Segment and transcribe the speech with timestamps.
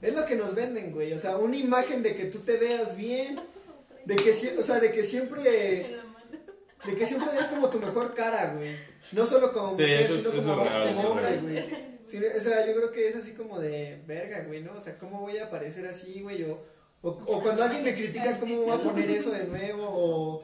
[0.00, 1.12] Es lo que nos venden, güey.
[1.12, 3.38] O sea, una imagen de que tú te veas bien.
[4.04, 5.90] De que, o sea, de que siempre.
[6.86, 8.74] De que siempre des como tu mejor cara, güey.
[9.12, 10.52] No solo como Sí, mujer, es- sino como,
[11.10, 11.88] hombre, güey.
[12.06, 14.72] Sí, o sea, yo creo que es así como de verga, güey, ¿no?
[14.76, 16.42] O sea, ¿cómo voy a aparecer así, güey?
[16.44, 16.64] O,
[17.00, 19.84] o, o cuando alguien me critica, ¿cómo voy a poner eso de nuevo?
[19.88, 20.42] O,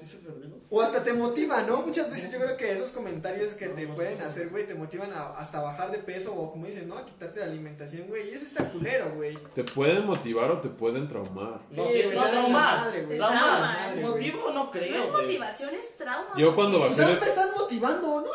[0.71, 1.82] o hasta te motiva, ¿no?
[1.82, 5.36] Muchas veces yo creo que esos comentarios que te pueden hacer, güey, te motivan a,
[5.39, 6.96] hasta bajar de peso o como dicen, ¿no?
[6.96, 8.30] A quitarte la alimentación, güey.
[8.30, 9.36] Y eso está culero, güey.
[9.54, 11.61] Te pueden motivar o te pueden traumar.
[11.71, 12.48] No, Sí, sí, no, ya trauma.
[12.48, 13.18] madre, güey.
[13.18, 13.40] Trauma.
[13.61, 14.12] Madre, güey.
[14.14, 15.25] Motivo no No creo, es güey.
[15.26, 16.34] motivación, es trauma.
[16.36, 18.31] Yo cuando bajé de- me están motivando, ¿no?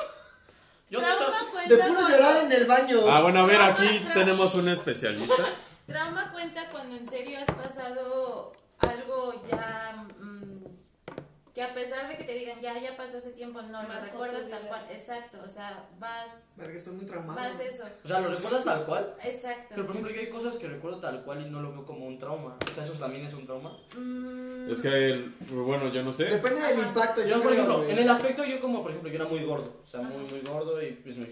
[0.89, 2.99] Yo no Trauma cuenta puro cuando- llorar en el baño.
[3.09, 5.35] Ah, bueno, a ver, aquí tenemos un especialista.
[5.89, 10.63] Trauma cuenta cuando en serio has pasado algo ya mm,
[11.53, 14.05] que a pesar de que te digan ya ya pasó hace tiempo no lo Marcó
[14.05, 17.39] recuerdas tal cual exacto o sea vas Verga, estoy muy traumado.
[17.39, 19.16] vas eso O sea, ¿lo recuerdas tal cual?
[19.23, 21.85] exacto Pero por ejemplo, yo hay cosas que recuerdo tal cual y no lo veo
[21.85, 22.55] como un trauma.
[22.69, 23.75] O sea, eso también es un trauma.
[23.97, 26.25] Mm, Es que, el- bueno, yo no sé.
[26.25, 26.88] Depende del Ajá.
[26.89, 29.44] impacto, yo, Yo, por ejemplo, en el aspecto yo como, por ejemplo, yo era muy
[29.44, 29.80] gordo.
[29.83, 31.28] O sea, muy, muy gordo y pues me.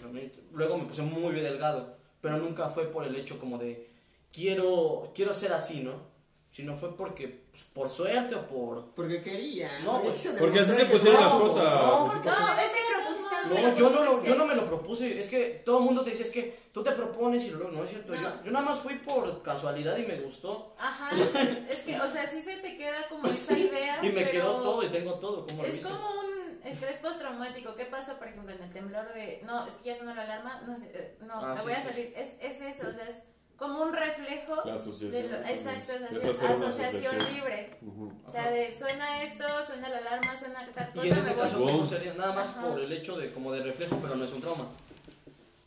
[0.52, 1.96] Luego me puse muy delgado.
[2.22, 3.96] Pero nunca fue por el hecho como de
[4.32, 6.16] quiero, quiero ser así, ¿no?
[6.50, 8.92] Sino fue porque, pues, por suerte o por...
[8.96, 9.70] Porque quería.
[9.84, 10.14] No, porque güey.
[10.16, 11.64] quise Porque así se pusieron no, las cosas.
[11.64, 12.62] no, así No, pasó.
[12.62, 15.20] es que te lo pusiste No, yo no, lo- yo no me lo propuse.
[15.20, 17.84] Es que todo el mundo te dice, es que tú te propones y luego no
[17.84, 18.16] es cierto.
[18.16, 18.22] No.
[18.22, 20.74] Yo, yo nada más fui por casualidad y me gustó.
[20.80, 21.12] ajá
[21.70, 24.62] es que o sea sí se te queda como esa idea Y me pero quedó
[24.62, 25.46] todo y tengo todo.
[25.46, 25.90] ¿Cómo lo es hice?
[25.90, 29.90] como un estrés postraumático qué pasa por ejemplo en el temblor de no es que
[29.90, 32.14] ya sonó la alarma no sé eh, no Ah, me sí, voy a sí, salir
[32.16, 35.12] es, es eso o sea es como un reflejo La asociación.
[35.12, 37.18] de lo- exacto, asociación asociación.
[37.34, 37.78] libre.
[37.82, 38.14] Ujú.
[38.26, 41.06] O sea, de suena esto, suena la alarma, suena tal cosa.
[41.08, 41.68] Y en ese caso, Wow.
[41.68, 42.14] ¿cómo sería?
[42.14, 42.62] Nada más Ajá.
[42.68, 44.68] por el hecho de como de reflejo, pero no es un trauma.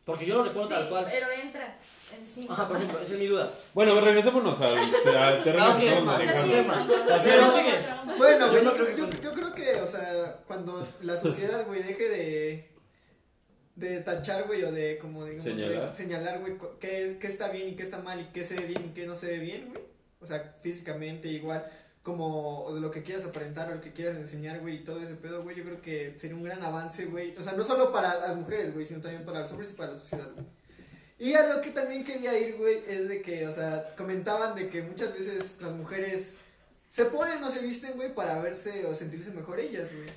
[0.05, 1.07] Porque yo lo recuerdo Sí, tal cual.
[1.11, 1.77] pero entra
[2.17, 2.55] encima.
[2.55, 3.53] Ajá, por ejemplo, esa es mi duda.
[3.75, 6.53] Bueno, regresémonos al, al terreno Ah, ok, que estamos ok, manejando.
[6.55, 6.87] tema.
[6.89, 7.75] Pero- Pero sigue.
[8.17, 8.53] Bueno,
[9.23, 12.71] yo creo que, o sea, cuando la sociedad, güey, deje de
[13.81, 15.91] de tachar, güey, o de como digamos, Señalar.
[15.91, 18.67] de señalar, güey, qué, qué está bien y qué está mal y qué se ve
[18.67, 19.83] bien y qué no se ve bien, güey.
[20.21, 21.67] O sea, físicamente igual
[22.03, 25.01] como o de lo que quieras aparentar o lo que quieras enseñar, güey, y todo
[25.03, 27.35] ese pedo, güey, yo creo que sería un gran avance, güey.
[27.37, 29.93] O sea, no solo para las mujeres, güey, sino también para los hombres y para
[29.93, 30.47] la sociedad, güey.
[31.19, 34.71] Y a lo que también quería ir, güey, es de que, o sea, comentaban de
[34.71, 36.37] que muchas veces las mujeres
[36.89, 40.09] se ponen o se visten, güey, para verse o sentirse mejor ellas, güey.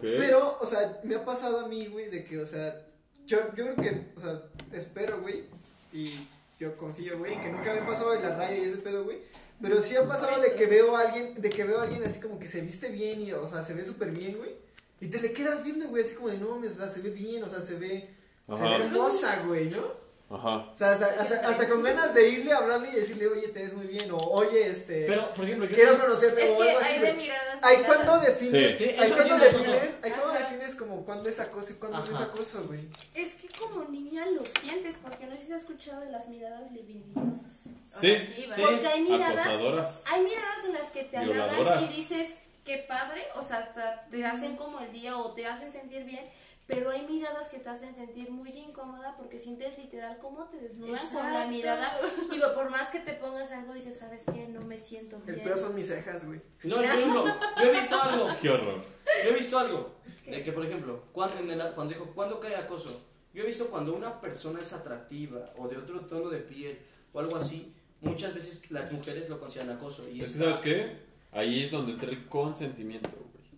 [0.00, 2.86] Pero, o sea, me ha pasado a mí, güey, de que, o sea,
[3.26, 4.42] yo, yo creo que, o sea,
[4.72, 5.44] espero, güey,
[5.92, 6.26] y
[6.58, 9.18] yo confío, güey, que nunca me ha pasado de la raya y ese pedo, güey.
[9.60, 12.20] Pero sí ha pasado de que veo a alguien, de que veo a alguien así
[12.20, 14.54] como que se viste bien y, o sea, se ve súper bien, güey.
[15.00, 17.10] Y te le quedas viendo, güey, así como de, no mames, o sea, se ve
[17.10, 18.10] bien, o sea, se ve,
[18.54, 20.05] se ve hermosa, güey, ¿no?
[20.28, 20.56] Ajá.
[20.72, 23.62] O sea, hasta, hasta, hasta con ganas de irle a hablarle y decirle, oye, te
[23.62, 25.74] ves muy bien, o oye, este, Pero, por ejemplo, yo.
[25.76, 27.58] quiero conocerte, Es o que algo así, hay de miradas.
[27.62, 27.96] Ay, a miradas.
[28.04, 28.78] ¿cuándo defines?
[28.78, 28.84] Sí.
[28.84, 29.76] Sí, ay, eso ¿cuándo yo lo defines?
[29.76, 29.98] conozco.
[30.02, 30.38] Ay, ¿cuándo Ajá.
[30.40, 32.80] defines como cuándo es acoso y cuándo no es acoso, güey?
[33.14, 36.72] Es que como niña lo sientes, porque no sé si has escuchado de las miradas
[36.72, 37.52] libidinosas.
[37.84, 38.18] Sí.
[38.18, 38.56] Sí, va.
[38.56, 38.62] sí.
[38.62, 40.04] Porque hay miradas, Acosadoras.
[40.10, 41.82] hay miradas en las que te Violadoras.
[41.84, 45.70] y dices, qué padre, o sea, hasta te hacen como el día o te hacen
[45.70, 46.28] sentir bien,
[46.66, 51.06] pero hay miradas que te hacen sentir muy incómoda porque sientes literal cómo te desnudan
[51.08, 51.50] con la Exacto.
[51.50, 51.98] mirada.
[52.32, 54.48] Y por más que te pongas algo, dices, ¿sabes qué?
[54.48, 55.44] No me siento El bien.
[55.44, 56.40] peor son mis cejas, güey.
[56.64, 57.24] No, ejemplo,
[57.58, 58.28] yo he visto algo.
[58.42, 58.82] Qué horror.
[59.24, 59.94] Yo he visto algo.
[60.26, 63.06] De que, por ejemplo, cuando, en el- cuando dijo, ¿cuándo cae acoso?
[63.32, 66.80] Yo he visto cuando una persona es atractiva o de otro tono de piel
[67.12, 70.08] o algo así, muchas veces las mujeres lo consideran acoso.
[70.08, 70.96] Y Es que, ¿sabes qué?
[71.30, 73.10] Ahí es donde entra el consentimiento.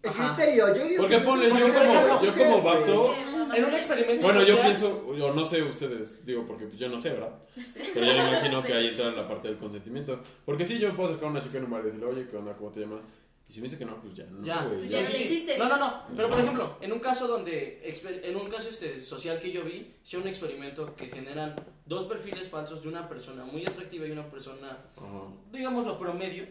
[0.03, 3.15] El criterio, yo digo Porque que- ponle, yo como, yo como vato,
[3.55, 6.89] En un experimento bueno, yo social- pienso, o no sé ustedes, digo, porque pues yo
[6.89, 7.33] no sé, ¿verdad?
[7.95, 10.23] Pero yo me imagino que ahí entra la parte del consentimiento.
[10.45, 12.29] Porque sí, yo me puedo acercar a una chica en un bar y decirle, oye,
[12.31, 12.53] ¿qué onda?
[12.53, 13.05] ¿Cómo te llamas?
[13.49, 14.79] Y si me dice que no, pues ya, no, Ya, güey.
[14.81, 15.01] Pues ya.
[15.01, 15.57] ya lo hiciste.
[15.59, 16.03] No, no, no.
[16.15, 19.65] Pero por ejemplo, en un caso donde, exper- en un caso este social que yo
[19.65, 24.11] vi, hicieron un experimento que generan dos perfiles falsos de una persona muy atractiva y
[24.11, 25.23] una persona, Ajá.
[25.51, 26.45] digámoslo, promedio,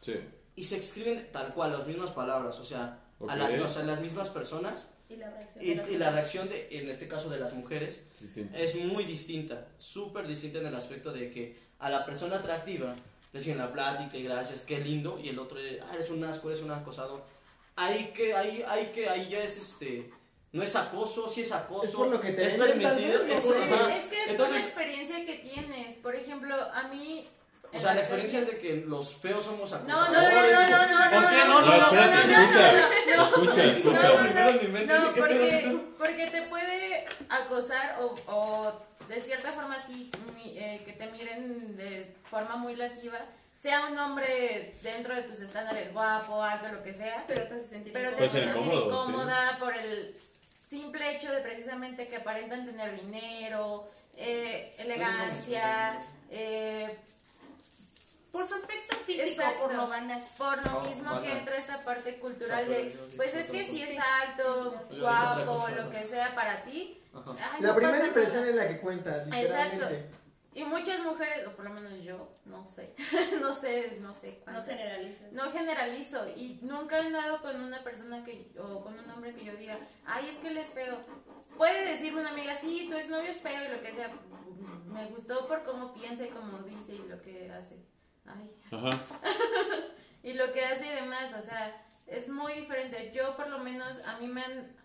[0.00, 0.14] Sí.
[0.56, 3.30] Y se escriben tal cual, las mismas palabras, o sea, Ok.
[3.30, 5.64] a, las, o sea, las mismas personas, Y la reacción.
[5.64, 8.48] y, de las y la reacción, de, en este caso de las mujeres, Sí, sí.
[8.54, 12.94] es muy distinta, súper distinta en el aspecto de que a la persona atractiva
[13.32, 16.50] le siguen la plática y gracias, qué lindo, y el otro, ah, eres un asco,
[16.50, 17.22] eres un acosador.
[17.76, 20.10] Ahí que, ahí, ahí que, ahí ya es este,
[20.52, 23.56] no es acoso, sí es acoso, Es por lo que te es permitido, es por-.
[23.56, 25.94] Es que es por Entonces, la experiencia que tienes.
[25.96, 27.28] Por ejemplo, a mí.
[27.72, 30.52] O sea, la experiencia es de que los feos somos No, acosadores.
[30.52, 31.36] no, no, no, no, no, ¿Por qué?
[31.38, 32.72] no, No, No, no, espérate, no, no, escucha.
[32.72, 33.22] no, no.
[33.24, 34.08] Escucha, No, escucha.
[34.08, 39.52] No, no, dije, ¿qué pedo, qué porque, porque te puede acosar o, o de cierta
[39.52, 40.10] forma sí,
[40.44, 43.18] eh, que te miren de forma muy lasciva,
[43.52, 47.66] sea un hombre dentro de tus estándares, guapo, alto, lo que sea, Pero te hace
[47.66, 50.16] sentir pero te hace sentir incómoda por el
[50.68, 56.00] simple hecho de precisamente que aparentan tener dinero, eh, elegancia,
[56.30, 56.96] eh,
[58.32, 59.62] Por su aspecto físico, Exacto.
[59.64, 60.22] por lo banal.
[60.38, 61.22] por lo Oh, mismo banal.
[61.22, 65.68] que entra esta parte cultural Exacto, de, yo pues es que si es alto, guapo,
[65.76, 68.50] lo que sea para ti, ay, La no primera impresión nada.
[68.50, 69.84] es la que cuenta, literalmente.
[69.84, 70.16] Exacto.
[70.52, 72.94] Y muchas mujeres, o por lo menos yo, no sé,
[73.40, 74.66] no sé, no sé No cuántas.
[74.78, 75.32] generalizas.
[75.32, 79.44] No generalizo y nunca he andado con una persona que o con un hombre que
[79.44, 80.98] yo diga, ay, es que él es feo.
[81.56, 84.10] Puede decirme una amiga, sí, tu exnovio es feo y lo que sea.
[84.86, 87.76] Me gustó por cómo piensa y cómo dice y lo que hace.
[88.36, 88.50] Ay.
[88.72, 89.00] Ajá.
[90.22, 93.10] Y lo que hace y demás, o sea, es muy diferente.
[93.14, 94.76] Yo por lo menos, a mí me han,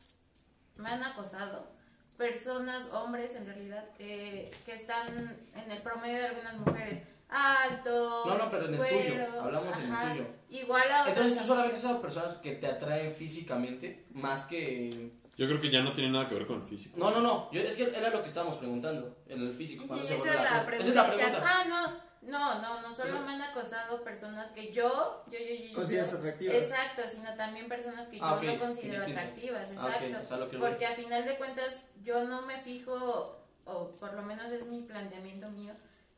[0.78, 1.74] me han acosado
[2.18, 5.08] personas, hombres en realidad, que, que están
[5.54, 7.00] en el promedio de algunas mujeres.
[7.28, 10.28] Alto, No, no, pero en el güero, tuyo, hablamos en el tuyo.
[10.50, 15.12] Igual a otras Entonces tú solamente esas personas que te atraen físicamente más que...
[15.36, 16.98] Yo creo que ya no tiene nada que ver con el físico.
[16.98, 19.86] No, no, no, yo, es que era lo que estábamos preguntando, en el físico.
[19.86, 21.32] cuando Ujú, se esa es la Esa pregunta es la inicial.
[21.32, 21.52] pregunta.
[21.54, 25.66] Ah, no, no, no, no solo me han acosado personas que yo, yo, yo, yo,
[25.70, 26.56] yo Consideras yo- atractivas.
[26.56, 30.18] Exacto, sino también personas que yo Ah, ok, no considero atractivas, Ah, exacto.
[30.24, 30.70] o sea, lo que voy.
[30.70, 34.82] Porque a final de cuentas yo no me fijo, o por lo menos es mi
[34.82, 35.74] planteamiento mío,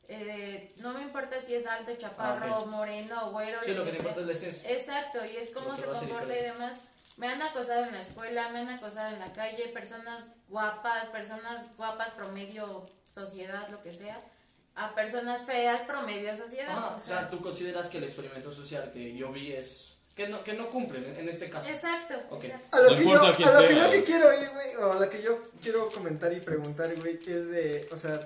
[0.10, 2.68] eh, no me importa si es alto, chaparro, Ah, ok.
[2.68, 4.10] moreno, güero, Sí, lo que te sea.
[4.10, 4.44] importa es.
[4.66, 6.78] Exacto, y es cómo que se comporta y demás.
[7.18, 11.64] Me han acosado en la escuela, me han acosado en la calle, personas guapas, personas
[11.76, 14.22] guapas promedio sociedad, lo que sea,
[14.78, 16.70] a personas feas promedio sociedad.
[16.70, 19.96] Ajá, o o sea, sea, tú consideras que el experimento social que yo vi es...
[20.16, 21.70] Que no, que no cumplen en, en este caso.
[21.70, 22.44] exacto, Ok.
[22.46, 22.76] exacto.
[22.78, 24.50] A lo No que yo, importa a quién lo que sea, yo que quiero ir,
[24.50, 27.98] güey, o a lo que yo quiero comentar y preguntar, güey, que es de, o
[27.98, 28.20] sea,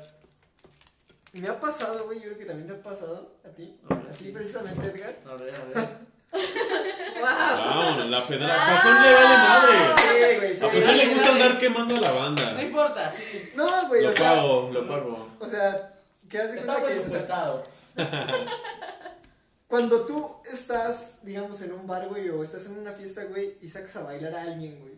[1.34, 4.08] me ha pasado, güey, yo creo que también te ha pasado a ti, A ver,
[4.08, 5.16] a ti precisamente, Edgar.
[5.30, 5.90] A ver, a ver.
[7.22, 7.28] Wow.
[7.30, 8.48] Ah, la pedra.
[8.56, 9.74] A Pasón le vale madre.
[9.98, 10.66] Sí, güey, sí.
[10.66, 12.52] A Pasón le gusta andar quemando a la banda.
[12.54, 13.52] No importa, sí.
[13.54, 15.30] No, güey, Lo o sea, pago, lo pago.
[15.40, 15.94] o sea,
[16.32, 17.64] que hace Está cuenta que, o sea, presupuestado.
[19.68, 23.68] cuando tú estás, digamos, en un bar, güey, o estás en una fiesta, güey, y
[23.68, 24.94] sacas a bailar a alguien, güey.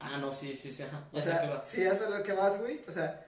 [0.00, 0.84] Ah, no, sí, sí, sí.
[0.84, 1.04] Ajá.
[1.12, 1.62] Ya O sea, va.
[1.62, 3.26] si es a lo que vas, güey, o sea,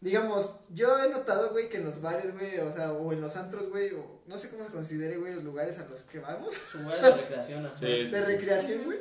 [0.00, 3.36] digamos, yo he notado, güey, que en los bares, güey, o sea, o en los
[3.36, 6.54] antros, güey, o no sé cómo se considere, güey, los lugares a los que vamos,
[6.54, 7.70] Su lugar de recreación.
[7.78, 8.26] Sí, sí, de sí.
[8.26, 8.98] recreación, güey.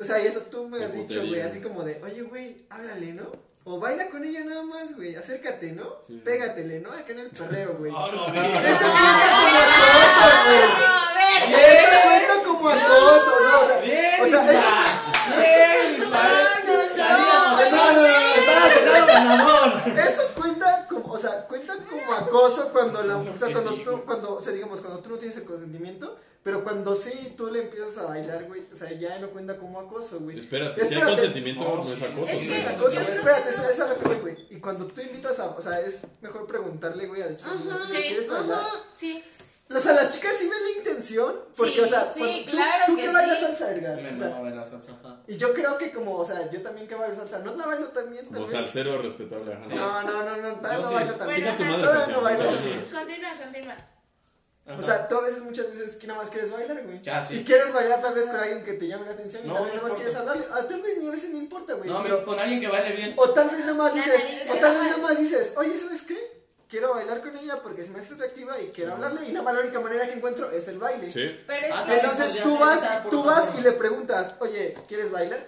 [0.00, 2.66] O sea, y eso tú me De has dicho, güey, así como de, oye, güey,
[2.70, 3.30] háblale, ¿no?
[3.66, 5.96] O baila con ella nada más, güey, acércate, ¿no?
[6.06, 6.20] Sí.
[6.22, 6.90] Pégatele, ¿no?
[6.92, 7.90] Acá en el perreo, güey.
[7.96, 10.60] Ah, no, Eso cuenta como acoso, güey.
[11.64, 13.60] Eso cuenta como acoso, ¿no?
[13.60, 14.84] O sea, Bien, o sea.
[15.38, 16.22] Bien, Isma.
[16.94, 18.06] Sabíamos, No, no, no, no.
[18.34, 19.98] Estaba cenado ganador.
[19.98, 21.72] Eso cuenta como, o sea, cuenta
[22.38, 24.02] acoso cuando la, o sea, Que cuando sí, tú, güey.
[24.04, 27.62] cuando, o sea, digamos, cuando tú no tienes el consentimiento, pero cuando sí tú le
[27.62, 30.38] empiezas a bailar, güey, o sea, ya no cuenta como acoso, güey.
[30.38, 31.12] Espérate, si hay Espérate.
[31.16, 32.32] consentimiento, No, no es acoso.
[32.32, 34.36] Es que es acoso, güey, espérate, eso es lo que güey.
[34.50, 37.50] Y cuando tú invitas a, o sea, es mejor preguntarle, güey, al chico.
[37.88, 38.64] ¿si ¿quieres bailar?
[38.94, 39.24] Sí.
[39.70, 42.82] O sea, las chicas sí ven la intención, porque, Sí, o sea, sí, tú- claro
[42.86, 43.14] tú, que que sí.
[43.14, 45.16] bailas salsa, Edgar, Me o sea, bailar salsa, ajá.
[45.26, 47.88] y yo creo que como, o sea, yo también que bailo salsa, no la bailo
[47.88, 48.62] también, Como también.
[48.62, 49.68] salsero respetable, ajá.
[49.74, 50.94] No, no, no, no, todavía Yo no sí.
[50.94, 51.56] bailo tan Chinga bien.
[51.56, 52.44] tu madre, no bailo.
[52.44, 53.76] Continúa, continúa.
[54.66, 54.78] Ajá.
[54.78, 57.02] O sea, tú a veces, muchas veces, que nada más quieres bailar, güey.
[57.02, 57.36] Ya, sí.
[57.40, 59.64] Y quieres bailar tal vez con alguien que te llame la atención y No, tal
[59.64, 60.46] vez no nada más quieres hablarle.
[60.52, 61.88] Ah, tal vez ni a veces no importa, güey.
[61.90, 63.14] no, pero- con alguien que baile bien.
[63.16, 66.43] O tal vez nada más dices, o tal vez nada más dices, oye, ¿sabes qué?
[66.68, 69.54] Quiero bailar con ella porque se me hace atractiva y quiero hablarle y nada más
[69.54, 71.10] la única manera que encuentro es el baile.
[71.10, 71.36] Sí.
[71.46, 71.94] Pero es Ah, que...
[71.94, 75.46] Entonces tú vas, tú vas y le preguntas, oye, ¿quieres bailar?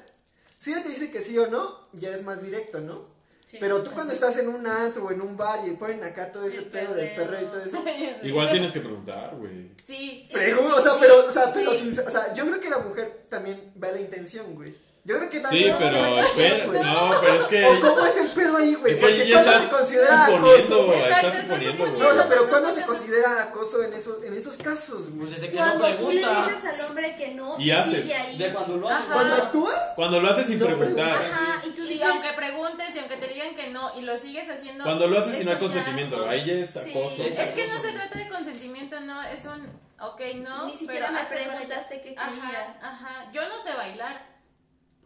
[0.60, 3.04] Si ella te dice que sí o no, ya es más directo, ¿no?
[3.46, 3.58] Sí.
[3.60, 6.46] Pero tú cuando estás en un antro o en un bar y ponen acá todo
[6.46, 7.84] ese pedo del perreo y todo eso.
[8.22, 9.70] Igual tienes que preguntar, güey.
[9.82, 12.70] Sí, sí, o sea, sí, pero, o sea, pero sin- o sea, yo creo que
[12.70, 14.74] la mujer también ve la intención, güey.
[15.06, 16.66] Yo creo que Sí, también la pero espera.
[16.66, 17.64] No, pero es que.
[17.64, 18.92] O cómo es el pedo ahí, güey.
[18.92, 20.92] Es que ahí ya cuando estás se considera suponiendo, acoso.
[20.94, 21.98] Exacto, Estás suponiendo, güey.
[22.00, 25.30] No, o sea, pero ¿cuándo se considera acoso en esos, en esos casos, Pues güey?
[25.30, 26.50] desde que no Cuando tú le pregunta.
[26.52, 28.02] dices al hombre que no, Y haces.
[28.02, 28.36] sigue ahí.
[28.36, 29.00] De cuando lo haces.
[29.06, 29.14] Ajá.
[29.14, 31.08] Cuando actúas, Cuando lo haces sin No preguntar.
[31.24, 34.18] Ajá, y tú Y dices, aunque preguntes y aunque te digan que no y lo
[34.18, 34.82] sigues haciendo...
[34.82, 37.22] Cuando lo haces no hay ya- consentimiento, ahí ya es Sí, acoso.
[37.22, 39.66] Es es que no se trata de consentimiento, no, es un,
[40.00, 40.66] ok, no.
[40.66, 42.24] Ni siquiera pero me hazte preguntaste qué quería.
[42.24, 44.34] Ajá, ajá, yo no sé bailar,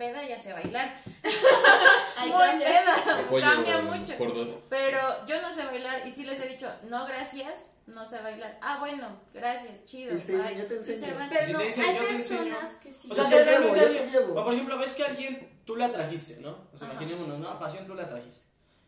[0.01, 0.89] peda ya sé bailar.
[2.17, 2.69] Ahí Muy cambia.
[2.69, 4.17] peda, Apoyo cambia mucho.
[4.17, 4.59] Por dos.
[4.71, 8.59] Pero yo no sé bailar y sí les he dicho, no, gracias, no sé bailar.
[8.63, 10.15] Ah, bueno, gracias, chido.
[10.17, 10.59] Y te dicen.
[10.59, 11.15] "Yo te se enseño".
[11.17, 11.29] van.
[11.29, 12.41] Pero Si no, te dicen, hay "Yo te enseño".
[12.45, 13.09] personas que sí.
[13.11, 14.41] O sea, Yo te llevo, yo te llevo.
[14.41, 16.51] O por ejemplo, ves que alguien tú la trajiste, ¿no?
[16.73, 16.95] O sea, Ajá.
[16.97, 18.43] imaginémonos, una pasión tú la trajiste.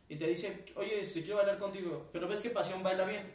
[0.09, 3.33] y te dice, oye, si quiero bailar contigo, pero ves que Pasión baila bien.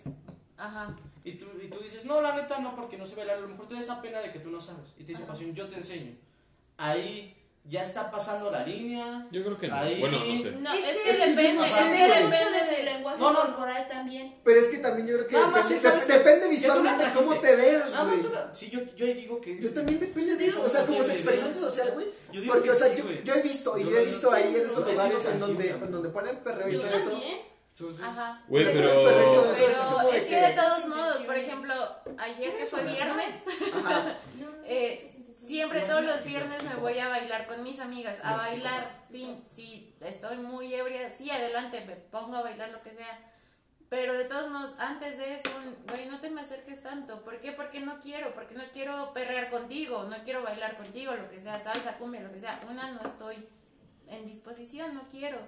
[0.57, 0.95] Ajá.
[1.23, 3.37] Y tú, y tú dices, no, la neta no, porque no sé bailar.
[3.37, 4.89] A lo mejor te da esa pena de que tú no sabes.
[4.97, 6.15] Y te dice, Pasión, yo te enseño.
[6.77, 7.36] Ahí
[7.69, 9.25] ya está pasando la línea.
[9.29, 9.75] Yo creo que no.
[9.75, 10.51] Ahí- Bueno, no sé.
[10.51, 13.17] No, Es es, que- que depende, es que Depende mucho depende de su de- lenguaje
[13.19, 13.39] No, no.
[13.41, 14.35] corporal también.
[14.43, 16.13] Pero es que también yo creo que Nada más, depende, ¿sabes qué?
[16.13, 18.33] depende visualmente la cómo te ves, güey.
[18.33, 19.59] la- Sí, yo, yo ahí digo que.
[19.59, 22.07] Yo también depende de eso, o sea, como tu experimento sí, social, güey.
[22.31, 24.05] Yo digo Porque, que o sea, sí, yo, yo he visto, y Yo yo he
[24.05, 27.21] visto ahí en esos lugares en donde, en donde ponen perreo y todo eso.
[28.01, 28.41] Ajá.
[28.47, 29.51] Güey, Pero- pero.
[30.11, 31.73] es de que de todos modos, por ejemplo,
[32.17, 33.35] ayer que fue viernes,
[34.69, 35.16] Eh, sí, sí, sí, sí.
[35.37, 39.95] Siempre todos los viernes me voy a bailar con mis amigas, a bailar, fin, si
[40.01, 43.33] estoy muy ebria, sí, adelante, me pongo a bailar lo que sea.
[43.89, 45.49] Pero de todos modos, antes de eso,
[45.89, 47.23] güey, no te me acerques tanto.
[47.23, 47.53] ¿Por qué?
[47.53, 51.57] Porque no quiero, porque no quiero perrear contigo, no quiero bailar contigo, lo que sea,
[51.57, 52.59] salsa, cumbia, lo que sea.
[52.69, 53.47] Una, no estoy
[54.07, 55.39] en disposición, no quiero.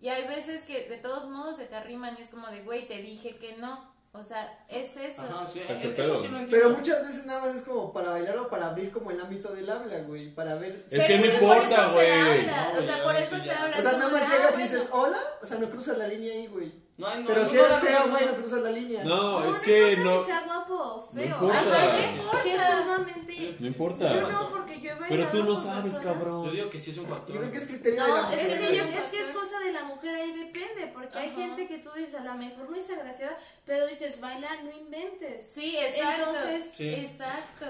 [0.00, 2.88] Y hay veces que de todos modos se te arriman y es como de, güey,
[2.88, 3.93] te dije que no.
[4.16, 5.22] O sea, es eso.
[5.22, 6.38] Ajá, sí, Este eh, eso sí lo.
[6.48, 9.52] Pero muchas veces nada más es como para bailar o para abrir como el ámbito
[9.52, 10.86] del habla, güey, para ver...
[10.88, 12.10] Es que no por importa, güey.
[12.10, 13.76] o sea, ya, por eso se habla.
[13.76, 15.98] O sea, es nada más de, llegas ah, y dices, hola, o sea, no cruzas
[15.98, 16.83] la línea ahí, güey.
[16.96, 18.34] No, hay- no, Pero no, si no, eres feo, no, güey, no.
[18.36, 19.02] cruzas la línea.
[19.04, 20.20] No, es no que no.
[20.20, 21.24] si sea guapo o feo.
[21.26, 21.62] importa.
[21.64, 22.82] No que es importa.
[22.82, 23.56] sumamente...
[23.58, 24.14] No importa.
[24.20, 26.52] Yo no, porque yo he Pero tú no sabes, personas- Yo cabrón.
[26.52, 27.34] digo que sí es un factor.
[27.34, 28.46] Yo creo que es criterio No, de la es mujer.
[28.46, 31.36] Es que, yo- es que es cosa de la mujer, ahí depende, porque hay Ajá.
[31.36, 33.36] gente que tú dices, a lo mejor no es agraciada,
[33.66, 35.50] pero dices, bailar, no inventes.
[35.50, 36.28] Sí, exacto.
[36.30, 36.94] Entonces, Sí.
[36.94, 37.66] Exacto.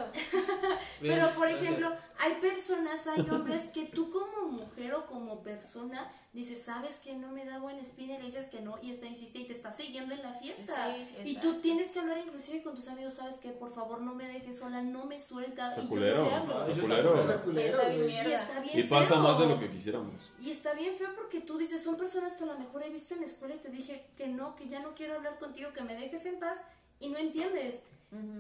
[1.01, 1.63] Bien, Pero, por gracias.
[1.63, 7.15] ejemplo, hay personas, hay hombres que tú como mujer o como persona dices, sabes que
[7.15, 9.53] no me da buena espina y le dices que no y está insiste y te
[9.53, 10.93] está siguiendo en la fiesta.
[10.95, 14.15] Sí, y tú tienes que hablar inclusive con tus amigos, sabes que por favor no
[14.15, 16.27] me dejes sola, no me suelta Está y yo culero.
[16.27, 16.41] Está
[16.83, 17.21] culero.
[17.21, 18.11] Está culero, Está bien güey.
[18.11, 18.43] Y mierda.
[18.43, 19.23] está bien Y pasa feo.
[19.23, 20.13] más de lo que quisiéramos.
[20.41, 23.15] Y está bien feo porque tú dices, son personas que a lo mejor he visto
[23.15, 25.83] en la escuela y te dije que no, que ya no quiero hablar contigo, que
[25.83, 26.65] me dejes en paz
[27.01, 27.77] y no entiendes.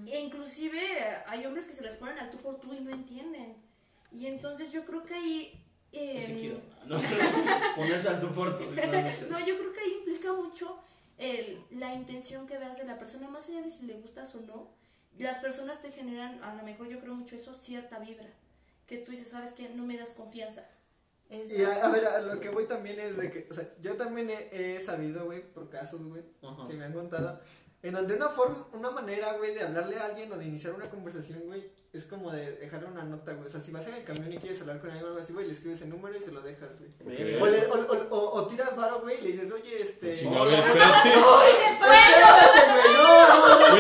[0.07, 0.81] E inclusive
[1.27, 3.57] hay hombres que se les ponen al tú por tú y no entienden.
[4.13, 5.61] Y entonces yo creo que ahí...
[5.95, 6.61] eh, Ese quiero.
[6.87, 6.97] No,
[7.77, 8.65] ponerse al tu puerto.
[9.31, 10.79] no, yo creo que ahí implica mucho
[11.19, 14.41] el, la intención que veas de la persona, más allá de si le gustas o
[14.41, 14.69] no.
[15.19, 18.29] Las personas te generan, a lo mejor yo creo mucho eso, cierta vibra.
[18.87, 20.69] Que tú dices, sabes que no me das confianza.
[21.31, 21.63] Exacto.
[21.63, 23.97] Y a, a ver, a lo que voy también es de que, o sea, yo
[23.97, 26.23] también he, he sabido, güey, por casos, güey,
[26.69, 27.41] que me han contado,
[27.85, 30.89] en donde una forma, una manera, güey, de hablarle a alguien o de iniciar una
[30.91, 33.47] conversación, güey, es como de dejarle una nota, güey.
[33.47, 35.33] O sea, si vas en el camión y quieres hablar con alguien o algo así,
[35.33, 36.91] güey, le escribes el número y se lo dejas, güey.
[37.41, 40.17] O, le- o, o, o- o tiras varo, güey, y le dices, oye, este...
[40.17, 41.09] Chinga, a ver, espérate.
[41.09, 43.77] Espérate, güey, no, no, no.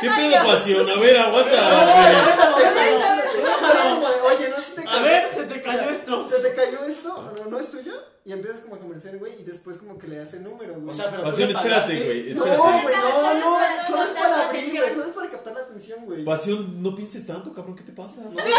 [0.00, 0.88] ¿Qué pedo pasión?
[0.90, 1.50] A ver, No, aguanta.
[1.52, 3.38] espérate, espérate.
[3.38, 5.02] Es como de, Oye, no se te A cayó.
[5.04, 6.28] ver, se te O sea, cayó esto.
[6.28, 7.32] ¿Se te cayó esto?
[7.36, 7.92] ¿No, no es tuyo?
[8.24, 10.90] Y empiezas como a conversar, güey, y después como que le das el número, güey.
[10.90, 12.34] O sea, pero tú Pasión, le espérate, güey.
[12.34, 16.04] No, güey, no, no, solo es para abrir, güey, solo es para captar la atención,
[16.04, 16.24] güey.
[16.24, 17.76] Pasión, no pienses tanto, cabrón.
[17.76, 18.22] ¿Qué te pasa?
[18.22, 18.50] No, Está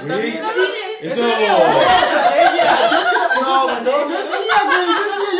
[0.00, 0.44] Está bien.
[1.00, 1.22] Eso.
[3.40, 5.35] No, no, no, no es mía, güey, no es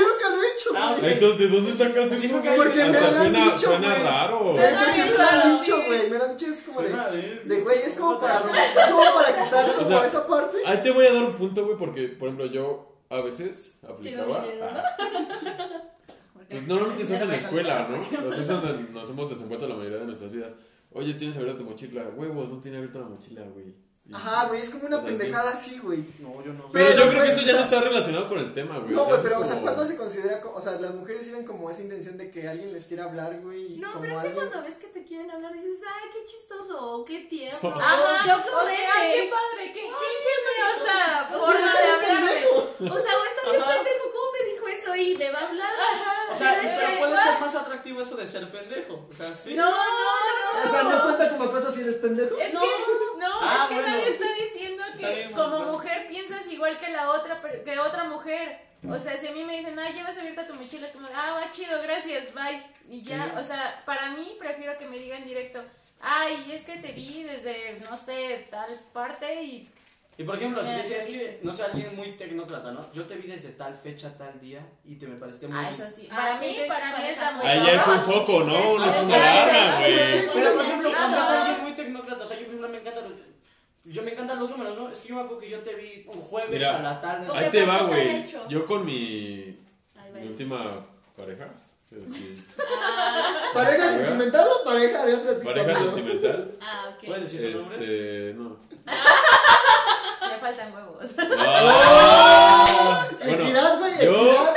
[0.75, 1.13] Ah, güey.
[1.13, 2.21] Entonces, ¿de dónde sacas eso?
[2.21, 2.57] Dijo que güey?
[2.59, 4.03] porque me lo han suena, dicho, suena güey.
[4.03, 4.53] raro.
[4.55, 5.83] Suena porque me lo han raro, dicho, sí.
[5.87, 7.17] güey, me lo han dicho, es como Suena de...
[7.17, 7.41] bien.
[7.49, 8.41] De, güey, es como para
[8.91, 10.57] como para quitar como sea, esa parte.
[10.67, 14.45] Ahí te voy a dar un punto, güey, porque, por ejemplo, yo a veces aplicaba.
[14.63, 14.85] ah,
[16.49, 17.97] Pues normalmente estás en la escuela, ¿no?
[17.97, 20.55] Entonces es donde nos hemos desenvuelto la mayoría de nuestras vidas.
[20.93, 22.05] Oye, ¿tienes abierta tu mochila?
[22.15, 23.75] Huevos, no tiene abierta la mochila, güey.
[24.13, 26.05] Ajá, güey, es como una pendejada así, güey.
[26.21, 26.69] No, yo no.
[26.71, 28.93] Pero, Pero, yo creo que eso ya no está relacionado con el tema, güey.
[28.95, 31.69] No, güey, pero, o sea, ¿cuándo se considera, co- o sea, las mujeres tienen como
[31.71, 33.77] esa intención de que alguien les quiera hablar, güey?
[33.79, 36.79] No, como pero es que cuando ves que te quieren hablar dices, ay, qué chistoso,
[36.79, 40.09] o qué tierno, Ajá, o qué ok, ay, qué padre, qué, qué
[40.47, 42.47] ingeniosa O forma sea, de hablarme.
[42.47, 43.75] O sea, o está bien Ajá.
[43.75, 44.95] pendejo, ¿cómo me dijo eso?
[44.97, 45.71] Y me va a hablar.
[46.33, 49.09] O sea, Pero puede ser más atractivo eso de ser pendejo.
[49.11, 49.55] O sea, sí.
[49.55, 50.69] No, no, no.
[50.69, 52.37] O sea, no cuenta como cosa si eres pendejo.
[52.53, 52.61] No.
[52.61, 55.73] no, Ah, es que nadie está diciendo Está que bien, como bueno.
[55.73, 58.67] mujer piensas igual que la otra, que otra mujer.
[58.89, 61.33] O sea, si a mí me dicen, ay, llevas abierta tu mochila, es como, ah,
[61.41, 62.63] va chido, gracias, bye.
[62.89, 63.31] Y ya, Sí.
[63.41, 65.65] o sea, para mí prefiero que me digan directo,
[66.01, 69.69] ay, es que te vi desde, no sé, tal parte y...
[70.19, 72.91] Y por ejemplo, si decías ya que, no sé, alguien muy tecnócrata, ¿no?
[72.95, 75.59] Yo te vi desde tal fecha, tal día y te me pareciste muy.
[75.59, 76.09] Ah, eso sí.
[76.11, 78.55] Ah, Para sí, mí, sí, para mí está muy Ahí ya es un foco, ¿no?
[78.55, 80.29] Sí, No es una güey.
[80.33, 83.01] Pero por ejemplo, cuando es alguien muy tecnócrata, o sea, yo por ejemplo me encanta
[83.03, 83.13] los,
[83.87, 84.89] yo me encantan los números, ¿no?
[84.91, 87.27] Es que yo me acuerdo que yo te vi un jueves Mira, a la tarde.
[87.33, 88.25] Ahí ¿Qué te va, güey.
[88.49, 89.59] Yo con mi,
[90.15, 90.71] mi última
[91.17, 91.49] pareja,
[91.91, 92.45] es decir,
[93.55, 95.45] ¿Pareja sentimental o pareja de otro tipo?
[95.53, 97.07] pareja sentimental, Ah, ok.
[97.07, 97.77] ¿Puedes decir su nombre?
[97.79, 98.57] este, no.
[100.29, 101.11] Me faltan huevos.
[101.39, 104.55] Ah, bueno, Equidad, güey, yo- equidad.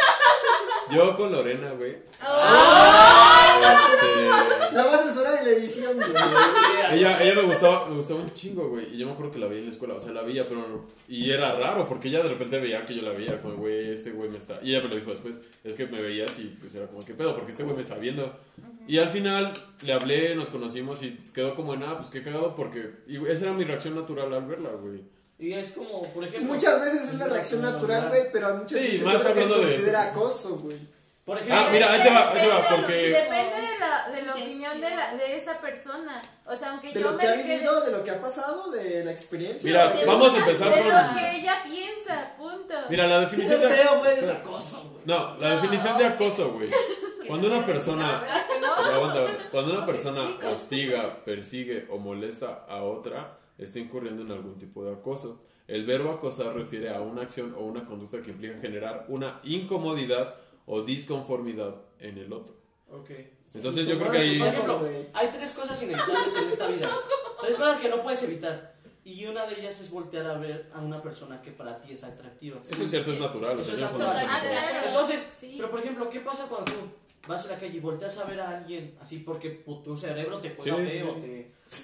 [0.91, 1.91] Yo con Lorena, güey.
[3.59, 6.09] Este, La vas a censurar en la edición, güey.
[6.93, 8.93] ella, ella me gustaba, me gustaba un chingo, güey.
[8.93, 9.95] Y yo me acuerdo que la veía en la escuela.
[9.95, 10.85] O sea, la veía, pero.
[11.07, 14.11] Y era raro, porque ella de repente veía que yo la veía, como, güey, este
[14.11, 14.59] güey me está.
[14.63, 15.35] Y ella me lo dijo después.
[15.63, 17.35] Es que me veías y pues era como, ¿qué pedo?
[17.35, 18.33] Porque este güey me está viendo.
[18.87, 19.53] Y al final
[19.83, 22.91] le hablé, nos conocimos y quedó como en, ah, pues qué cagado, porque.
[23.07, 25.01] Y esa era mi reacción natural al verla, güey.
[25.39, 26.53] Y es como, por ejemplo.
[26.53, 29.41] Muchas veces es la reacción natural, güey, pero muchas Sí, veces más yo creo que
[29.41, 30.11] se de considera eso.
[30.11, 30.77] acoso, güey.
[31.25, 31.57] Por ejemplo.
[31.59, 32.93] Ah, mira, ahí te va, ahí te va, de porque.
[32.93, 36.21] Depende de la, de la opinión de, la, de esa persona.
[36.47, 38.71] O sea, aunque De yo lo me que ha vivido, de lo que ha pasado,
[38.71, 39.61] de la experiencia.
[39.63, 40.89] Mira, de- vamos a empezar de con.
[40.91, 42.73] lo que ella piensa, punto.
[42.89, 43.75] Mira, la Si no definición es de.
[43.83, 45.03] feo, güey, es acoso, güey.
[45.05, 46.11] No, la No, definición de ok.
[46.13, 46.69] acoso, güey.
[47.27, 48.19] Cuando una persona.
[48.21, 48.73] ¿Verdad que no?
[48.73, 54.57] Aguanta, Cuando una No persona hostiga, persigue o molesta a otra, está incurriendo en algún
[54.57, 55.43] tipo de acoso.
[55.67, 60.35] El verbo acosar refiere a una acción o una conducta que implica generar una incomodidad
[60.65, 62.55] o disconformidad en el otro.
[62.91, 63.11] Ok.
[63.53, 64.39] Entonces yo creo que ahí...
[64.39, 66.89] Por ejemplo, hay tres cosas inevitables en esta vida.
[67.41, 68.75] Tres cosas que no puedes evitar.
[69.05, 72.03] Y una de ellas es voltear a ver a una persona que para ti es
[72.03, 72.59] atractiva.
[72.69, 73.57] Eso es cierto, es natural.
[73.59, 74.25] Eso es natural.
[74.27, 74.83] Ah.
[74.85, 75.53] Entonces, Sí.
[75.57, 76.77] pero por ejemplo, ¿qué pasa cuando tú
[77.27, 79.49] vas a la calle y volteas a ver a alguien así porque
[79.83, 81.15] tu cerebro te juega Sí, feo?
[81.15, 81.21] sí.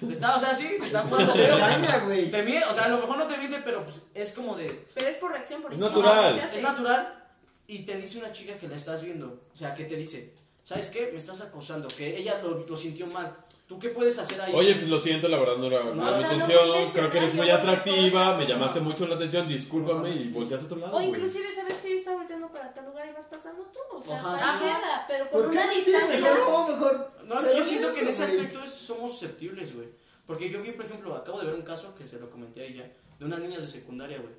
[0.00, 2.04] Te, te está, o sea, sí, te está jugando Te feo.
[2.06, 2.30] güey.
[2.30, 4.86] Te miente, o sea, a lo mejor no te miente, pero pues, es como de.
[4.94, 6.02] Pero es por reacción, por Es instinto.
[6.02, 6.38] natural.
[6.54, 7.24] Es natural.
[7.68, 9.42] Y te dice una chica que la estás viendo.
[9.54, 10.32] O sea, que te dice,
[10.64, 11.10] ¿sabes qué?
[11.12, 11.88] Me estás acosando.
[11.88, 13.36] Que ella lo, lo sintió mal.
[13.66, 14.52] ¿Tú qué puedes hacer ahí?
[14.54, 16.60] Oye, pues lo siento, la verdad no era, no No, mi no intención.
[16.88, 20.64] fue Creo que eres muy atractiva, me llamaste mucho la atención, discúlpame y volteas a
[20.66, 20.92] otro lado.
[20.92, 21.08] O güey.
[21.08, 23.80] inclusive, ¿sabes que Yo estaba volteando para tal lugar y vas pasando tú.
[24.06, 25.04] O sea, Ajá, sí.
[25.08, 26.34] pero con ¿Por qué una dices, distancia.
[26.34, 27.12] No, mejor.
[27.26, 29.88] No, yo siento que en ese aspecto es- somos susceptibles, güey.
[30.26, 32.64] Porque yo vi, por ejemplo, acabo de ver un caso que se lo comenté a
[32.64, 34.32] ella, de unas niñas de secundaria, güey.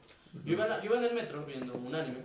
[0.46, 2.20] Yo iba, en la- yo iba en el metro viendo un anime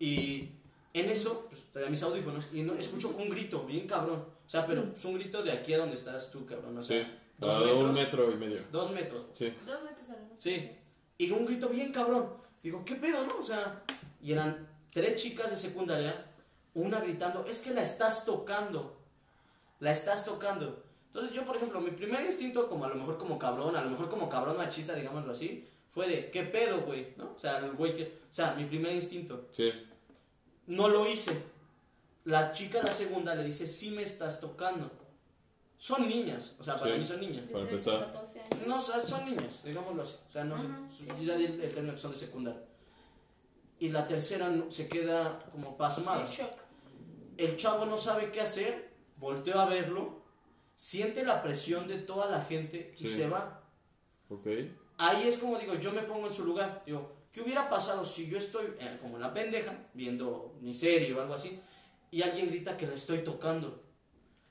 [0.00, 0.50] y
[0.94, 4.24] en eso, pues traía mis audífonos y no, escucho un grito bien cabrón.
[4.46, 6.76] O sea, pero es un grito de aquí a donde estás tú, cabrón.
[6.78, 7.82] O sea, Sí, dos a metros.
[7.82, 8.58] un metro y medio.
[8.72, 9.22] Dos metros.
[9.32, 9.52] Sí.
[9.66, 10.38] Dos metros a la noche.
[10.38, 10.70] Sí.
[11.18, 12.28] Y un grito bien cabrón.
[12.62, 13.38] Digo, ¿qué pedo, no?
[13.38, 13.82] O sea,
[14.22, 16.24] y eran tres chicas de secundaria,
[16.76, 18.96] una gritando, es que la estás tocando.
[19.80, 20.84] La estás tocando.
[21.08, 23.90] Entonces yo, por ejemplo, mi primer instinto, como a lo mejor como cabrón, a lo
[23.90, 27.14] mejor como cabrón machista, digámoslo así, fue de, ¿qué pedo, güey?
[27.16, 27.32] ¿No?
[27.34, 28.20] O sea, el güey que...
[28.30, 29.48] O sea, mi primer instinto.
[29.52, 29.72] Sí.
[30.66, 31.42] No lo hice.
[32.24, 34.90] La chica, la segunda, le dice, sí me estás tocando.
[35.78, 36.98] Son niñas, o sea, para Sí.
[36.98, 37.44] mí son niñas.
[37.52, 38.12] Para 13 a empezar.
[38.12, 38.66] 14 años.
[38.66, 40.16] No, o sea, son niños, digámoslo así.
[40.28, 40.66] O sea, no sé.
[40.66, 41.24] Ajá, sí.
[41.26, 42.62] ya di el término que son de secundaria.
[43.78, 46.26] Y la tercera se queda como pasmada.
[46.26, 46.65] Shock.
[47.38, 50.22] El chavo no sabe qué hacer, volteó a verlo,
[50.74, 53.14] siente la presión de toda la gente y Sí.
[53.14, 53.62] se va.
[54.28, 54.46] Ok.
[54.98, 56.82] Ahí es como digo, yo me pongo en su lugar.
[56.86, 61.20] Digo, ¿qué hubiera pasado si yo estoy eh, como la pendeja, viendo mi serie o
[61.20, 61.60] algo así,
[62.10, 63.82] y alguien grita que la estoy tocando?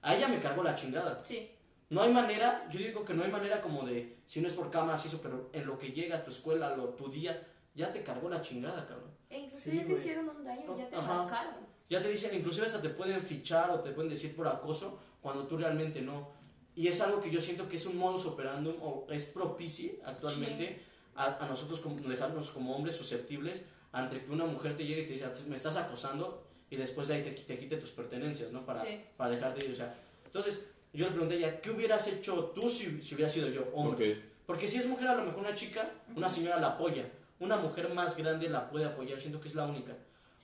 [0.02, 1.24] A ella me cargó la chingada.
[1.26, 1.52] Sí.
[1.90, 4.70] No hay manera, yo digo que no hay manera como de, si no es por
[4.72, 8.04] cámaras y eso, pero en lo que llegas, tu escuela, lo, tu día, ya te
[8.04, 9.12] cargó la chingada, cabrón.
[9.30, 10.00] E inclusive Sí, ya te güey.
[10.00, 11.14] hicieron un daño y ya te Ajá.
[11.24, 11.75] marcaron.
[11.90, 15.46] Ya te dicen, inclusive hasta te pueden fichar o te pueden decir por acoso cuando
[15.48, 16.30] tú realmente no.
[16.76, 20.82] Y es algo que yo siento que es un modus operandum o es propicio actualmente
[21.16, 25.06] a, a nosotros como, dejarnos como hombres susceptibles ante que una mujer te llegue y
[25.08, 28.66] te dice, me estás acosando y después de ahí te, te quite tus pertenencias, ¿no?
[28.66, 29.02] Para, Sí.
[29.16, 29.96] para dejarte ir, o sea.
[30.26, 33.70] Entonces, yo le pregunté a ella, ¿qué hubieras hecho tú si, si hubiera sido yo
[33.74, 34.14] hombre?
[34.14, 34.20] Ok.
[34.46, 37.06] Porque si es mujer, a lo mejor una chica, una señora la apoya.
[37.40, 39.94] Una mujer más grande la puede apoyar, siento que es la única.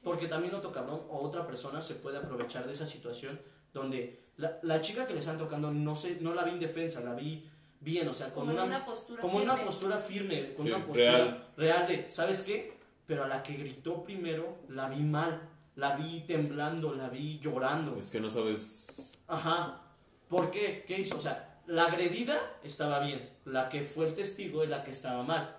[0.04, 3.40] Porque también otro cabrón o otra persona se puede aprovechar de esa situación
[3.74, 7.14] donde la, la chica que le están tocando no, se, no la vi indefensa, la
[7.14, 7.48] vi
[7.80, 9.66] bien, o sea, con Como una, una postura como una firme.
[9.66, 11.48] postura firme, con Sí, una postura real.
[11.58, 11.88] real.
[11.88, 12.74] de, ¿sabes qué?
[13.06, 17.98] Pero a la que gritó primero, la vi mal, la vi temblando, la vi llorando.
[17.98, 19.20] Es que no sabes.
[19.28, 19.82] Ajá.
[20.30, 20.84] ¿Por qué?
[20.88, 21.18] ¿Qué hizo?
[21.18, 23.30] O sea, la agredida estaba bien.
[23.46, 25.58] La que fue el testigo es la que estaba mal.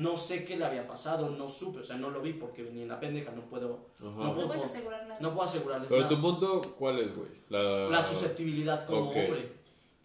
[0.00, 2.82] No sé qué le había pasado, no supe, o sea, no lo vi porque venía
[2.84, 4.06] en la pendeja, no puedo, Ajá.
[4.08, 5.20] No puedo- puedes asegurar nada.
[5.20, 6.14] no puedo asegurarles Pero nada.
[6.16, 7.28] tu punto, ¿cuál es, güey?
[7.50, 9.16] La, La susceptibilidad como Ok.
[9.16, 9.52] hombre.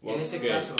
[0.03, 0.47] En ese Ok.
[0.47, 0.75] caso.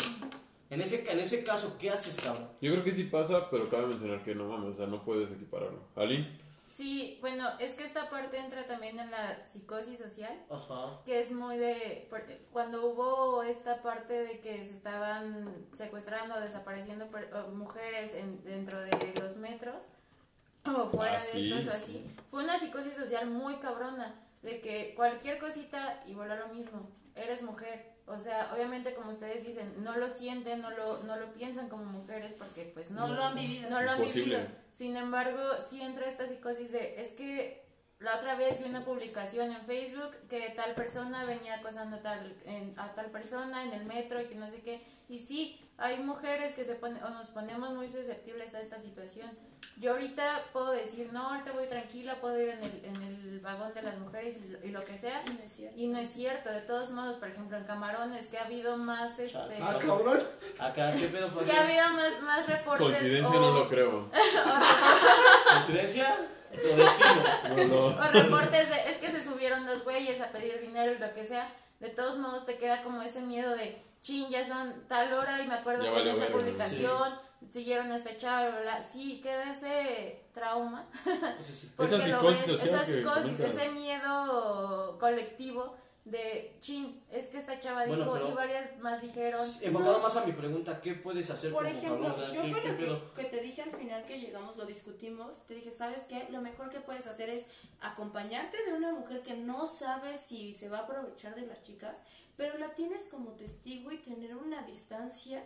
[0.69, 2.49] En ese, en ese caso, ¿qué haces, cabrón?
[2.59, 5.31] Yo creo que sí pasa, pero cabe mencionar que no mames, o sea, no puedes
[5.31, 5.79] equipararlo.
[5.95, 6.27] ¿Alin?
[6.75, 10.99] Sí, bueno, es que esta parte entra también en la psicosis social, Ajá.
[11.05, 12.05] que es muy de...
[12.09, 18.13] porque Cuando hubo esta parte de que se estaban secuestrando o desapareciendo per- o mujeres
[18.13, 19.85] en, dentro de los metros,
[20.65, 21.83] o fuera Ah, de sí, estos o sí.
[21.83, 26.89] así, fue una psicosis social muy cabrona, de que cualquier cosita igual a lo mismo,
[27.15, 27.94] eres mujer.
[28.07, 31.85] O sea, obviamente como ustedes dicen, no lo sienten, no lo, no lo piensan como
[31.85, 33.69] mujeres porque pues no, No lo han vivido.
[33.69, 34.37] no lo han vivido.
[34.71, 37.65] Sin embargo, sí entra esta psicosis de, es que
[37.99, 42.77] la otra vez vi una publicación en Facebook que tal persona venía acosando tal, en-
[42.77, 44.81] a tal persona en el metro y que no sé qué.
[45.07, 49.29] Y sí, hay mujeres que se ponen, o nos ponemos muy susceptibles a esta situación.
[49.79, 53.73] Yo ahorita puedo decir, no, ahorita voy tranquila, puedo ir en el, en el vagón
[53.73, 55.21] de las mujeres y, lo- y lo que sea.
[55.25, 55.77] Y no es cierto.
[55.79, 59.19] Y no es cierto, de todos modos, por ejemplo, en Camarones, que ha habido más,
[59.19, 59.37] este...
[59.61, 60.19] Ah, cabrón.
[60.59, 61.29] Acá, ¿qué pedo?
[61.45, 62.85] Que ha habido más, más reportes.
[62.87, 64.09] Coincidencia o- no lo creo.
[65.49, 66.15] ¿Coincidencia?
[67.49, 67.85] No, no.
[67.87, 71.25] O reportes de, es que se subieron los güeyes a pedir dinero y lo que
[71.25, 71.49] sea.
[71.79, 75.47] De todos modos te queda como ese miedo de, chin, ya son tal hora y
[75.47, 78.83] me acuerdo Ya que en esa publicación siguieron a esta chava, bla, bla.
[78.83, 80.85] Sí, queda ese trauma.
[81.03, 87.01] Pues porque Esa lo psicosis ves, social esa que psicosis, ese miedo colectivo de, chin,
[87.11, 89.41] es que esta chava Bueno, dijo pero- y varias más dijeron.
[89.61, 92.33] Enfocado no, más a mi pregunta, ¿qué puedes hacer Por como ejemplo, cabrón?
[92.33, 95.45] Yo ¿qué, fue qué lo que, que te dije al final que llegamos, lo discutimos,
[95.47, 96.27] te dije, ¿sabes qué?
[96.29, 97.45] Lo mejor que puedes hacer es
[97.81, 102.03] acompañarte de una mujer que no sabe si se va a aprovechar de las chicas,
[102.37, 105.43] pero la tienes como testigo y tener una distancia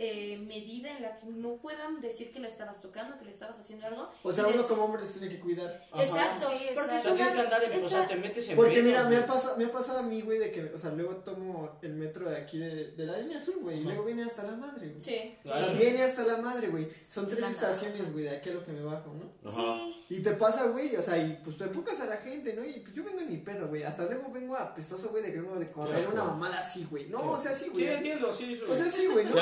[0.00, 3.58] eh, medida en la que no puedan decir que la estabas tocando, que le estabas
[3.58, 4.08] haciendo algo.
[4.22, 5.82] O sea, uno como hombre se tiene que cuidar.
[5.92, 6.02] Ajá.
[6.02, 8.48] Exacto, Sí, porque O es sea, tienes que una- andar en, o sea, te metes
[8.48, 10.78] en Porque mira, me ha, pasado, me ha pasado a mí, güey, de que, o
[10.78, 14.04] sea, luego tomo el metro de aquí de, de la línea azul, güey, y luego
[14.04, 15.02] viene hasta la madre, güey.
[15.02, 15.72] Sí, O sea, Claro.
[15.78, 16.88] viene hasta la madre, güey.
[17.08, 19.50] Son tres estaciones, güey, de aquí a lo que me bajo, ¿no?
[19.50, 19.60] Ajá.
[19.84, 19.94] sí.
[20.10, 22.64] Y te pasa, güey, o sea, y pues tú enfocas a la gente, ¿no?
[22.64, 23.82] Y pues yo vengo en mi pedo, güey.
[23.82, 27.08] Hasta luego vengo apestoso, güey, de que vengo de correr una mamada así, güey.
[27.08, 27.88] No, o sea, así, Sí, güey.
[27.88, 27.96] así.
[27.96, 28.62] entiendo, sí, sí.
[28.66, 29.34] O sea, sí, güey, ¿no?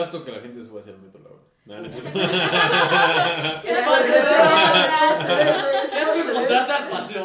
[0.47, 1.45] Gente suba hacia el metro, la verdad.
[1.67, 2.11] Nah, no es cierto.
[5.97, 7.25] Es que al paseo.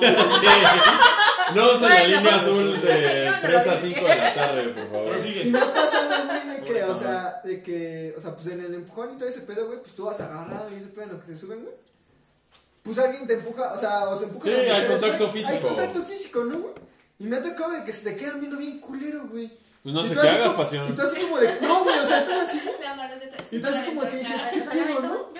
[1.54, 4.64] No usa la línea azul de yo no 3 a lo 5 de la tarde,
[4.70, 5.18] por favor.
[5.28, 8.62] Y me ha pasado, güey, de que, o sea, de que, o sea, pues en
[8.62, 11.10] el empujón y todo ese pedo, güey, pues tú vas agarrado y ese pedo en
[11.12, 11.76] lo que se suben, güey.
[12.82, 14.46] Pues alguien te empuja, o sea, o se empuja.
[14.46, 15.54] Sí, hay contacto físico.
[15.54, 16.74] Hay contacto físico, ¿no, güey?
[17.20, 19.52] Y me ha tocado de que se te quedan viendo bien culero, güey.
[19.84, 20.88] Pues no Y sé tú qué así hagas, como- pasión.
[20.88, 22.62] Y tú así como de, no, güey, o sea, estás así,
[23.52, 25.32] Y entonces como que dices, ¿qué pedo, no?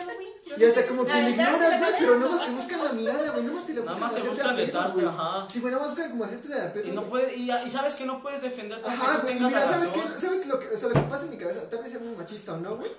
[0.58, 2.26] Y hasta como que le ignoras, de güey, pero cadena.
[2.26, 4.92] nomás te buscan la mirada, güey, nomás te la Nada buscan más te hacerte buscan
[4.94, 5.06] güey.
[5.06, 5.48] ajá.
[5.48, 6.88] Sí, güey, nada más buscan como hacerte la pedo.
[6.90, 8.90] Y no puedes, y, y sabes que no puedes defenderte.
[8.90, 10.02] Ajá, güey, y mira, ¿sabes qué?
[10.20, 11.70] ¿Sabes lo que, o sea, lo que pasa en mi cabeza?
[11.70, 12.92] Tal vez sea muy machista o no, güey.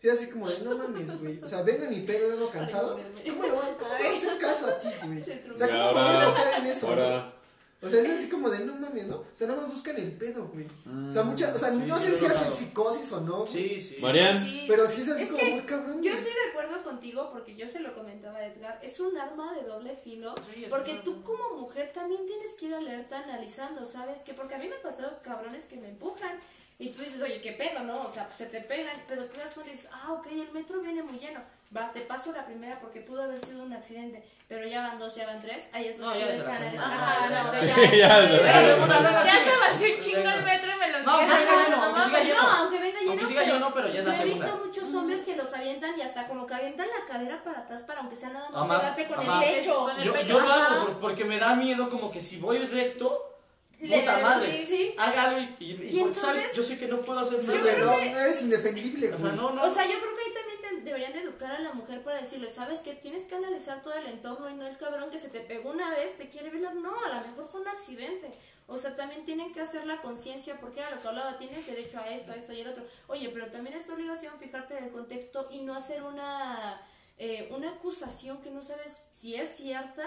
[0.00, 1.42] Sí, así como de, no mames, güey.
[1.42, 2.98] O sea, vengo en mi pedo, vengo cansado.
[3.26, 5.18] ¿Cómo le voy a hacer caso a ti, güey?
[5.52, 6.86] O sea, Y ¿cómo me voy a caer en eso?
[6.86, 6.98] güey?
[7.00, 7.34] ahora.
[7.80, 9.18] O sea, es así como de, no mames, ¿no?
[9.18, 10.66] O sea, nada más buscan el pedo, güey.
[11.06, 13.52] O sea, mucha, o sea, Sí, no sí, sé si hacen psicosis o no, güey.
[13.52, 13.96] Sí, sí.
[14.02, 14.44] Marian.
[14.44, 14.64] Sí.
[14.66, 16.14] Pero sí es así Es como muy cabrón, Yo güey.
[16.14, 19.62] estoy de acuerdo contigo porque yo se lo comentaba a Edgar, es un arma de
[19.62, 20.34] doble filo,
[20.68, 21.24] porque tú arma.
[21.24, 24.20] como mujer también tienes que ir alerta analizando, ¿sabes?
[24.20, 26.36] Que porque a mí me ha pasado cabrones que me empujan
[26.78, 28.02] y tú dices, oye, ¿qué pedo, no?
[28.02, 30.50] O sea, pues se te pegan, pero te das cuenta y dices, ah, ok, el
[30.52, 31.40] metro viene muy lleno,
[31.76, 35.14] va, te paso la primera porque pudo haber sido un accidente, pero ya van dos,
[35.16, 36.84] ya van tres, ahí es No, donde ya tienes es que la analizar.
[36.90, 37.04] segunda.
[37.04, 39.24] Ajá, no, no, ya, ya, ya, ya.
[39.24, 41.78] ya se vació un chingo el metro y me lo No, no.
[41.78, 43.10] No, aunque venga lleno.
[43.10, 46.02] Aunque siga lleno, pero ya es la he visto muchos hombres que los avientan y
[46.02, 49.26] hasta como que avientan la cadera para atrás para aunque sea nada más pegarte con
[49.26, 50.24] el pecho.
[50.26, 53.37] Yo, lo hago por- porque me da miedo como que si voy recto,
[53.80, 54.94] puta madre, sí, sí.
[54.98, 56.52] hágalo y, y, ¿sabes?
[56.54, 57.76] Yo sé que no puedo hacer nada.
[57.78, 59.62] no, no eres indefendible, O sea, no, no.
[59.64, 62.20] O sea, yo creo que ahí también te- deberían de educar a la mujer para
[62.20, 62.94] decirle, ¿sabes qué?
[62.94, 65.90] Tienes que analizar todo el entorno y no el cabrón que se te pegó una
[65.90, 66.74] vez, te quiere violar.
[66.74, 68.30] No, a lo mejor fue un accidente.
[68.70, 72.00] O sea, también tienen que hacer la conciencia, porque era lo que hablaba, tienes derecho
[72.00, 72.84] a esto, a esto y el otro.
[73.06, 76.78] Oye, pero también es tu obligación fijarte en el contexto y no hacer una,
[77.16, 80.04] eh, una acusación que no sabes si es cierta,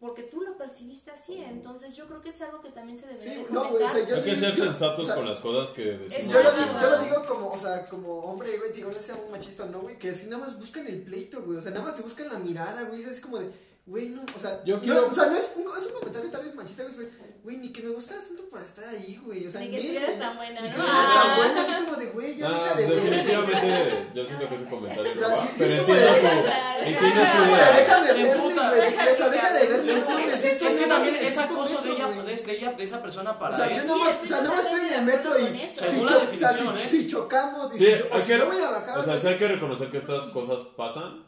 [0.00, 1.36] porque tú lo percibiste así.
[1.36, 3.78] Entonces yo creo que es algo que también se debería Sí, de no, güey, o
[3.80, 4.08] sea, fomentar.
[4.08, 6.32] yo Hay que ser yo- sensatos o sea, con las cosas que decimos.
[6.32, 9.14] Yo lo, digo, yo lo digo como, o sea, como hombre, güey, digo, no sea
[9.16, 11.70] un machista o no, güey, que si nada más buscan el pleito, güey, o sea,
[11.70, 13.50] nada más te buscan la mirada, güey, es como de,
[13.90, 16.30] güey, no, o sea, Yo no, quiero- o sea, no es un, es un comentario
[16.30, 19.46] tal vez machista, güey, es, güey, ni que me gustara tanto para estar ahí, güey,
[19.46, 20.84] o sea, Ni que estuvieras tan buena, ni que ¿no?
[20.84, 21.36] estuvieras tan Ah.
[21.36, 24.64] buena, así como de, güey, ya Ah, deja de ver, definitivamente yo siento que ese
[24.66, 27.42] comentario O no sea, va, pero es como entiendes de- tu, o sea, entiendes tu
[27.42, 27.70] idea.
[28.12, 31.82] verme, güey, o sea, deja de verme, no mames, Es, es que también puto acoso
[31.82, 34.24] de ella, de, ella, de esa persona para O sea, yo Sí, nada más, estoy
[34.24, 36.00] o sea, nada más estoy en el metro y si, si,
[36.84, 36.88] ¿eh?
[36.90, 39.48] si chocamos y si, o si yo voy a bajar, O sea, sí hay que
[39.48, 41.24] reconocer que estas cosas pasan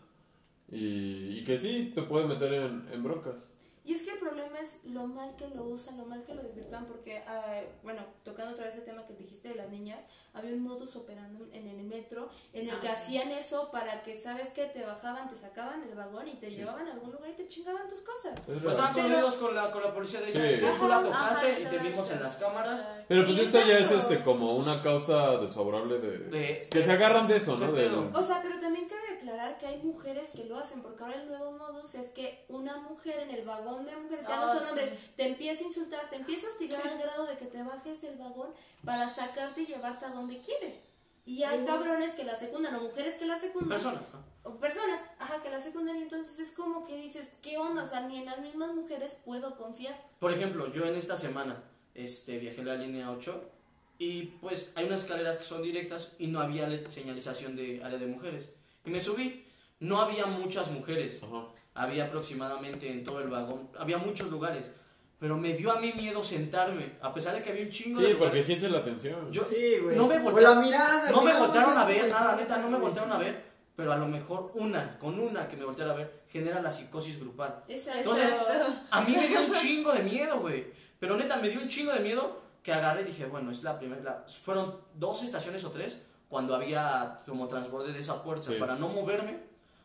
[0.73, 3.51] y, y que sí te pueden meter en, en broncas.
[3.85, 6.43] Y es que el problema es lo mal que lo usan, lo mal que lo
[6.45, 10.05] desvirtúan, porque, ah, bueno, tocando otra vez el tema que dijiste de las niñas,
[10.35, 12.93] había un modus operandi en el metro en el Ah, que sí.
[12.93, 14.67] hacían eso para que, ¿sabes qué?
[14.67, 17.89] Te bajaban, te sacaban del vagón y te llevaban a algún lugar y te chingaban
[17.89, 18.35] tus cosas.
[18.39, 18.71] Es Pues real.
[18.73, 20.61] estaban Pero- conmigo con la, con la policía de Sí.
[20.79, 22.87] Tú la Ajá, tocaste y te vimos en las cámaras.
[23.09, 26.19] Pero pues Sí, esto ya es este como una causa desfavorable de...
[26.19, 27.67] De- que se agarran de eso, ¿no?
[27.67, 31.03] Sí, pero- O sea, pero también cabe, aclarar que hay mujeres que lo hacen, porque
[31.03, 34.47] ahora el nuevo modus es que una mujer en el vagón de mujeres, ya Ah,
[34.47, 34.69] no son sí.
[34.71, 38.03] hombres, te empieza a insultar, te empieza a hostigar al grado de que te bajes
[38.03, 38.49] del vagón
[38.85, 40.81] para sacarte y llevarte a donde quiere.
[41.25, 43.71] Y hay cabrones que la secundan, o mujeres que la secundan.
[43.71, 44.03] Personas.
[44.13, 44.51] ¿no?
[44.51, 47.85] O personas, ajá, que la secundan y entonces es como que dices, ¿qué onda?
[47.85, 49.99] O sea, ni en las mismas mujeres puedo confiar.
[50.19, 51.63] Por ejemplo, yo en esta semana
[51.95, 53.51] este, viajé en la línea 8
[53.99, 58.07] y pues hay unas escaleras que son directas y no había señalización de área de
[58.07, 58.49] mujeres.
[58.85, 59.47] Y me subí,
[59.81, 61.47] no había muchas mujeres, Ajá.
[61.75, 64.71] había aproximadamente en todo el vagón, había muchos lugares,
[65.19, 68.09] pero me dio a mí miedo sentarme, a pesar de que había un chingo de
[68.09, 69.31] Sí, porque sientes la atención.
[69.31, 69.97] Yo- Sí, güey.
[69.97, 71.11] no me voltearon- la mirada.
[71.11, 73.45] No me voltearon a ver, nada, neta, no me voltearon a ver,
[73.77, 77.21] pero a lo mejor una, con una que me volteara a ver, genera la psicosis
[77.21, 77.63] grupal.
[77.69, 78.73] Esa, Entonces, Exacto.
[78.91, 80.67] A mí me dio un chingo de miedo, güey.
[80.99, 83.79] Pero neta, me dio un chingo de miedo que agarré y dije, bueno, es la
[83.79, 84.25] primera.
[84.45, 85.99] Fueron dos estaciones o tres
[86.33, 88.47] cuando había como transborde de esa puerta.
[88.47, 88.55] Sí.
[88.59, 89.39] Para no moverme,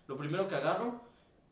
[0.08, 1.02] lo primero que agarro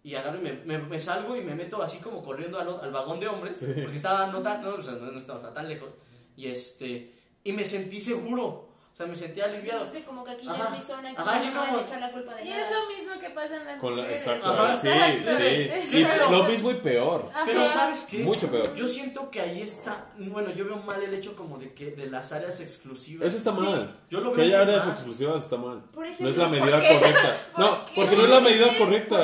[0.03, 2.91] y agarro y me, me- me salgo y me meto así como corriendo al, al
[2.91, 3.58] vagón de hombres.
[3.58, 3.65] Sí.
[3.67, 5.95] Porque estaba no tan, no, o sea, no estaba, estaba tan lejos.
[6.38, 7.13] Y este.
[7.43, 8.69] Y me sentí seguro.
[8.95, 9.79] O sea, me sentí aliviado.
[9.84, 10.58] Dijiste como que aquí Ajá.
[10.58, 12.62] ya es mi zona, aquí Ajá, no me como- echar la culpa de Y nada.
[12.62, 14.21] es lo mismo que pasa en las Con la, mujeres.
[14.21, 14.49] exacto.
[14.53, 14.77] Ajá.
[14.77, 15.31] sí, Exacto.
[15.38, 15.69] sí.
[15.91, 17.29] Sí, pero- lo mismo y peor.
[17.34, 17.43] Ajá.
[17.45, 18.17] Pero ¿sabes qué?
[18.19, 18.73] Mucho peor.
[18.73, 22.08] Yo siento que ahí está, bueno, yo veo mal el hecho como de que de
[22.10, 23.27] las áreas exclusivas.
[23.27, 23.60] Eso está Sí.
[23.63, 23.99] mal.
[24.10, 24.95] Yo lo Que veo haya muy áreas mal.
[24.95, 25.81] exclusivas está mal.
[25.91, 26.97] Por No ejemplo, es la ¿por medida qué?
[26.97, 27.38] correcta.
[27.51, 27.91] ¿Por No, qué?
[27.97, 29.17] porque no es la medida correcta.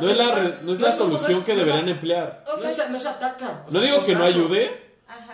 [0.00, 1.90] No es la, re- no es la No, solución no, que no, deberían no.
[1.90, 2.44] emplear.
[2.46, 3.64] o No sea, se, no se ataca.
[3.66, 4.44] o No sea, digo que no contrario.
[4.46, 4.89] ayude.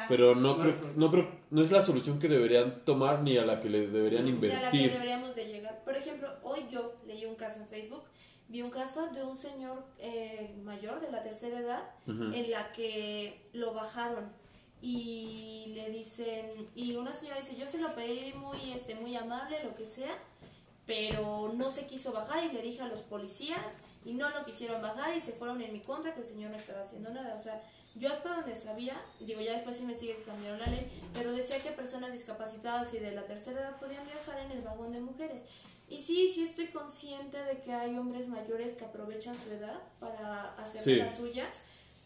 [0.09, 1.11] Pero no No, creo, no.
[1.11, 4.33] creo, no es la solución que deberían tomar ni a la que le deberían de
[4.49, 4.93] la que invertir.
[4.93, 5.83] deberíamos de llegar.
[5.85, 8.03] Por ejemplo, hoy yo leí un caso en Facebook,
[8.49, 13.43] vi un caso de un señor eh, mayor de la tercera edad en la que
[13.53, 14.31] lo bajaron
[14.81, 19.65] y le dicen y una señora dice yo se lo pedí muy este muy amable
[19.65, 20.17] lo que sea
[20.85, 24.81] pero no se quiso bajar y le dije a los policías y no lo quisieron
[24.83, 27.43] bajar y se fueron en mi contra que el señor no estaba haciendo nada o
[27.43, 27.61] sea
[27.97, 31.71] yo hasta donde sabía digo ya después investigué que cambiaron la ley pero decía que
[31.73, 35.43] personas discapacitadas y de la tercera edad podían viajar en el vagón de mujeres
[35.89, 40.55] y sí sí estoy consciente de que hay hombres mayores que aprovechan su edad para
[40.63, 40.97] hacer Sí.
[40.97, 41.63] las suyas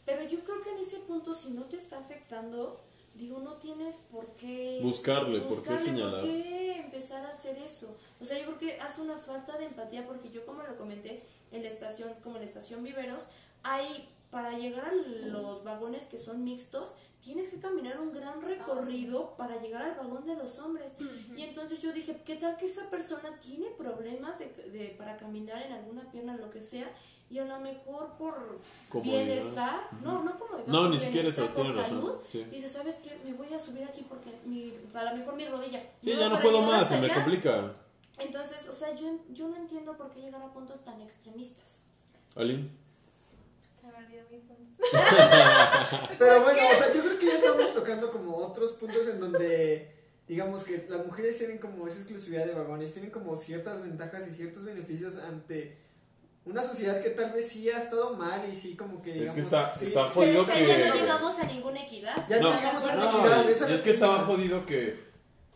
[0.06, 2.80] pero yo creo que en ese punto, si no te está afectando,
[3.14, 6.20] digo, no tienes por qué Buscarle, por qué buscarle, señalar.
[6.20, 7.94] por qué empezar a hacer eso.
[8.20, 11.22] O sea, yo creo que hace una falta de empatía porque yo, como lo comenté
[11.52, 13.24] en la estación, como en la estación Viveros,
[13.62, 16.90] hay para llegar a los vagones que son mixtos,
[17.20, 20.92] tienes que caminar un gran recorrido para llegar al vagón de los hombres.
[21.36, 25.60] Y entonces yo dije, ¿qué tal que esa persona tiene problemas de, de- para caminar
[25.62, 26.88] en alguna pierna, lo que sea?
[27.28, 29.24] Y a lo mejor por Comodidad.
[29.24, 32.00] bienestar, no, no como No, ni siquiera eso, tienes razón.
[32.00, 32.44] salud, Sí.
[32.50, 33.18] dice, ¿sabes qué?
[33.24, 35.80] Me voy a subir aquí porque mi, a lo mejor mi rodilla.
[36.02, 37.72] Sí, no ya no puedo más, se me complica.
[38.18, 41.78] Entonces, o sea, yo, yo no entiendo por qué llegar a puntos tan extremistas.
[42.36, 42.68] Aline.
[44.00, 44.82] Se me olvidó mi punto.
[46.18, 49.94] Pero bueno, o sea, yo creo que ya estamos tocando como otros puntos en donde,
[50.28, 54.30] digamos que las mujeres tienen como esa exclusividad de vagones, tienen como ciertas ventajas y
[54.30, 55.78] ciertos beneficios ante
[56.46, 59.34] una sociedad que tal vez sí ha estado mal y sí como que Es digamos...
[59.34, 62.26] que está- sí, está sí, jodido O sea, que- ya no llegamos a ninguna equidad.
[62.28, 63.68] Ya No, no llegamos a una No, equidad.
[63.68, 65.09] y es que estaba jodido que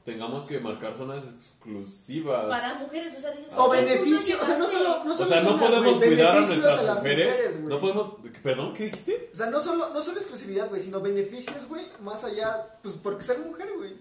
[0.04, 2.46] tengamos que marcar zonas exclusivas.
[2.46, 3.52] Para mujeres, o sea, dices...
[3.56, 4.84] O "Ay, tú beneficio, o sea, no llegaste".
[4.88, 7.52] solo, no o solo sea, no podemos cuidar a nuestras las mujeres.
[7.60, 7.74] güey.
[7.74, 8.14] no podemos.
[8.42, 8.72] ¿Perdón?
[8.74, 9.30] ¿Qué dijiste?
[9.32, 13.22] O sea, no solo, no solo exclusividad, güey, sino beneficios, güey, más allá, pues porque
[13.24, 13.94] ser mujer, güey.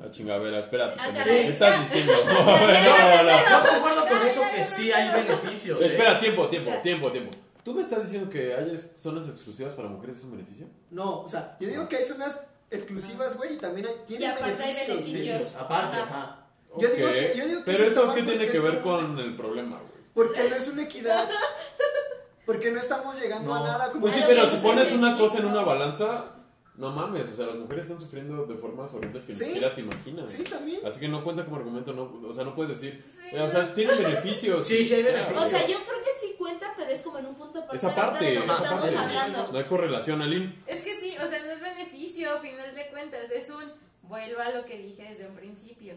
[0.00, 0.94] Ah, chinga, a ver, espérate.
[1.00, 1.10] Ah.
[1.24, 2.12] ¿Qué estás diciendo?
[2.24, 3.68] no, Yo no.
[3.70, 5.80] concuerdo con eso que sí hay beneficios.
[5.80, 7.30] Espera, tiempo, tiempo, tiempo, tiempo.
[7.64, 10.66] ¿Tú me estás diciendo que hay zonas exclusivas para mujeres es un beneficio?
[10.90, 12.38] No, o sea, yo digo que hay zonas
[12.70, 14.86] exclusivas, güey, y también hay, Y tienen aparte hay beneficios.
[15.00, 15.12] güey.
[15.12, 15.54] beneficios.
[15.56, 16.02] Aparte, Ajá.
[16.22, 16.44] ajá.
[16.78, 19.34] Yo digo que- yo digo que Pero eso qué tiene que ver como- con el
[19.36, 20.02] problema, güey.
[20.14, 21.28] Porque no es una equidad.
[22.44, 23.66] Porque no estamos llegando a No.
[23.66, 26.32] nada como Pues sí, pero si pones una cosa en una balanza,
[26.76, 29.40] no mames, o sea, las mujeres están sufriendo de formas horribles que Sí.
[29.44, 30.30] ni siquiera te imaginas.
[30.30, 30.80] Sí, también.
[30.86, 33.74] Así que no cuenta como argumento, no, o sea, no puedes decir, eh, o sea,
[33.74, 34.66] tienen beneficios.
[34.66, 35.44] Sí, sí hay beneficios.
[35.44, 37.94] O sea, yo creo que sí cuenta, pero es como en un punto aparte Esa
[37.94, 39.16] parte, de lo que esa estamos parte, sí, sí.
[39.16, 39.52] hablando.
[39.52, 40.54] No hay correlación, Aline.
[40.66, 43.64] Es que sí, o sea, no es beneficio, a final de cuentas, es un,
[44.02, 45.94] vuelvo a lo que dije desde un principio.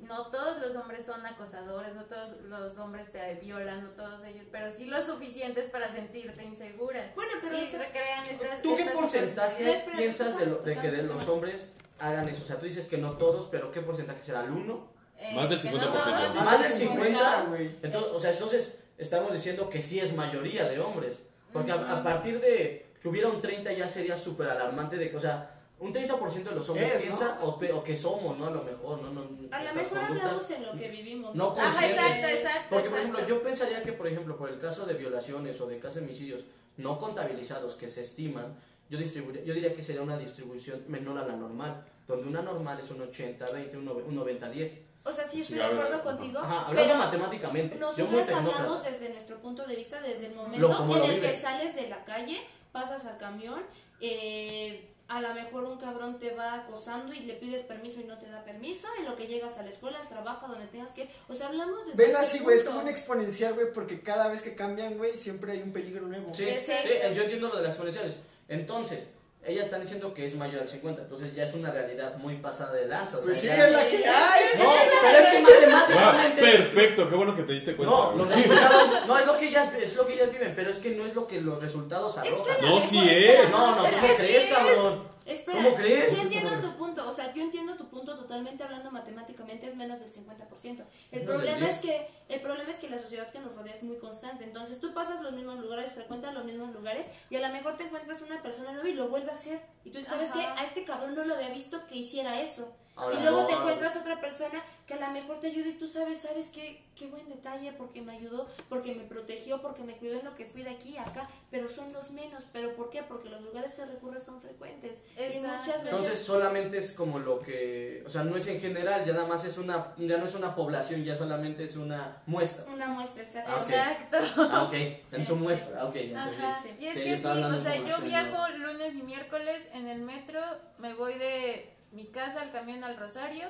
[0.00, 4.44] No todos los hombres son acosadores, no todos los hombres te violan, no todos ellos,
[4.52, 7.12] pero sí lo suficientes para sentirte insegura.
[7.14, 8.60] Bueno, pero y eso- recrean estas...
[8.60, 12.28] ¿Tú qué estas porcentaje No, espera, piensas de, lo- de que de los hombres hagan
[12.28, 12.42] eso?
[12.42, 14.40] O sea, tú dices que no todos, pero ¿qué porcentaje será?
[14.44, 14.92] ¿El 1?
[15.16, 15.80] eh, Más del que 50%.
[15.92, 17.42] todos- Más del 50.
[17.48, 17.76] güey.
[17.82, 21.22] Entonces, o sea, entonces estamos diciendo que sí es mayoría de hombres.
[21.52, 25.16] Porque a, a partir de que hubiera un 30 ya sería súper alarmante de que,
[25.16, 27.46] o sea, un 30% de los hombres Es, piensa ¿no?
[27.48, 28.46] o, pe- o que somos, ¿no?
[28.46, 29.10] A lo mejor, ¿no?
[29.10, 31.34] no A lo mejor hablamos en lo que vivimos.
[31.34, 32.66] no Ajá, exacto, exacto.
[32.70, 33.36] Porque, por ejemplo, exacto.
[33.38, 36.44] yo pensaría que, por ejemplo, por el caso de violaciones o de casos de homicidios
[36.76, 38.56] no contabilizados que se estiman,
[38.88, 42.90] yo, yo diría que sería una distribución menor a la normal, donde una normal es
[42.90, 44.70] un 80-20, un nove- un 90-10.
[45.04, 46.38] O sea, sí estoy Sí, de acuerdo contigo.
[46.38, 47.76] Ajá, hablando pero matemáticamente.
[47.76, 51.88] Nosotros hablamos desde nuestro punto de vista, desde el momento en el que sales de
[51.88, 52.40] la calle,
[52.72, 53.62] pasas al camión,
[54.00, 58.18] eh, a lo mejor un cabrón te va acosando y le pides permiso y no
[58.18, 61.10] te da permiso, en lo que llegas a la escuela, al trabajo, donde tengas que...
[61.28, 64.28] O sea, hablamos desde Velo ese así, güey, es como un exponencial, güey, porque cada
[64.28, 66.34] vez que cambian, güey, siempre hay un peligro nuevo.
[66.34, 66.88] Sí, Exacto.
[66.88, 68.18] sí, yo entiendo lo de las exponenciales.
[68.48, 69.10] Entonces,
[69.46, 72.72] ellas están diciendo que es mayor al 50, entonces ya es una realidad muy pasada
[72.72, 73.18] de lanza.
[73.18, 74.44] o Pues sí, ya- es la que hay.
[74.58, 74.64] No,
[75.02, 76.42] pero es que matemáticamente...
[76.42, 77.94] perfecto, qué bueno que te diste cuenta.
[77.94, 80.78] No, los resultados, no es lo que ellas, es lo que ellas viven, pero es
[80.78, 82.56] que no es lo que los resultados arrojan.
[82.62, 83.50] No, sí Espera, es.
[83.50, 84.54] No, no, espera, ¿cómo es que crees, sí es.
[84.56, 85.13] cabrón?
[85.24, 86.10] Espera, ¿Cómo crees?
[86.10, 89.98] Sí entiendo tu punto, o sea, yo entiendo tu punto totalmente hablando matemáticamente es menos
[89.98, 90.84] del 50%.
[91.12, 91.70] El problema 10.
[91.70, 94.80] es que el problema es que la sociedad que nos rodea es muy constante, entonces
[94.80, 98.20] tú pasas los mismos lugares, frecuentas los mismos lugares y a lo mejor te encuentras
[98.20, 100.40] una persona nueva y lo vuelve a hacer y tú dices, ¿sabes qué?
[100.40, 102.76] A este cabrón no lo había visto que hiciera eso.
[102.96, 105.78] Ahora, y luego no, te encuentras otra persona que a lo mejor te ayuda y
[105.78, 106.84] tú sabes, ¿sabes qué?
[106.94, 110.46] Qué buen detalle porque me ayudó, porque me protegió, porque me cuidó en lo que
[110.46, 112.44] fui de aquí a acá, pero son los menos.
[112.52, 113.02] ¿Pero por qué?
[113.02, 114.98] Porque los lugares que recurres son frecuentes.
[115.16, 115.82] Y muchas veces...
[115.84, 119.44] Entonces solamente es como lo que, o sea, no es en general, ya nada más
[119.44, 122.72] es una, ya no es una población, ya solamente es una muestra.
[122.72, 123.52] Una muestra, exacto.
[123.52, 123.68] Ah, ok.
[123.70, 124.18] Exacto.
[124.50, 124.74] Ah, ok,
[125.12, 126.16] en su muestra, ok, ya entendí.
[126.16, 126.58] Ajá.
[126.60, 126.74] Sí.
[126.80, 129.86] Y es Sí, que sí, estaba hablando o sea, yo viajo lunes y miércoles en
[129.86, 130.40] el metro,
[130.78, 133.46] me voy de mi casa al camión al Rosario.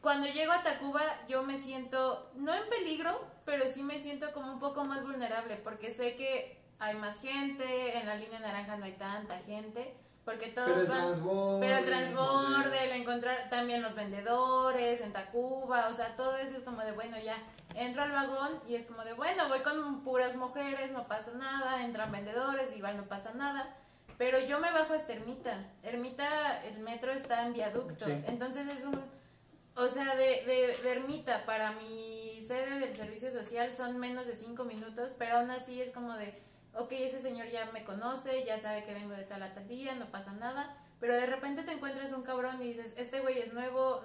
[0.00, 4.52] Cuando llego a Tacuba yo me siento, no en peligro, pero sí me siento como
[4.52, 8.84] un poco más vulnerable porque sé que hay más gente, en la línea naranja no
[8.84, 9.94] hay tanta gente,
[10.28, 10.98] porque todos Pero el van...
[10.98, 11.66] transborde.
[11.66, 16.62] Pero el transborde, el encontrar también los vendedores en Tacuba, o sea, todo eso es
[16.64, 17.34] como de, bueno, ya
[17.74, 21.82] entro al vagón y es como de, bueno, voy con puras mujeres, no pasa nada,
[21.82, 23.74] entran vendedores, igual no pasa nada.
[24.18, 25.64] Pero yo me bajo hasta Ermita.
[25.82, 28.04] Ermita, el metro está en viaducto.
[28.04, 28.22] Sí.
[28.26, 29.02] Entonces es un.
[29.76, 34.34] O sea, de, de, de Ermita para mi sede del servicio social son menos de
[34.34, 36.38] cinco minutos, pero aún así es como de,
[36.74, 39.94] ok, ese señor ya me conoce, ya sabe que vengo de tal a tal día,
[39.94, 40.76] no pasa nada.
[41.00, 44.00] Pero de repente te encuentras un cabrón y dices, este güey es nuevo,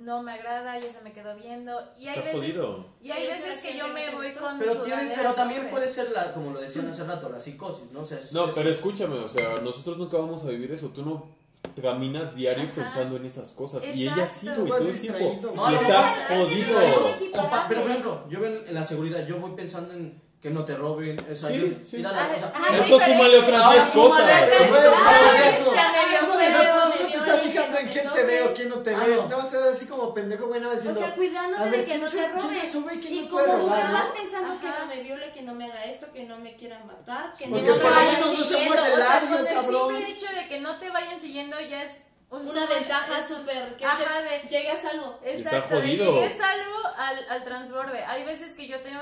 [0.00, 1.78] no me agrada, ya se me quedó viendo.
[1.98, 2.86] Y hay Está veces, jodido.
[3.02, 5.70] y hay Sí, veces que yo me voy con Pero, pero también hombres.
[5.74, 8.00] puede ser la, como lo decían hace rato, la psicosis, ¿no?
[8.00, 10.88] O sea, es- No, es- pero escúchame, o sea, nosotros nunca vamos a vivir eso.
[10.88, 11.36] Tú no
[11.82, 12.72] caminas diario Ajá.
[12.74, 13.84] pensando en esas cosas.
[13.84, 15.40] Y ella sí, güey, todo el tiempo.
[15.54, 16.80] No, está jodido.
[16.80, 20.64] no, pero por ejemplo, yo ven en la seguridad, yo voy pensando en que no
[20.64, 24.52] te roben, o sea, Sí, mira la ay, Eso súmale otras Ahora 10 súmale cosas.
[24.52, 25.74] eso.
[25.74, 28.76] No, no, no te me estás fijando que en quién te ve o quién no
[28.76, 29.16] te Ah, ve.
[29.16, 29.28] no.
[29.28, 31.00] No, estás así como pendejo, bueno, O diciendo.
[31.00, 33.02] sea, cuidándote a ver, de que ¿quién no se- te roben.
[33.08, 34.14] y no como vas no?
[34.14, 37.34] pensando que no me viole, que no me haga esto, que no me quiera matar,
[37.34, 38.74] que no me vayan no siguiendo.
[38.74, 39.88] el o sea, labio, con el cabrón.
[39.96, 41.90] simple hecho de que no te vayan siguiendo ya es
[42.30, 45.18] un Una ventaja súper que Ajá, de- llegue a salvo.
[45.24, 46.14] Exacto, de jodido.
[46.14, 48.04] llegué salvo al, al transborde.
[48.04, 49.00] Hay veces que yo tengo,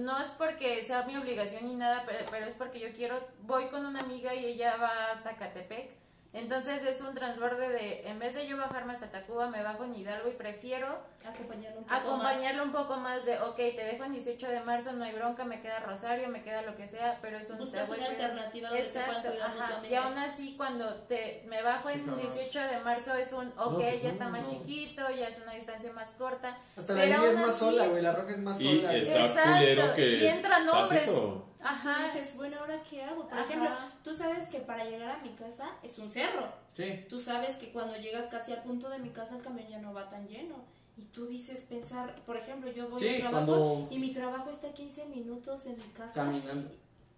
[0.00, 3.66] no es porque sea mi obligación ni nada, pero, pero es porque yo quiero, voy
[3.68, 5.90] con una amiga y ella va hasta Catepec.
[6.34, 9.94] Entonces es un transborde de, en vez de yo bajarme hasta Tacuba, me bajo en
[9.94, 14.12] Hidalgo y prefiero Acompañarlo un poco acompañarlo un poco más de, ok, te dejo en
[14.12, 17.38] 18 de marzo, no hay bronca, me queda Rosario, me queda lo que sea, pero
[17.38, 19.86] es un Buscas una alternativa donde Exacto, cuidar ajá.
[19.88, 22.18] Y aún así cuando te me bajo Sí, en claro.
[22.20, 24.48] 18 de marzo es un, ok, pues ya no, está más no.
[24.50, 26.58] chiquito, ya es una distancia más corta.
[26.76, 28.02] Hasta la línea es más así- sola, güey.
[28.02, 28.94] La roja es más Y sola.
[28.96, 30.08] está Exacto, que.
[30.16, 31.02] y entran hombres.
[31.04, 31.46] eso.
[31.64, 31.96] Ajá.
[32.12, 33.24] Tú dices, bueno, ¿ahora qué hago?
[33.28, 33.42] Por Ajá.
[33.44, 33.70] ejemplo,
[34.02, 36.46] tú sabes que para llegar a mi casa es un cerro.
[36.76, 37.04] Sí.
[37.08, 39.92] Tú sabes que cuando llegas casi al punto de mi casa el camión ya no
[39.94, 40.56] va tan lleno.
[40.96, 44.50] Y tú dices pensar, por ejemplo, yo voy Sí, al trabajo cuando- y mi trabajo
[44.50, 46.24] está a 15 minutos de mi casa.
[46.24, 46.70] Caminando.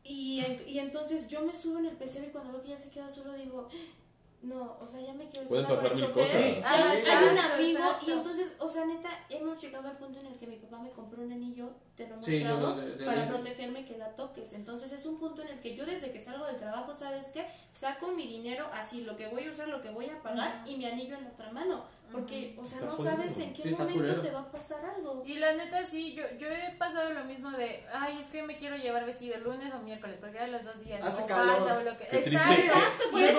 [0.02, 2.90] Y, y entonces yo me subo en el pecero y cuando veo que ya se
[2.90, 3.68] queda solo digo,
[4.42, 6.30] no, o sea, ya me quedé Pueden pasar mil cosas.
[6.30, 6.60] Sí.
[6.64, 8.04] Ah, Hay- un amigo exacto.
[8.06, 10.90] y entonces, o sea, neta, hemos llegado al punto en el que mi papá me
[10.90, 13.96] compró un anillo, te lo he Sí, mostrado, lo de- de- para de- protegerme que
[13.98, 14.52] da toques.
[14.52, 17.46] Entonces es un punto en el que yo desde que salgo del trabajo, ¿sabes qué?
[17.72, 20.76] Saco mi dinero así, lo que voy a usar, lo que voy a pagar y
[20.76, 21.84] mi anillo en la otra mano.
[22.12, 23.10] Porque, o sea, Está no jodido.
[23.16, 24.20] sabes en qué Sí, momento culero.
[24.22, 25.22] te va a pasar algo.
[25.26, 28.56] Y la neta sí, yo, yo he pasado lo mismo de, ay, es que me
[28.56, 31.04] quiero llevar vestido lunes o miércoles, porque eran los dos días.
[31.04, 31.58] Hace o calor.
[31.58, 32.04] falda o lo que.
[32.04, 32.52] Exacto.
[32.54, 33.36] Exacto, Y pues, es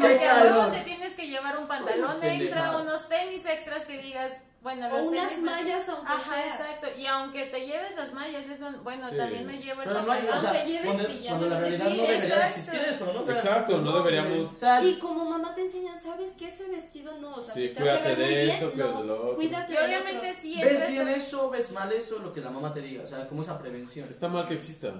[0.00, 0.72] Porque calor.
[0.72, 4.32] te tienes que llevar un pantalón extra, unos tenis extras que digas,
[4.66, 6.46] bueno, O unas tenis mallas, aunque Ajá, sea.
[6.48, 6.88] exacto.
[6.98, 9.16] Y aunque te lleves las mallas, eso, bueno, Sí.
[9.16, 11.60] también me llevo el Pero no hay, o sea, Aunque lleves cuando, pijama, cuando la
[11.60, 12.46] realidad sí, no debería de exacto.
[12.58, 13.20] existir eso, ¿no?
[13.20, 14.02] O sea, Exacto, pues no güey.
[14.02, 16.48] deberíamos- O sea, Y como mamá te enseñan, ¿sabes qué?
[16.48, 18.76] Ese vestido no, o sea, Sí, si te cuídate hace ver muy de bien, cuídate
[18.92, 19.34] no, de lo otro.
[19.36, 22.74] cuídate Y obviamente sí, el ¿Ves bien eso, ves mal eso, lo que la mamá
[22.74, 23.04] te diga?
[23.04, 24.08] O sea, como esa prevención.
[24.10, 24.92] Está mal que exista.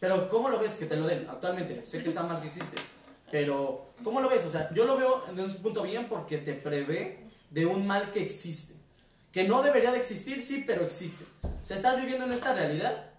[0.00, 1.84] Pero ¿cómo lo ves que te lo den actualmente?
[1.84, 2.78] Sé que está mal que existe.
[3.30, 4.46] Pero ¿cómo lo ves?
[4.46, 8.10] O sea, yo lo veo desde un punto bien porque te prevé de un mal
[8.10, 8.79] que existe.
[9.32, 11.24] Que no debería de existir, sí, pero existe.
[11.42, 13.09] O sea, estás viviendo en esta realidad.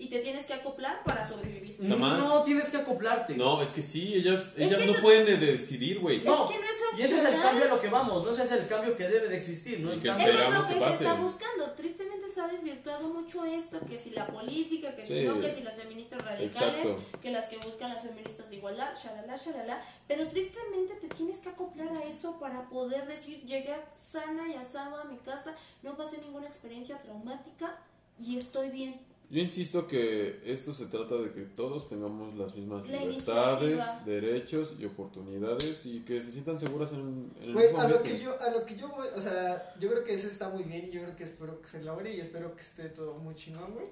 [0.00, 1.76] Y te tienes que acoplar para sobrevivir.
[1.80, 2.18] Mal.
[2.20, 3.36] No tienes que acoplarte.
[3.36, 6.22] No, es que sí, ellas, Es ellas que no no- pueden de- decidir, güey.
[6.22, 8.30] No, es que no es Y ese es el cambio a lo que vamos, ¿no?
[8.30, 9.90] Ese es el cambio que debe de existir, ¿no?
[9.92, 11.04] Y El cambio- Eso es lo que, que se pase.
[11.04, 11.70] está buscando.
[11.72, 15.62] Tristemente se ha desvirtuado mucho esto, que si la política, que si no, que si
[15.62, 17.18] las feministas radicales, Exacto.
[17.20, 19.82] que las que buscan las feministas de igualdad, shalala, shalala.
[20.08, 24.64] Pero tristemente te tienes que acoplar a eso para poder decir, llegué sana y a
[24.64, 27.78] salvo a mi casa, no pasé ninguna experiencia traumática
[28.18, 29.00] y estoy bien.
[29.30, 34.02] Yo insisto que esto se trata de que todos tengamos las mismas La libertades, iniciativa.
[34.04, 38.02] derechos y oportunidades y que se sientan seguras en, en el Güey, mismo a lo
[38.02, 40.64] que yo, a lo que yo voy, o sea, yo creo que eso está muy
[40.64, 43.36] bien y yo creo que espero que se logre y espero que esté todo muy
[43.36, 43.86] chingón, güey.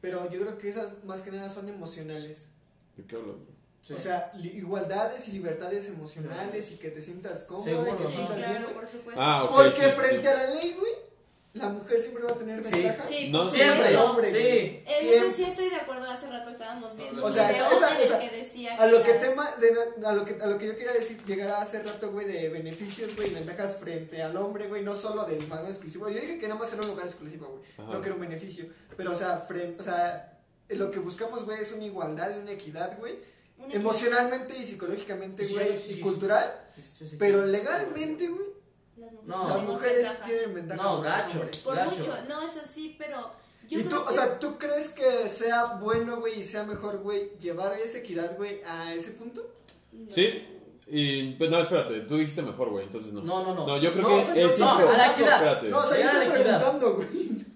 [0.00, 2.46] Pero yo creo que esas más que nada son emocionales.
[2.96, 3.36] ¿De qué hablas?
[3.36, 3.62] güey?
[3.82, 3.94] Sí.
[3.94, 8.08] O sea, igualdades y libertades emocionales y que te sientas cómoda y Seguro, que te
[8.10, 8.74] Sí, sientas bien, claro, güey.
[8.76, 9.20] por supuesto.
[9.20, 9.50] Ah, ok.
[9.56, 10.26] Porque sí, sí, frente sí.
[10.28, 10.92] a la ley, güey,
[11.54, 12.70] la mujer siempre va a tener Sí.
[12.72, 13.04] ventaja.
[13.06, 14.82] Sí, No, por Siempre, hombre, sí.
[14.86, 15.30] Eso Siempre.
[15.32, 16.10] sí estoy de acuerdo.
[16.10, 19.20] Hace rato estábamos viendo O sea, esa- esa- esa- que decía A lo que las-
[19.20, 22.26] tema de, a lo que a lo que yo quería decir llegar hace rato, güey,
[22.26, 26.08] de beneficios, güey, ventajas frente al hombre, güey, no solo del lugar exclusivo.
[26.08, 27.88] Yo dije que nada más era un lugar exclusivo, güey.
[27.88, 28.64] No que era un beneficio,
[28.96, 30.38] pero o sea, frente, o sea,
[30.70, 33.18] lo que buscamos, güey, es una igualdad y una equidad, güey,
[33.70, 36.00] emocionalmente y psicológicamente, Sí, güey, sí, y sí.
[36.00, 37.16] cultural, Sí, sí, sí.
[37.18, 38.51] pero legalmente, güey,
[39.02, 39.48] Las mujeres, No.
[39.48, 40.24] las mujeres ventaja.
[40.24, 41.40] tienen ventajas No, gacho.
[41.64, 41.90] Por Gacho.
[41.96, 43.30] mucho, no es así, pero
[43.68, 46.98] yo Y tú, o que sea, ¿tú crees que sea bueno, güey, y sea mejor,
[46.98, 49.46] güey, llevar esa equidad, güey, a ese punto?
[49.92, 50.10] no.
[50.12, 50.46] Sí,
[50.86, 53.22] y pues no, espérate, tú dijiste mejor, güey, entonces no.
[53.22, 53.66] No, no, no.
[53.66, 55.34] No, yo creo No, que o sea, es estoy no, a la equidad.
[55.36, 55.68] Espérate.
[55.68, 57.08] No, o sea, yo estoy preguntando, güey.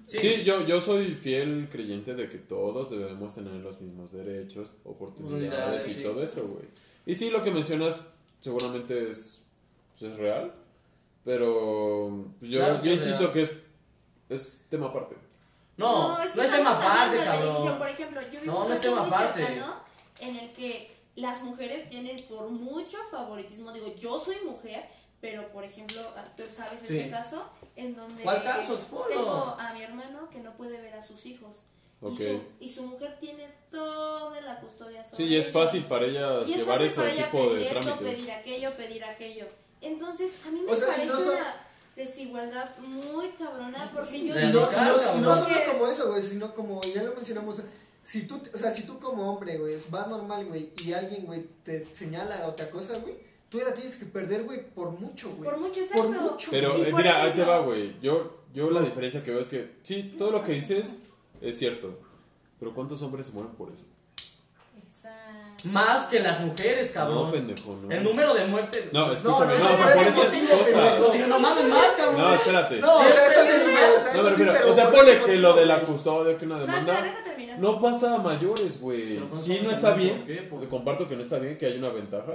[0.09, 5.49] Sí, yo, yo soy fiel creyente de que todos debemos tener los mismos derechos, oportunidades
[5.83, 6.03] Oportunidades, y sí.
[6.05, 6.65] todo eso, güey.
[7.05, 7.99] Y sí, lo que mencionas
[8.41, 9.45] seguramente es,
[9.99, 10.55] pues, es real,
[11.27, 13.51] pero pues, yo, Claro yo insisto que es,
[14.31, 15.17] es tema aparte.
[15.77, 17.79] No, no que es tema aparte, cabrón.
[17.79, 19.45] Por ejemplo, yo vi No, un no es tema aparte.
[19.45, 19.75] cercano
[20.21, 23.73] en el que las mujeres tienen por mucho favoritismo.
[23.73, 24.85] Digo, yo soy mujer,
[25.21, 26.99] pero por ejemplo, ah, tú sabes Sí.
[26.99, 27.43] ese caso
[27.75, 28.75] en donde ¿Cuál caso?
[28.77, 29.09] Exponlo.
[29.09, 31.57] tengo a mi hermano que no puede ver a sus hijos.
[32.13, 35.63] Y, su, y su mujer tiene toda la custodia sobre Sí, y es ellos.
[35.65, 38.15] fácil para ellas Y es llevar fácil ese para ella tipo pedir de esto, trámites.
[38.15, 39.47] pedir aquello, pedir aquello.
[39.81, 41.55] Entonces, a mí me O sea, y parece no son- una
[41.95, 46.81] desigualdad muy cabrona porque yo Y no, no- no solo como eso, güey, sino como
[46.83, 47.63] ya lo mencionamos.
[48.05, 51.45] Si tú, o sea, si tú como hombre, güey, vas normal, güey, y alguien, güey,
[51.65, 53.15] te señala o te acosa, güey,
[53.49, 55.51] tú ya la tienes que perder, güey, por mucho, güey.
[55.51, 56.03] por mucho exacto.
[56.05, 56.51] Por mucho.
[56.51, 57.99] Pero eh, por mira, ahí te va, güey.
[58.01, 60.99] Yo, yo la diferencia que veo es que, sí, todo lo que dices
[61.41, 61.99] es cierto.
[62.61, 63.85] Pero ¿cuántos hombres se mueren por eso?
[65.73, 67.33] Más que las mujeres, No, cabrón.
[67.33, 67.91] pendejo, no.
[67.91, 68.93] El número de muertes.
[68.93, 71.13] No, escúchame, no, no, no, o por pendejo.
[71.13, 72.19] Digo, no mames más, cabrón.
[72.21, 72.81] No, espérate.
[72.81, 74.75] No, o sea, eso sí, Siempre, güey, o sea, No, eso me sí, pero o
[74.75, 75.87] sea, ponle ese que lo de la güey.
[75.87, 77.59] custodia, que una No, espera, demanda, terminar.
[77.59, 79.15] no pasa a mayores, güey.
[79.15, 80.35] Pero ¿cómo Sí, estamos no está bien, ¿Por qué?
[80.43, 80.69] ¿Por qué?
[80.69, 82.33] comparto que no está bien, que hay una ventaja,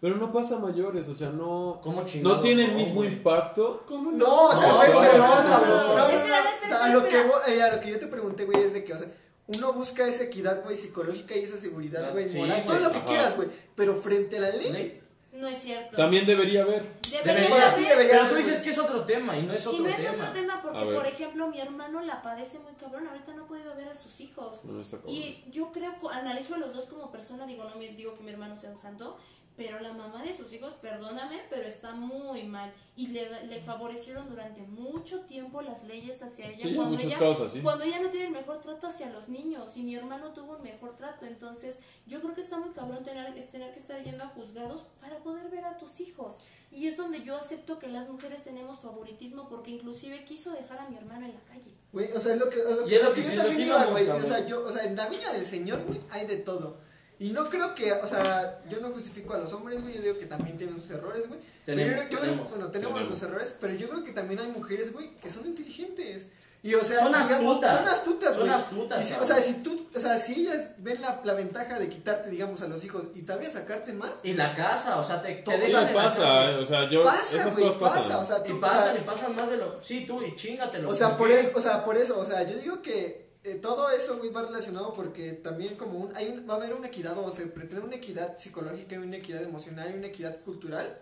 [0.00, 2.38] pero no pasa a mayores, o sea, no, ¿Cómo chingados?
[2.38, 3.82] no tiene el no, mismo impacto.
[3.86, 5.96] ¿Cómo No, o sea, No, güey, no, pero no, no, no, no, no, no, no,
[5.96, 7.26] no, espera, O sea, a lo que, espera.
[7.46, 9.08] voy- eh, a lo que yo te pregunté, güey, es de que, o sea,
[9.46, 12.96] uno busca esa equidad, güey, psicológica y esa seguridad, güey, Sí, moral, todo lo que
[12.98, 13.06] Ajá.
[13.06, 15.00] quieras, güey, pero frente a la ley.
[15.32, 15.96] No es cierto.
[15.96, 16.84] También debería haber.
[17.10, 19.80] Debería Debería, haber- debería Pero tú dices que es otro tema y no es otro
[19.80, 20.12] Y no es tema.
[20.12, 23.08] otro tema A porque, por ejemplo, mi hermano la padece muy cabrón.
[23.08, 24.64] Ahorita no ha podido ver a sus hijos.
[24.64, 25.12] No está cabrón.
[25.12, 27.46] Y yo creo, analizo a los dos como persona.
[27.48, 29.18] Digo, no me digo que mi hermano sea un santo.
[29.56, 32.72] Pero la mamá de sus hijos, perdóname, pero está muy mal.
[32.96, 36.58] Y le, da- le favorecieron durante mucho tiempo las leyes hacia ella.
[36.62, 37.18] Sí, cuando ella
[37.62, 40.62] cuando ella no tiene el mejor trato hacia los niños y mi hermano tuvo un
[40.64, 44.24] mejor trato, entonces yo creo que está muy cabrón tener, es tener que estar yendo
[44.24, 46.34] a juzgados para poder ver a tus hijos.
[46.72, 50.88] Y es donde yo acepto que las mujeres tenemos favoritismo porque inclusive quiso dejar a
[50.90, 51.70] mi hermano en la calle.
[51.92, 53.60] Güey, o sea, es lo que, es lo Y que, es lo que yo también
[53.60, 54.04] iba, íbamos, güey.
[54.04, 54.26] O cabrón.
[54.26, 56.78] sea, yo, o sea, en la viña del Señor, güey, hay de todo.
[57.20, 60.18] Y no creo que, o sea, yo no justifico a los hombres, güey, yo digo
[60.18, 61.40] que también tienen sus errores, güey.
[61.64, 62.50] Pero Tenemos, yo- tenemos.
[62.50, 63.08] bueno, tenemos, Tenemos.
[63.08, 66.26] nuestros errores, pero yo creo que también hay mujeres, güey, que son inteligentes.
[66.62, 67.76] Y o sea, Son digamos, astutas.
[67.78, 68.54] Son astutas, Son güey.
[68.58, 71.78] astutas, Y si- o sea, si tú, o sea, si ellas ven la, la ventaja
[71.78, 75.20] de quitarte, digamos, a los hijos y todavía sacarte más, Y la casa, o sea,
[75.20, 76.50] te, te dejan pasa, casa.
[76.52, 78.16] eh, o sea, yo, pasa, esas güey, cosas pasa, pasan.
[78.16, 79.82] o sea, Y tú, o pasan, sea, y pasan más de lo.
[79.82, 80.88] Sí, tú, y chingatelo.
[80.88, 83.90] O sea, ¿por eso, o sea, por eso, o sea, yo digo que eh, todo
[83.90, 87.16] eso güey, va relacionado porque también como un, hay un, va a haber una equidad
[87.18, 90.98] o se pretende una equidad psicológica y una equidad emocional y una equidad cultural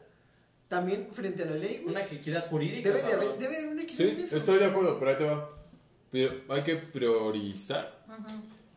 [0.68, 1.84] también frente a la ley.
[1.86, 2.88] Una equidad jurídica.
[2.88, 4.36] Debe de haber, debe haber una equidad Sí, en eso.
[4.36, 6.54] estoy de acuerdo, pero ahí te va.
[6.56, 8.04] Hay que priorizar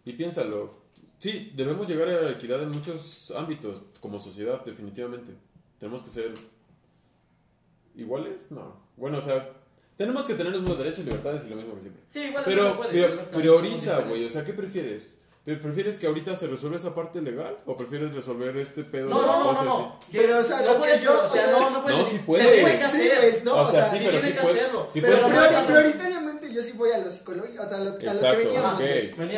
[0.05, 0.85] y piénsalo.
[1.17, 5.33] Sí, debemos llegar a la equidad en muchos ámbitos como sociedad, definitivamente.
[5.79, 6.33] Tenemos que ser
[7.95, 8.75] iguales, no.
[8.97, 9.53] Bueno, o sea,
[9.97, 12.03] tenemos que tener los mismos derechos, libertades y lo mismo que siempre.
[12.11, 14.25] Sí, igual Pero no puede, pero lógicamente, prioriza, somos güey.
[14.25, 15.17] O sea, ¿qué prefieres?
[15.45, 19.21] ¿Pre- ¿Prefieres que ahorita se resuelva esa parte legal o prefieres resolver este pedo No,
[19.21, 21.99] de no, no, no, Pero, o sea, no puedes, yo- o sea, no, no puedes.
[21.99, 22.51] no, sí Se puede.
[22.55, 23.19] tiene que Sí, hacer.
[23.19, 24.87] pues, no, o sea, o sea, sí, sí pero sí que puede- hacerlo.
[24.91, 25.17] sí Pero
[25.67, 28.81] prioritariamente yo sí voy a lo psicológico, o sea, a lo, a lo que veníamos.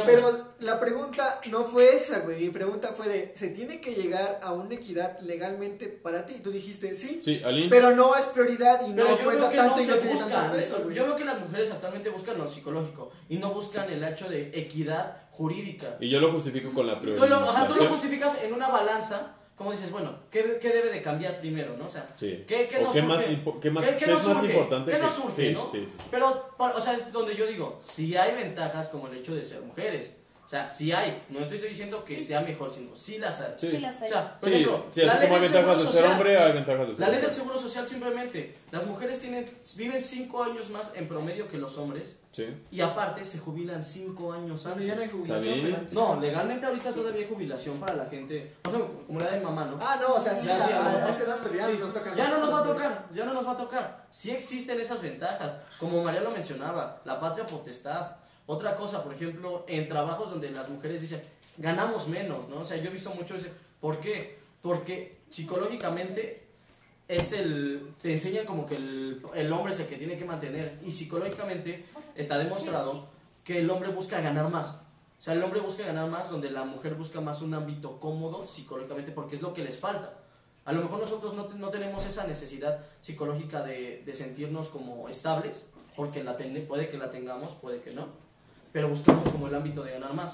[0.05, 2.43] Pero la pregunta no fue esa, güey.
[2.45, 6.36] Mi pregunta fue de, ¿se tiene que llegar a una equidad legalmente para ti?
[6.43, 7.70] Tú dijiste sí, Sí, Aline.
[7.70, 9.93] pero no es prioridad y Pero no yo cuenta creo que tanto no y no
[9.93, 10.34] se tiene busca.
[10.34, 10.95] tanto peso, güey.
[10.95, 14.51] Yo veo que las mujeres actualmente buscan lo psicológico y no buscan el hecho de
[14.53, 15.97] equidad jurídica.
[15.99, 19.36] Y yo lo justifico con la Tú lo, ajá, tú lo justificas en una balanza,
[19.58, 21.88] como dices, bueno, ¿qué, qué debe de cambiar primero, no?
[21.88, 22.43] O sea, Sí.
[22.47, 23.14] ¿qué, qué nos qué surge?
[23.14, 23.24] más,
[23.60, 25.70] qué más, ¿Qué- nos es más importante ¿Qué nos surge, sí, no?
[25.72, 25.88] sí.
[26.12, 29.62] Pero, o sea, es donde yo digo, si hay ventajas como el hecho de ser
[29.62, 30.14] mujeres.
[30.48, 33.54] O sea, si hay, no estoy diciendo que sea mejor, sino sí las hay.
[33.58, 33.70] Sí.
[33.70, 34.10] Sí las O hay.
[34.10, 36.02] sea, por Sí, ejemplo, sí, la así ley como hay del ventajas de Seguro ser
[36.02, 39.45] Social- hombre, hay ventajas de ser La ley del seguro social simplemente, las mujeres tienen,
[39.76, 42.45] viven 5 años más en promedio que los hombres Sí.
[42.72, 44.86] y aparte se jubilan 5 años antes.
[44.88, 45.60] ya no hay jubilación.
[45.64, 49.41] pero No, legalmente ahorita todavía hay jubilación para la gente, por ejemplo, como la de
[49.41, 49.78] mamá, ¿no?
[49.82, 52.16] Ah, no, o sea, sí, Ya, sí, pero Sí, no nos toca.
[52.16, 54.06] ya no nos va a tocar, ya no nos va a tocar.
[54.12, 58.12] Sí existen esas ventajas, como María lo mencionaba, la patria potestad.
[58.48, 61.22] Otra cosa, por ejemplo, en trabajos donde las mujeres dicen,
[61.58, 62.62] ganamos menos, ¿no?
[62.62, 63.52] O sea, yo he visto mucho ese...
[63.80, 64.39] ¿Por qué?
[64.62, 66.48] Porque psicológicamente
[67.08, 67.93] es el...
[68.02, 71.86] Te enseñan como que el, el hombre es el que tiene que mantener y psicológicamente
[72.16, 73.08] está demostrado
[73.43, 74.82] que el hombre busca ganar más.
[75.20, 78.43] O sea, el hombre busca ganar más donde la mujer busca más un ámbito cómodo
[78.45, 80.14] psicológicamente porque es lo que les falta.
[80.66, 85.66] A lo mejor nosotros no, no tenemos esa necesidad psicológica de, de sentirnos como estables,
[85.95, 88.08] porque la ten- puede que la tengamos, puede que no,
[88.78, 90.34] pero buscamos como el ámbito de ganar más.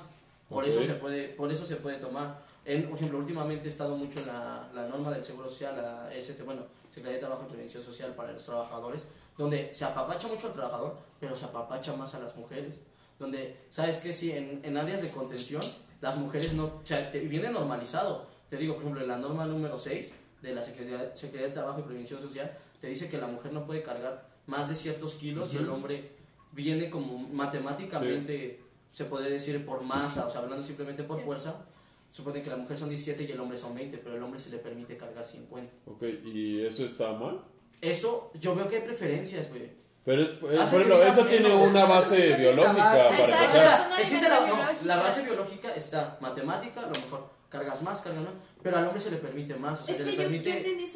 [0.49, 0.85] Por, eso, Ok.
[0.85, 2.41] se puede, por eso se puede tomar.
[2.65, 6.13] En, por ejemplo, últimamente he estado mucho en la, la norma del Seguro Social, la
[6.13, 9.03] ST, bueno, Secretaría de Trabajo y Prevención Social para los trabajadores,
[9.37, 12.75] donde se apapacha mucho al trabajador, pero se apapacha más a las mujeres.
[13.17, 14.11] Donde, ¿sabes qué?
[14.11, 15.61] Sí, en, en áreas de contención,
[16.01, 18.25] las mujeres no, o sea, te- viene normalizado.
[18.49, 21.79] Te digo, por ejemplo, en la norma número 6 de la Secretaría, Secretaría de Trabajo
[21.79, 25.53] y Prevención Social, te dice que la mujer no puede cargar más de ciertos kilos
[25.53, 26.11] y el hombre
[26.54, 31.66] viene como matemáticamente, se puede decir por masa, o sea, hablando simplemente por fuerza,
[32.12, 34.49] supone que la mujer son 17 y el hombre son 20, pero el hombre se
[34.51, 35.72] le permite cargar 50.
[35.88, 37.41] Ok, ¿y eso está mal?
[37.82, 39.72] Eso, yo veo que hay preferencias, güey.
[40.06, 41.70] Pero es, es- ejemplo, digas eso tiene menos.
[41.70, 42.99] una sí base una biológica base.
[43.22, 43.58] para Exacto.
[43.58, 48.01] O sea, existe la, no, la base biológica está matemática, a lo mejor cargas más,
[48.01, 50.49] cargas más, pero al hombre se le permite más, o sea, Es se le permite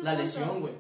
[0.03, 0.23] la punto.
[0.23, 0.73] lesión, güey.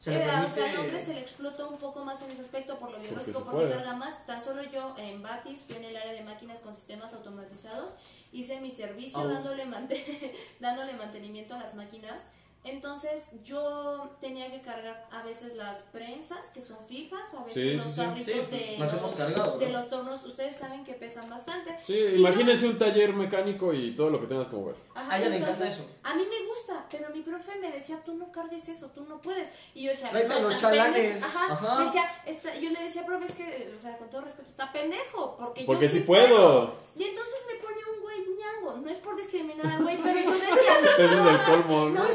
[0.00, 2.42] Se le Era, o sea, al hombre se le explota un poco más en ese
[2.42, 3.74] aspecto por lo biológico, porque puede.
[3.74, 4.24] carga más.
[4.26, 7.90] Tan solo yo en Batis, en el área de máquinas con sistemas automatizados,
[8.32, 9.64] hice mi servicio dándole,
[10.60, 12.28] dándole mantenimiento a las máquinas.
[12.70, 17.72] Entonces yo tenía que cargar a veces las prensas que son fijas, a veces Sí,
[17.74, 18.24] los sí.
[18.24, 19.78] Sí, de, hemos los, cargado, de ¿no?
[19.78, 20.24] los tornos.
[20.24, 21.76] Ustedes saben que pesan bastante.
[21.86, 24.76] Sí, Y imagínense un taller mecánico y todo lo que tengas que mover.
[24.94, 25.86] Ajá, A ella le encanta eso.
[26.02, 29.20] A mí me gusta, pero mi profe me decía, tú no cargues eso, tú no
[29.20, 29.48] puedes.
[29.74, 31.22] Y yo decía, Tráete no, los chalanes.
[31.22, 31.52] Ajá.
[31.52, 31.78] Ajá.
[31.78, 34.70] Me decía, está- yo le decía, profe, es que, o sea, con todo respeto, está
[34.72, 36.74] pendejo, porque, Porque yo sí sí puedo.
[36.96, 38.76] Y entonces me pone un güey ñango.
[38.78, 42.08] No es por discriminar al güey, pero yo decía, no, el colmo, no, ¿no?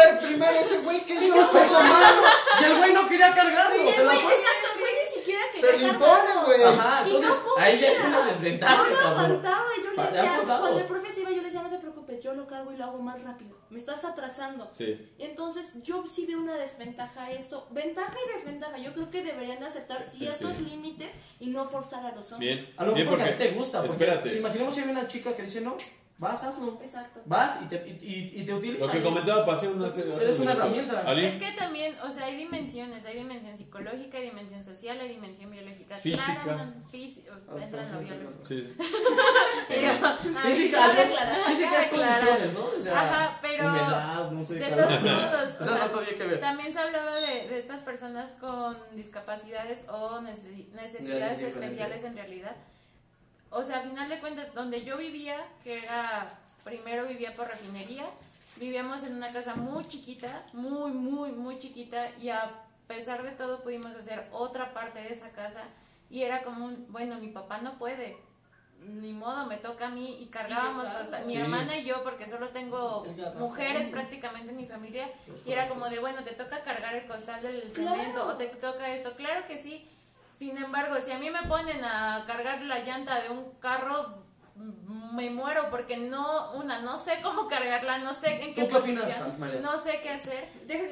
[0.00, 2.22] Se yo romper primero ese güey que dio peso malo.
[2.60, 5.42] Y el güey no quería cargarlo, "Oye, te lo güey, exacto, el güey ni siquiera
[5.54, 6.46] Se quería le impone, cargarlo".
[6.46, 6.62] güey.
[6.62, 7.64] Ajá, Y no entonces podía.
[7.64, 9.12] ahí ya es una desventaja, No lo cabrón.
[9.24, 11.78] aguantaba y yo le decía, cuando el profe se iba, yo le decía, no te
[11.78, 13.58] preocupes, yo lo cargo y lo hago más rápido.
[13.70, 14.68] Me estás atrasando.
[14.72, 15.12] Sí.
[15.18, 17.68] Entonces, yo sí veo una desventaja a eso.
[17.70, 18.78] Ventaja y desventaja.
[18.78, 20.64] Yo creo que deberían de aceptar ciertos Sí.
[20.64, 22.60] límites y no forzar a los hombres.
[22.60, 22.74] Bien.
[22.76, 23.34] A lo mejor porque porque.
[23.36, 23.78] a ti te gusta.
[23.78, 24.28] Porque espérate.
[24.30, 25.76] Si imaginemos si hay una chica que dice no,
[26.20, 26.78] Vas, hazlo.
[26.82, 27.20] Exacto.
[27.24, 27.90] Vas y te, y,
[28.36, 28.86] y- y te utilizan.
[28.86, 31.02] Lo que comentaba Pasión hace, hace Eres una herramienta.
[31.06, 35.08] Ali, Es que también, o sea, hay dimensiones, hay dimensión psicológica, hay dimensión social, hay
[35.08, 35.96] dimensión biológica.
[35.96, 36.40] Física.
[36.44, 37.24] Claro, no, físi-
[37.60, 38.44] entra en lo biológico.
[38.44, 38.74] Sí, sí.
[40.02, 40.80] Ah, Física,
[41.46, 42.64] Física es condiciones, ¿no?
[42.76, 44.54] O sea, Ajá, pero humedad, no sé.
[44.54, 44.86] de calor.
[44.86, 46.40] todos modos, O sea, no tiene que ver.
[46.40, 52.56] también se hablaba de, de estas personas con discapacidades o necesi- necesidades especiales en realidad.
[53.50, 56.28] O sea, a final de cuentas, donde yo vivía, que era,
[56.64, 58.04] primero vivía por refinería,
[58.56, 62.48] vivíamos en una casa muy chiquita, muy, muy, muy chiquita, y a
[62.86, 65.62] pesar de todo pudimos hacer otra parte de esa casa,
[66.08, 68.16] y era como un, bueno, mi papá no puede,
[68.84, 71.40] ni modo, me toca a mí, y cargábamos bastante, mi Sí.
[71.40, 73.04] hermana y yo, porque solo tengo
[73.36, 75.08] mujeres prácticamente en mi familia,
[75.44, 77.96] y era como de, bueno, te toca cargar el costal del Claro.
[77.96, 79.88] cemento, o te toca esto, claro que sí,
[80.40, 84.24] sin embargo, si a mí me ponen a cargar la llanta de un carro,
[84.56, 88.76] me muero porque no, una, no sé cómo cargarla, no sé en qué ¿Tú qué
[88.76, 89.60] opinas, posición, María?
[89.60, 90.50] no sé qué hacer.
[90.66, 90.84] Deja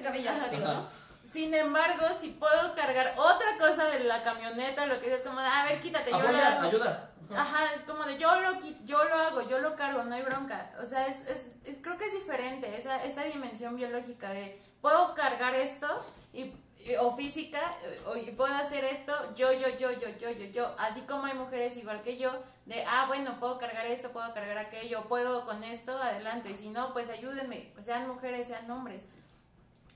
[0.50, 0.86] que ¿no?
[1.26, 5.46] Sin embargo, si puedo cargar otra cosa de la camioneta, lo que es como, de,
[5.46, 6.68] a ver, quítate, yo lo Apoya, hago.
[6.68, 7.10] ayuda.
[7.34, 10.72] Ajá, es como de yo lo, yo lo hago, yo lo cargo, no hay bronca.
[10.82, 15.14] O sea, es, es, es- creo que es diferente esa, esa dimensión biológica de puedo
[15.14, 15.86] cargar esto
[16.34, 16.52] y-
[16.96, 20.74] o física eh, y puedo hacer esto yo, yo, yo, yo, yo, yo, yo.
[20.78, 22.30] Así como hay mujeres igual que yo
[22.66, 26.50] de, ah, bueno, puedo cargar esto, puedo cargar aquello, puedo con esto, adelante.
[26.50, 29.02] Y si no, pues ayúdenme, sean mujeres, sean hombres.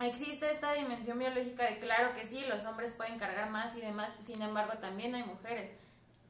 [0.00, 4.16] Existe esta dimensión biológica de claro que sí, los hombres pueden cargar más y demás,
[4.20, 5.70] sin embargo también hay mujeres.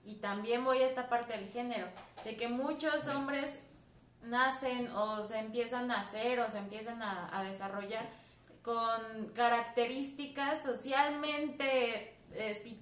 [0.04, 1.86] Y también voy a esta parte del género,
[2.24, 3.58] de que muchos hombres
[4.20, 8.21] nacen o se empiezan a hacer o se empiezan a desarrollar
[8.62, 12.16] con características socialmente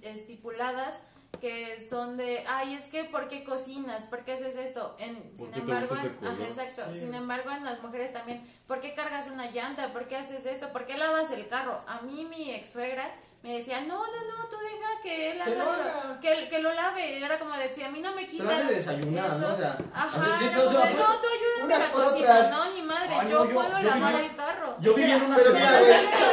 [0.01, 1.01] estipuladas
[1.39, 4.05] que son de, ay, es que, ¿por qué cocinas?
[4.05, 4.95] ¿Por qué haces esto?
[4.99, 6.81] En, ¿Por sin embargo, en- este ajá, exacto.
[6.93, 6.99] Sí.
[6.99, 9.91] Sin embargo, en las mujeres también, ¿por qué cargas una llanta?
[9.91, 10.71] ¿Por qué haces esto?
[10.71, 11.79] ¿Por qué lavas el carro?
[11.87, 13.09] A mí mi ex suegra
[13.41, 17.17] me decía, no, no, no, tú deja que él Que haga- que, que lo lave.
[17.25, 19.37] Era como de, si a mí no me quita Pero hazle desayunar, eso".
[19.39, 19.53] ¿no?
[19.55, 22.25] O sea, Ajá, así, sí, era no, de, tú ayúdame unas a la por cocina.
[22.33, 22.51] otras.
[22.51, 24.77] No, ni madre, Ay, yo, no, yo- puedo yo lavar el carro.
[24.79, 25.75] Yo viví en una ciudad.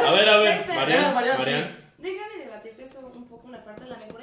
[0.05, 1.79] A ver, a ver, Espera, Marian, Marian, Marian.
[1.97, 4.21] Déjame debatirte esto un poco una parte, a lo mejor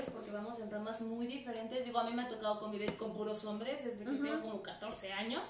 [0.87, 1.85] ramas muy diferentes.
[1.85, 5.13] Digo, a mí me ha tocado convivir con puros hombres desde que tengo como 14
[5.13, 5.43] años.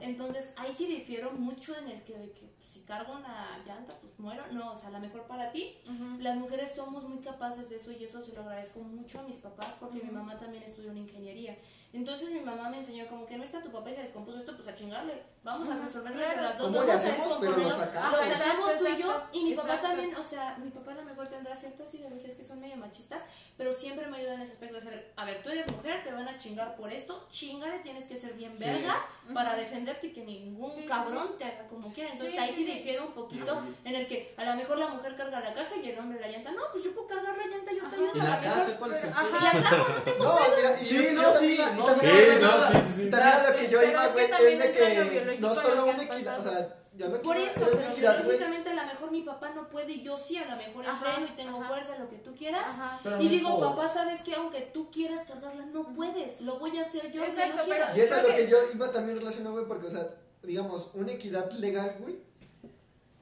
[0.00, 3.94] Entonces, ahí sí difiero mucho en el que, de que pues, si cargo una llanta,
[4.00, 4.44] pues muero.
[4.52, 5.76] No, o sea, a lo mejor para ti.
[6.20, 9.36] Las mujeres somos muy capaces de eso y eso se lo agradezco mucho a mis
[9.36, 11.58] papás porque mi mamá también estudió en ingeniería.
[11.92, 14.54] Entonces mi mamá me enseñó como que no está tu papá y se descompuso esto,
[14.54, 15.22] pues a chingarle.
[15.42, 16.66] Vamos a resolverlo entre las dos.
[16.66, 17.38] ¿Cómo le vamos a hacemos?
[17.40, 18.18] Pero lo sacamos.
[18.18, 19.22] Lo Exacto, sacamos tú y yo.
[19.32, 22.44] Y mi papá también, o sea, mi papá a lo mejor tendrá ciertas ideologías que
[22.44, 23.22] son medio machistas,
[23.56, 26.12] pero siempre me ayuda en ese aspecto de saber, a ver, tú eres mujer, te
[26.12, 28.94] van a chingar por esto, chingale, tienes que ser bien verga
[29.32, 32.10] para defenderte y que ningún Sí, sí, cabrón te haga como quiera.
[32.12, 35.16] Entonces Sí, ahí sí, difiere un poquito en el que a lo mejor la mujer
[35.16, 36.50] carga la caja y el hombre la llanta.
[36.52, 38.10] No, pues yo puedo cargar la llanta, yo te ayudo.
[38.14, 39.26] ¿Y a la lo mejor- caja cuál es el Ajá.
[39.56, 42.12] Y la no tengo No, mira, y Sí, yo- no, yo sí, y no, también
[42.16, 44.14] Sí, lo- no, sí, sí, y también a lo que yo Pero iba, es que
[44.38, 47.36] güey, es de que no lo solo que una equidad, o sea, yo no Por
[47.36, 48.42] quiero eso, pero equidad, güey.
[48.42, 51.26] a lo mejor mi papá no puede y yo sí, a lo mejor Ajá, entreno
[51.32, 51.68] y tengo ajá.
[51.68, 52.64] fuerza, lo que tú quieras.
[52.66, 53.00] Ajá.
[53.04, 56.40] Y no digo, papá, ¿sabes que Aunque tú quieras cargarla, no puedes.
[56.40, 57.22] Lo voy a hacer yo.
[57.24, 57.96] Exacto, no pero- quieras.
[57.96, 60.08] Y eso es lo que que- yo iba también relacionado, güey, porque, o sea,
[60.42, 62.18] digamos, una equidad legal, güey,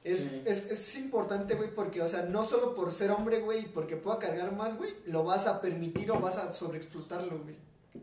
[0.03, 0.41] es, Sí.
[0.45, 3.95] es, es importante, güey, porque, o sea, no solo por ser hombre, güey, y porque
[3.97, 7.55] pueda cargar más, güey, lo vas a permitir o vas a sobreexplotarlo, güey.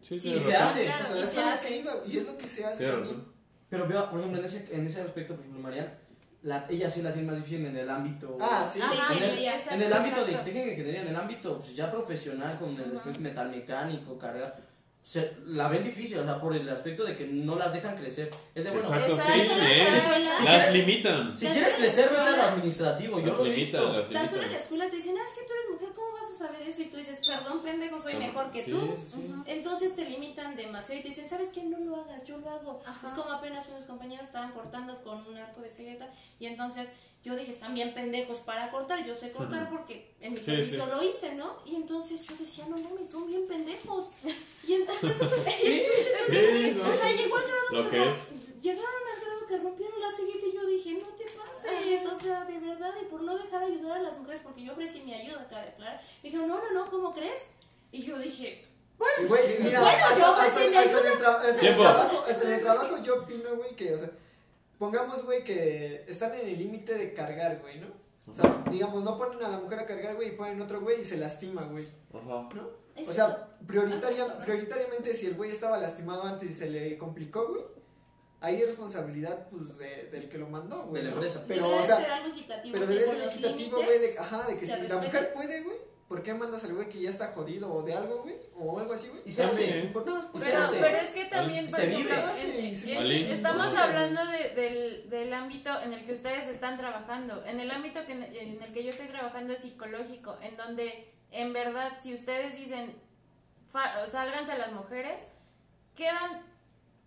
[0.02, 0.68] Sí, Sí, tienes se razón.
[0.68, 0.84] hace.
[0.86, 1.76] Claro, o sea, y es se lo hace.
[1.78, 2.88] iba, y es lo que se hace.
[3.70, 5.92] Pero vea, por ejemplo, en ese, en ese aspecto, por ejemplo, Marian,
[6.42, 8.36] la, ella sí la tiene más difícil en el ámbito.
[8.40, 8.80] Ah, sí.
[8.80, 12.58] Ajá, En el, ingeniería, en el ámbito de, ingeniería, en el ámbito pues, ya profesional,
[12.58, 14.60] con el después metal mecánico, cargar,
[15.02, 18.30] se, la ven difícil, o sea, por el aspecto de que no las dejan crecer.
[18.54, 20.44] Es de bueno, Exacto, sí.
[20.44, 21.38] Las limitan.
[21.38, 23.98] si quieres crecer, vete al administrativo, yo Las lo he limitan, visto.
[23.98, 24.60] las Tan solo en la limitan.
[24.62, 26.03] escuela te dicen, ah, es que tú eres mujer, ¿cómo vas
[26.34, 26.82] a saber eso?
[26.82, 28.94] Y tú dices, perdón, pendejo, soy mejor que Sí, tú.
[28.96, 29.32] sí.
[29.46, 31.62] Entonces te limitan demasiado y te dicen, ¿sabes qué?
[31.62, 32.80] No lo hagas, yo lo hago.
[32.86, 33.06] Ajá.
[33.06, 36.88] Es como apenas unos compañeros estaban cortando con un arco de cegueta y entonces
[37.22, 40.84] yo dije, están bien pendejos para cortar, yo sé cortar porque en mi Sí, servicio
[40.84, 40.90] sí.
[40.90, 41.56] lo hice, ¿no?
[41.64, 44.08] Y entonces yo decía, no mames, son bien pendejos.
[44.68, 45.16] Y entonces,
[46.28, 46.90] Sí, no.
[46.90, 48.12] o sea, llegó al grado que,
[48.60, 52.44] llegaron al grado que rompieron la cegueta y yo dije, no te pases, o sea,
[52.44, 52.92] de verdad,
[53.44, 56.58] dejar ayudar a las mujeres, porque yo ofrecí mi ayuda, cabe aclarar, me dijeron, no,
[56.62, 57.48] no, no, ¿cómo crees?
[57.92, 58.64] Y yo dije,
[59.22, 61.76] Y, güey, mira, bueno, hasta, yo hasta- ofrecí mi hasta en el tra- hasta el
[61.76, 64.10] trabajo, hasta en el trabajo yo opino, güey, que, o sea,
[64.78, 67.88] pongamos, güey, que están en el límite de cargar, güey, ¿no?
[68.26, 71.00] O sea, digamos, no ponen a la mujer a cargar, güey, y ponen otro güey
[71.00, 72.48] y se lastima, güey, Ajá.
[72.54, 72.84] ¿no?
[73.08, 77.64] O sea, prioritaria, prioritariamente si el güey estaba lastimado antes y se le complicó, güey,
[78.44, 81.02] ahí es responsabilidad pues de, del que lo mandó, güey.
[81.02, 81.16] De la ¿no?
[81.22, 81.44] empresa.
[81.48, 82.72] Pero, Debería o sea, ser algo equitativo.
[82.78, 85.76] pero con ser equitativo, güey, de, ajá, de que si la mujer puede, güey,
[86.08, 88.36] ¿por qué mandas al güey que ya está jodido o de algo, güey?
[88.56, 89.22] O algo así, güey.
[89.24, 89.64] Y se hace.
[89.66, 89.92] También.
[89.92, 90.76] Por Pero, se hace.
[90.80, 93.32] pero es que también, Se vive.
[93.32, 97.44] estamos hablando de- del, del ámbito en el que ustedes están trabajando.
[97.46, 101.52] En el ámbito que, en el que yo estoy trabajando es psicológico, en donde en
[101.52, 102.94] verdad si ustedes dicen
[103.66, 105.24] fa- sálganse las mujeres,
[105.96, 106.42] quedan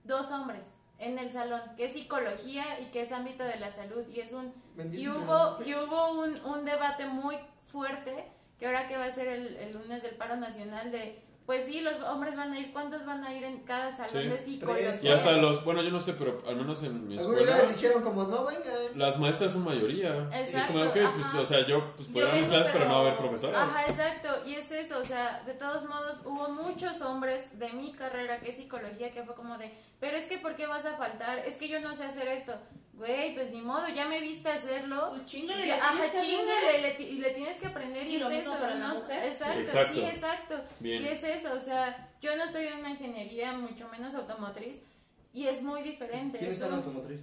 [0.04, 4.08] dos hombres en el salón, que es psicología y que es ámbito de la salud
[4.08, 5.02] y es un Bendito.
[5.04, 7.38] y hubo, y hubo un, un debate muy
[7.72, 8.26] fuerte
[8.60, 11.80] que ahora que va a ser el, el lunes del paro nacional de, pues sí,
[11.80, 14.28] los hombres van a ir, ¿cuántos van a ir en cada salón Sí.
[14.28, 14.90] de psicología?
[14.90, 17.70] Tres, Y hasta los, bueno, yo no sé, pero al menos en mi escuela, les
[17.74, 18.74] dijeron como, no vengan.
[18.96, 20.30] las maestras son mayoría.
[20.32, 21.40] Y es como, ok, Exacto, pues, ajá.
[21.42, 23.62] o sea, yo pues puedo Yo dar clases, pero no va a haber profesoras.
[23.70, 27.94] Ajá, exacto, y es eso, o sea, de todos modos hubo muchos hombres de mi
[27.94, 30.98] carrera que es psicología que fue como de, pero es que ¿por qué vas a
[30.98, 31.40] faltar?
[31.40, 32.54] Es que yo no sé hacer esto.
[32.98, 35.10] Güey, pues ni modo, ya me viste hacerlo.
[35.12, 38.28] Pues chingale, le Ajá, chingale, le ti- y le tienes que aprender y, Y es
[38.28, 38.60] mismo eso.
[38.60, 39.24] para y la no- mujer.
[39.28, 39.94] Exacto, Exacto.
[39.94, 40.62] sí, exacto.
[40.80, 41.02] Bien.
[41.04, 44.80] Y es eso, o sea, yo no estoy en una ingeniería, mucho menos automotriz,
[45.32, 46.40] y es muy diferente.
[46.40, 47.20] ¿Quién es está en automotriz?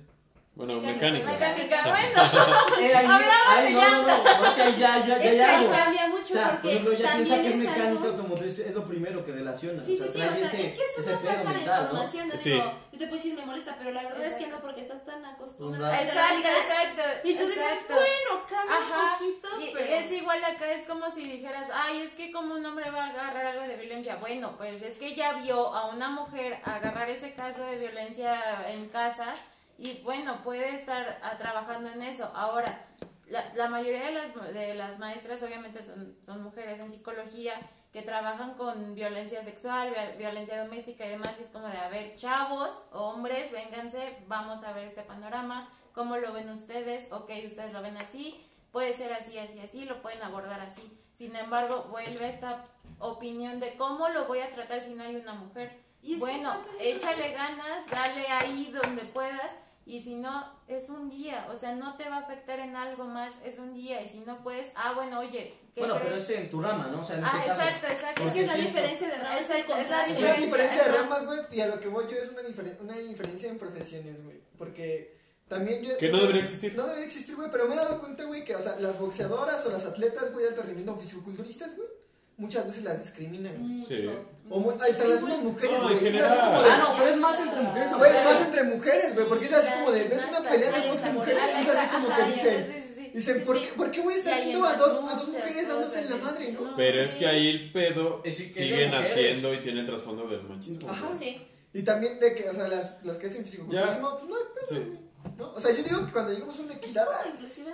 [0.57, 1.33] Bueno, Mecánica.
[1.33, 1.83] mecánica.
[1.83, 2.23] Mecánica, bueno.
[2.95, 3.21] Hablamos
[3.65, 5.55] de no, no, no, no, es que ahí ya, ya, ya Es hay que ahí
[5.65, 5.73] algo.
[5.73, 8.07] cambia O mucho sea, por porque ejemplo, ya piensa también que es es mecánica algo...
[8.09, 9.85] automotriz, es lo primero que relaciona.
[9.85, 11.81] Sí, sí, o sea, sí, o sea, ese- es que es una falta de mental,
[11.83, 11.83] ¿no?
[11.91, 12.51] información, yo Sí.
[12.53, 14.57] digo, y te puedes decir, me molesta, pero la verdad es que Exacto.
[14.57, 17.03] no, porque estás tan acostumbrado Una- a la Exacto, exacto.
[17.29, 17.95] Y tú dices, exacto.
[17.95, 19.93] bueno, cambia Ajá, un poquito, y pero...
[19.95, 23.09] es igual acá, es como si dijeras, ay, es que como un hombre va a
[23.11, 24.17] agarrar algo de violencia.
[24.21, 28.39] Bueno, pues es que ya vio a una mujer agarrar ese caso de violencia
[28.69, 29.35] en casa
[29.79, 32.31] y bueno, puede estar ah, trabajando en eso.
[32.35, 32.87] Ahora,
[33.27, 37.55] la, la mayoría de las, de las maestras obviamente son, son mujeres en psicología
[37.93, 41.89] que trabajan con violencia sexual, vi- violencia doméstica y demás, y es como de, a
[41.89, 47.13] ver, chavos, hombres, vénganse, vamos a ver este panorama, ¿cómo lo ven ustedes?
[47.13, 51.01] Ok, ustedes lo ven así, puede ser así, así, así, lo pueden abordar así.
[51.13, 52.65] Sin embargo, vuelve esta
[52.99, 55.81] opinión de cómo lo voy a tratar si no hay una mujer.
[56.03, 59.57] Y bueno, échale ganas, dale ahí donde puedas
[59.87, 63.05] y si no, es un día, o sea, no te va a afectar en algo
[63.05, 66.31] más, es un día y si no puedes, ah, bueno, oye, ¿qué Bueno, pero es
[66.31, 67.01] en tu rama, ¿no?
[67.01, 67.61] O sea, en ese Ah, caso.
[67.63, 68.23] exacto, exacto.
[68.23, 71.27] Es que es la diferencia de ramas, es el es la una diferencia de ramas,
[71.27, 74.41] güey, y a lo que voy yo es una, diferen- una diferencia en profesiones, güey.
[74.57, 75.19] Porque
[75.49, 75.99] también yo...
[75.99, 76.75] Que no debería existir.
[76.75, 79.67] No debería existir, güey, pero me he dado cuenta, güey, que, o sea, las boxeadoras
[79.67, 81.89] o las atletas, güey, de alto rendimiento, fisiculturistas, güey,
[82.37, 83.59] muchas veces las discriminan.
[83.61, 83.89] Mucho.
[83.89, 84.09] Sí.
[84.51, 85.99] O muy, están las mismas mujeres, No, güey.
[86.01, 87.93] sí, de- Ah, no, pero es más entre mujeres.
[87.97, 91.13] Güey, más entre mujeres, güey, porque es así como de, ves una pelea de de
[91.13, 93.11] mujeres y es así como que dicen, sí, sí, sí.
[93.15, 93.65] dicen, ¿por Sí.
[93.65, 96.17] qué, ¿por qué voy a estar viendo a dos, a dos mujeres dándose en la
[96.17, 96.77] madre, no?
[96.77, 97.09] Pero Sí.
[97.09, 98.91] es que ahí el pedo Es- es de sigue mujeres.
[98.91, 100.91] naciendo y tiene el trasfondo del machismo.
[100.91, 101.09] Ajá.
[101.19, 101.41] Sí.
[101.73, 104.99] Y también de que, o sea, las, las que hacen fisiculturismo, pues no hay pedo,
[105.37, 105.53] ¿no?
[105.53, 107.71] O sea, yo digo que cuando llegamos a una Es equidad, como inclusive.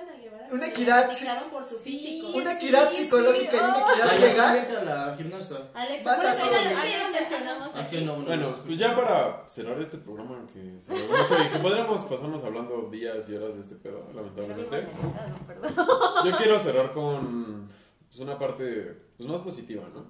[0.50, 1.10] Una equidad,
[1.50, 2.28] por su físico.
[2.28, 3.90] una sí, equidad sí, psicológica y una oh.
[3.90, 5.70] equidad legal, la gimnasta.
[5.74, 10.80] Alex, Basta por eso mencionamos Es Bueno, no pues ya para cerrar este programa que
[10.80, 14.86] se lo mucho y que podríamos pasarnos hablando días y horas de este pedo, lamentablemente.
[16.24, 17.70] Yo quiero cerrar con
[18.08, 20.04] pues, una parte pues, más positiva, ¿no?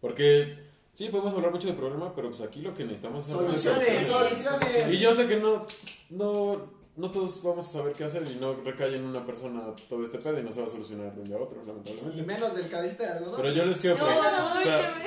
[0.00, 4.06] Porque sí, podemos hablar mucho de problema, pero pues aquí lo que necesitamos es soluciones,
[4.06, 4.08] soluciones.
[4.42, 4.92] soluciones.
[4.92, 5.66] Y yo sé que no,
[6.10, 10.04] no, no todos vamos a saber qué hacer y no recae en una persona todo
[10.04, 12.22] este pedo y no se va a solucionar de un día a otro, Y lamentablemente.
[12.22, 13.36] menos del cabecita de algodón.
[13.42, 15.04] Pero yo les quiero No, preguntar, espera, escúchame.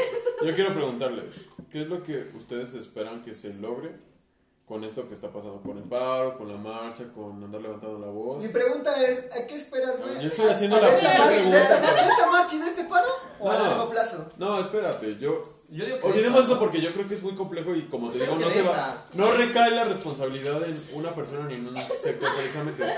[0.50, 3.92] yo quiero preguntarles, ¿qué es lo que ustedes esperan que se logre
[4.66, 8.07] con esto que está pasando con el paro, con la marcha, con andar levantando la
[8.07, 8.43] voz?
[8.43, 10.20] Mi pregunta es, ¿a qué esperas, güey?
[10.20, 11.30] Yo estoy haciendo ¿A la pregunta.
[11.30, 13.07] ¿De esta marcha y de este paro?
[13.39, 14.28] ¿O a largo plazo?
[14.38, 17.76] No, espérate, yo Yo digo que olvidemos eso porque yo creo que es muy complejo
[17.76, 21.47] y como te digo, que no se va, no recae la responsabilidad en una persona
[21.47, 22.91] ni en un sector precisamente.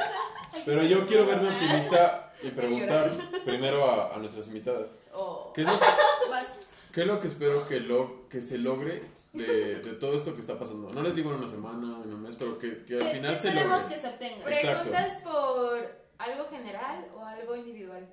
[0.65, 3.11] Pero yo quiero verme optimista y preguntar
[3.45, 4.95] primero a, a nuestras invitadas.
[5.13, 5.51] Oh.
[5.53, 5.73] ¿Qué es, lo,
[6.29, 6.45] Vas.
[6.93, 9.03] qué es lo que espero que, lo, que se logre
[9.37, 10.91] de, de todo esto que está pasando?
[10.91, 13.47] No les digo en una semana, en un mes, pero que, que al final se
[13.49, 13.95] esperemos logre.
[13.95, 14.49] que se obtenga.
[14.51, 14.89] Exacto.
[14.91, 18.07] ¿Preguntas por algo general o algo individual?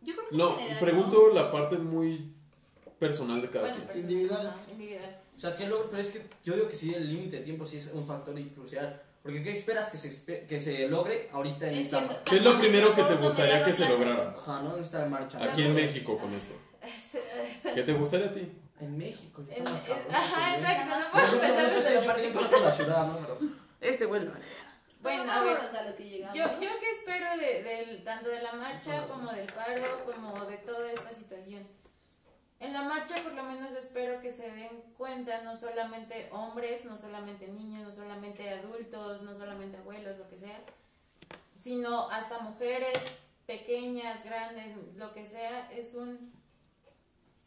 [0.00, 2.32] Yo creo que No, en general, pregunto la parte muy
[2.98, 4.06] personal de cada Bueno, quien.
[4.06, 5.20] personal, Individual.
[5.36, 5.88] O sea, ¿qué logro?
[5.90, 8.34] Pero es que yo digo que sí, el límite de tiempo sí es un factor
[8.54, 9.02] crucial.
[9.22, 12.24] Porque ¿qué esperas que se, que se logre ahorita en esta.
[12.24, 14.34] ¿Qué es lo primero que te gustaría que se lograra?
[14.36, 14.76] Ajá, ¿no?
[14.76, 15.42] En esta marcha.
[15.42, 16.54] Aquí en México con esto.
[17.74, 18.48] ¿Qué te gustaría a ti?
[18.80, 19.42] En México.
[19.48, 22.68] ya En- en- cabrón, ajá, exacto, no puedo empezar desde la parte quería empezar por
[22.68, 23.18] la ciudad, ¿no?
[23.18, 23.38] Pero
[23.80, 24.32] este güey lo
[25.00, 26.36] Bueno, a ver, vámonos a lo que llegamos.
[26.36, 30.56] yo, yo qué espero de, del- tanto de la marcha como del paro, como de
[30.58, 31.66] toda esta situación.
[32.60, 36.98] En la marcha por lo menos espero que se den cuenta no solamente hombres, no
[36.98, 40.58] solamente niños, no solamente adultos, no solamente abuelos, lo que sea,
[41.56, 42.98] sino hasta mujeres
[43.46, 46.36] pequeñas, grandes, lo que sea, es un...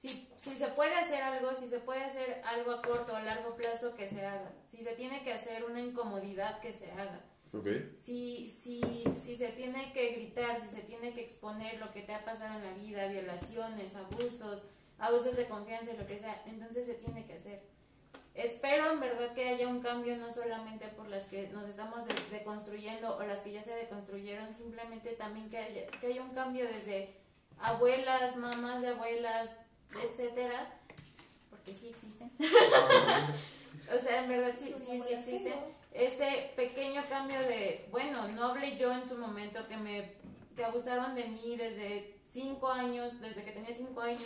[0.01, 3.55] Si, si se puede hacer algo, si se puede hacer algo a corto o largo
[3.55, 4.51] plazo, que se haga.
[4.65, 7.19] Si se tiene que hacer una incomodidad, que se haga.
[7.53, 7.67] Ok.
[7.99, 12.15] Si, si, si se tiene que gritar, si se tiene que exponer lo que te
[12.15, 14.63] ha pasado en la vida, violaciones, abusos,
[14.97, 17.61] abusos de confianza lo que sea, entonces se tiene que hacer.
[18.33, 22.15] Espero en verdad que haya un cambio no solamente por las que nos estamos de-
[22.31, 26.65] deconstruyendo o las que ya se deconstruyeron, simplemente también que haya, que haya un cambio
[26.67, 27.13] desde
[27.59, 29.51] abuelas, mamás de abuelas,
[30.03, 30.73] etcétera,
[31.49, 32.31] porque sí existen.
[33.95, 35.53] o sea, en verdad sí, sí, sí existen.
[35.93, 40.13] Ese pequeño cambio de, bueno, no hablé yo en su momento que me
[40.55, 44.23] que abusaron de mí desde cinco años, desde que tenía cinco años.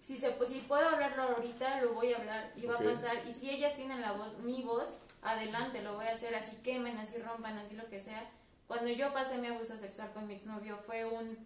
[0.00, 2.80] Si, se, pues, si puedo hablarlo ahorita, lo voy a hablar y va Ok.
[2.82, 3.22] a pasar.
[3.26, 4.92] Y si ellas tienen la voz, mi voz,
[5.22, 6.34] adelante, lo voy a hacer.
[6.34, 8.30] Así quemen, así rompan, así lo que sea.
[8.66, 11.36] Cuando yo pasé mi abuso sexual con mi exnovio fue un,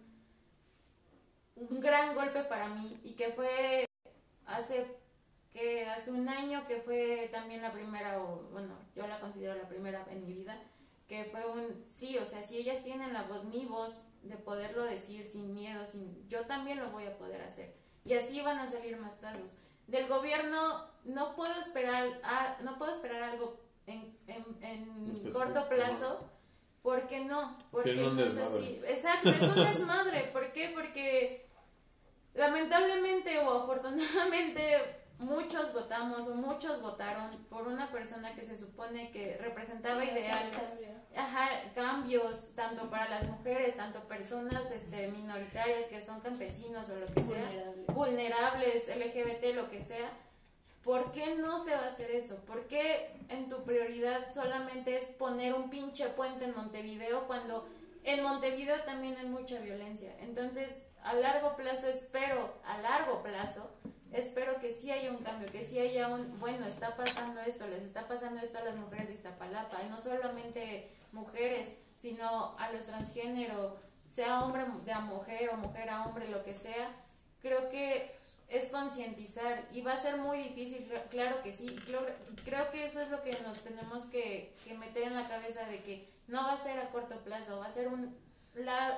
[1.55, 3.85] un gran golpe para mí y que fue
[4.45, 4.85] hace
[5.51, 9.67] que hace un año que fue también la primera o bueno yo la considero la
[9.67, 10.57] primera en mi vida
[11.07, 14.83] que fue un sí o sea si ellas tienen la voz mi voz de poderlo
[14.83, 17.73] decir sin miedo sin yo también lo voy a poder hacer.
[18.05, 19.53] Y así van a salir más casos.
[19.87, 26.29] Del gobierno no puedo esperar a- no puedo esperar algo en, en, en corto plazo
[26.81, 27.57] ¿Por qué no?
[27.69, 28.81] Porque no es así.
[28.85, 30.29] Exacto, es un desmadre.
[30.33, 30.71] ¿Por qué?
[30.73, 31.45] Porque
[32.33, 39.37] lamentablemente o afortunadamente muchos votamos o muchos votaron por una persona que se supone que
[39.37, 40.63] representaba ideales,
[41.15, 47.05] ajá, cambios tanto para las mujeres, tanto personas este, minoritarias que son campesinos o lo
[47.05, 50.09] que sea, vulnerables, LGBT, lo que sea.
[50.83, 52.37] ¿Por qué no se va a hacer eso?
[52.45, 57.67] ¿Por qué en tu prioridad solamente es poner un pinche puente en Montevideo cuando
[58.03, 60.15] en Montevideo también hay mucha violencia?
[60.21, 63.69] Entonces, a largo plazo espero, a largo plazo,
[64.11, 67.83] espero que sí haya un cambio, que sí haya un, bueno, está pasando esto, les
[67.83, 72.85] está pasando esto a las mujeres de Iztapalapa, y no solamente mujeres, sino a los
[72.85, 73.77] transgénero,
[74.07, 76.89] sea hombre de a mujer o mujer a hombre, lo que sea,
[77.41, 78.19] creo que
[78.51, 82.05] es concientizar y va a ser muy difícil, cl- claro que sí, creo,
[82.43, 85.81] creo que eso es lo que nos tenemos que, que meter en la cabeza de
[85.81, 88.15] que no va a ser a corto plazo, va a ser un,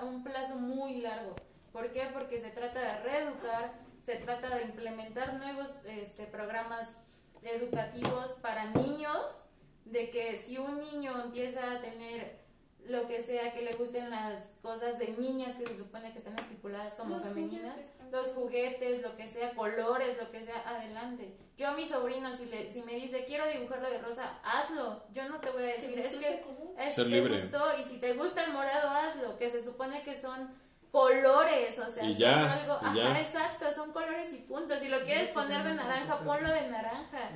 [0.03, 1.35] un plazo muy largo.
[1.71, 2.07] ¿Por qué?
[2.13, 3.73] Porque se trata de reeducar,
[4.03, 6.97] se trata de implementar nuevos este, programas
[7.41, 9.39] educativos para niños,
[9.85, 12.41] de que si un niño empieza a tener
[12.85, 16.37] lo que sea que le gusten las cosas de niñas que se supone que están
[16.39, 17.79] estipuladas como femeninas.
[18.13, 21.35] Los juguetes, lo que sea, colores, lo que sea, adelante.
[21.57, 25.03] Yo a mi sobrino, si, le, si me dice quiero dibujarlo de rosa, hazlo.
[25.11, 26.45] Yo no te voy a decir, es que
[26.77, 27.41] es, libre.
[27.41, 30.53] gustó y si te gusta el morado, hazlo, que se supone que son
[30.91, 34.77] colores, o sea, Y son ya, algo, y ajá, exacto, son colores y puntos.
[34.77, 37.31] Si lo quieres poner de naranja, ponlo de naranja.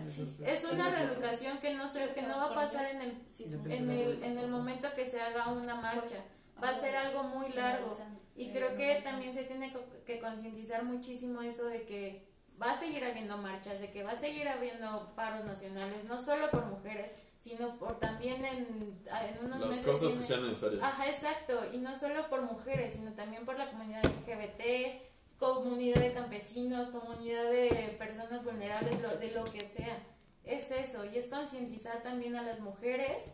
[0.45, 3.25] Es una reeducación que no sé, que no va a pasar en el
[3.71, 6.23] en el, en el momento que se haga una marcha.
[6.63, 7.97] Va a ser algo muy largo.
[8.37, 12.27] Y creo que también se tiene co- que concientizar muchísimo eso de que
[12.61, 16.49] va a seguir habiendo marchas, de que va a seguir habiendo paros nacionales, no solo
[16.51, 20.83] por mujeres, sino por también en, en unos Las meses cosas que sean necesarias.
[20.83, 21.59] Ajá, exacto.
[21.73, 25.01] Y no solo por mujeres, sino también por la comunidad LGBT,
[25.39, 29.97] comunidad de campesinos, comunidad de personas vulnerables, lo- de lo que sea.
[30.43, 31.05] Es eso.
[31.05, 33.31] Y es concientizar también a las mujeres,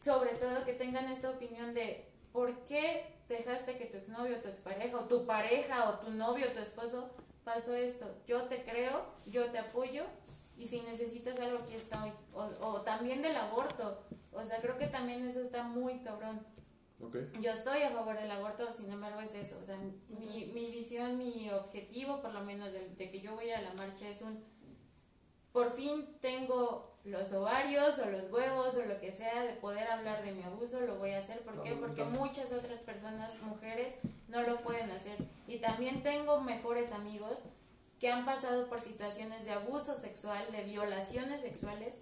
[0.00, 4.98] sobre todo que tengan esta opinión de por qué dejaste que tu exnovio, tu expareja,
[4.98, 7.10] o tu pareja, o tu novio, tu esposo
[7.44, 8.06] pasó esto.
[8.26, 10.04] Yo te creo, yo te apoyo.
[10.56, 12.12] Y si necesitas algo, aquí estoy.
[12.32, 14.02] O, o también del aborto.
[14.32, 16.44] O sea, creo que también eso está muy cabrón.
[17.00, 17.16] Ok.
[17.40, 21.16] Yo estoy a favor del aborto, sin embargo es eso, o sea, mi, mi visión,
[21.16, 24.44] mi objetivo, por lo menos de, de que yo voy a la marcha es un,
[25.52, 30.22] por fin tengo los ovarios o los huevos o lo que sea de poder hablar
[30.22, 31.72] de mi abuso, lo voy a hacer, ¿por qué?
[31.72, 33.94] Porque muchas otras personas, mujeres,
[34.28, 35.16] no lo pueden hacer.
[35.46, 37.40] Y también tengo mejores amigos
[37.98, 42.00] que han pasado por situaciones de abuso sexual, de violaciones sexuales,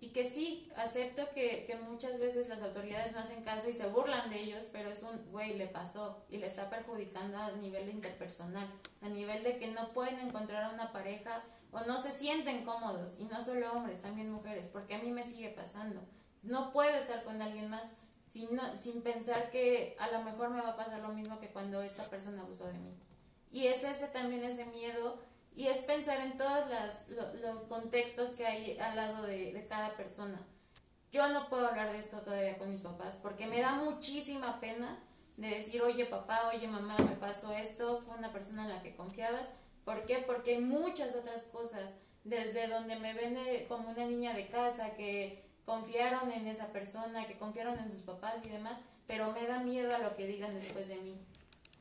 [0.00, 3.86] y que sí, acepto que, que muchas veces las autoridades no hacen caso y se
[3.86, 7.88] burlan de ellos, pero es un, güey, le pasó y le está perjudicando a nivel
[7.88, 8.68] interpersonal,
[9.00, 13.16] a nivel de que no pueden encontrar a una pareja o no se sienten cómodos,
[13.18, 16.00] y no solo hombres, también mujeres, porque a mí me sigue pasando.
[16.42, 20.60] No puedo estar con alguien más sin, no- sin pensar que a lo mejor me
[20.60, 22.94] va a pasar lo mismo que cuando esta persona abusó de mí.
[23.50, 25.18] Y es ese también ese miedo
[25.54, 26.64] Y es pensar en todos
[27.42, 30.40] los contextos que hay al lado de, de cada persona.
[31.10, 34.98] Yo no puedo hablar de esto todavía con mis papás porque me da muchísima pena
[35.36, 38.96] de decir, oye papá, oye mamá, me pasó esto, fue una persona en la que
[38.96, 39.50] confiabas.
[39.84, 40.18] ¿Por qué?
[40.18, 41.90] Porque hay muchas otras cosas,
[42.24, 47.26] desde donde me ven de- como una niña de casa, que confiaron en esa persona,
[47.26, 50.54] que confiaron en sus papás y demás, pero me da miedo a lo que digan
[50.54, 51.16] después de mí.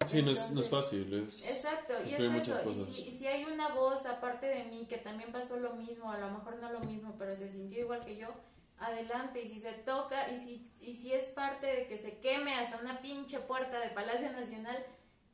[0.07, 1.13] Sí, no es, no es fácil.
[1.27, 2.69] Es, Exacto, y es eso.
[2.71, 6.11] Y si, y si hay una voz aparte de mí que también pasó lo mismo,
[6.11, 8.29] a lo mejor no lo mismo, pero se sintió igual que yo,
[8.79, 9.43] adelante.
[9.43, 12.77] Y si se toca, y si, y si es parte de que se queme hasta
[12.77, 14.83] una pinche puerta de Palacio Nacional,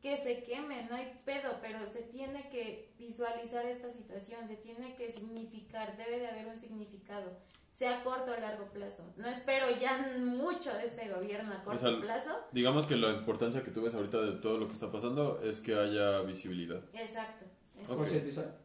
[0.01, 4.95] que se queme, no hay pedo, pero se tiene que visualizar esta situación, se tiene
[4.95, 7.37] que significar, debe de haber un significado,
[7.69, 9.11] sea a corto o largo plazo.
[9.17, 12.31] No espero ya mucho de este gobierno a corto sea, plazo.
[12.51, 15.61] Digamos que la importancia que tú ves ahorita de todo lo que está pasando es
[15.61, 16.81] que haya visibilidad.
[16.93, 17.45] Exacto.
[17.89, 17.97] Ok.
[17.97, 18.57] Concientizar.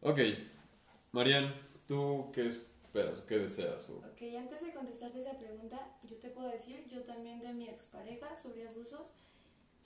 [0.00, 0.18] Ok,
[1.12, 1.54] Marian,
[1.86, 3.88] ¿tú qué esperas o qué deseas?
[3.90, 7.68] O- Ok, antes de contestarte esa pregunta, yo te puedo decir, yo también de mi
[7.68, 9.08] expareja sobre abusos.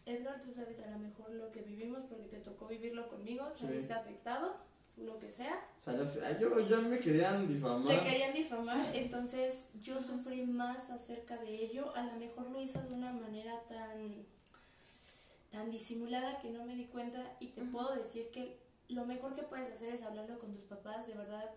[0.06, 3.66] Edgar, tú sabes a lo mejor lo que vivimos porque te tocó vivirlo conmigo, Sí.
[3.66, 4.56] saliste afectado,
[4.96, 5.66] lo que sea.
[5.86, 7.94] O sea, yo ya me querían difamar.
[7.98, 11.94] Te querían difamar, entonces yo sufrí más acerca de ello.
[11.96, 14.24] A lo mejor lo hizo de una manera tan,
[15.50, 17.72] tan disimulada que no me di cuenta y te Ujú.
[17.72, 21.50] puedo decir que lo mejor que puedes hacer es hablarlo con tus papás, de verdad.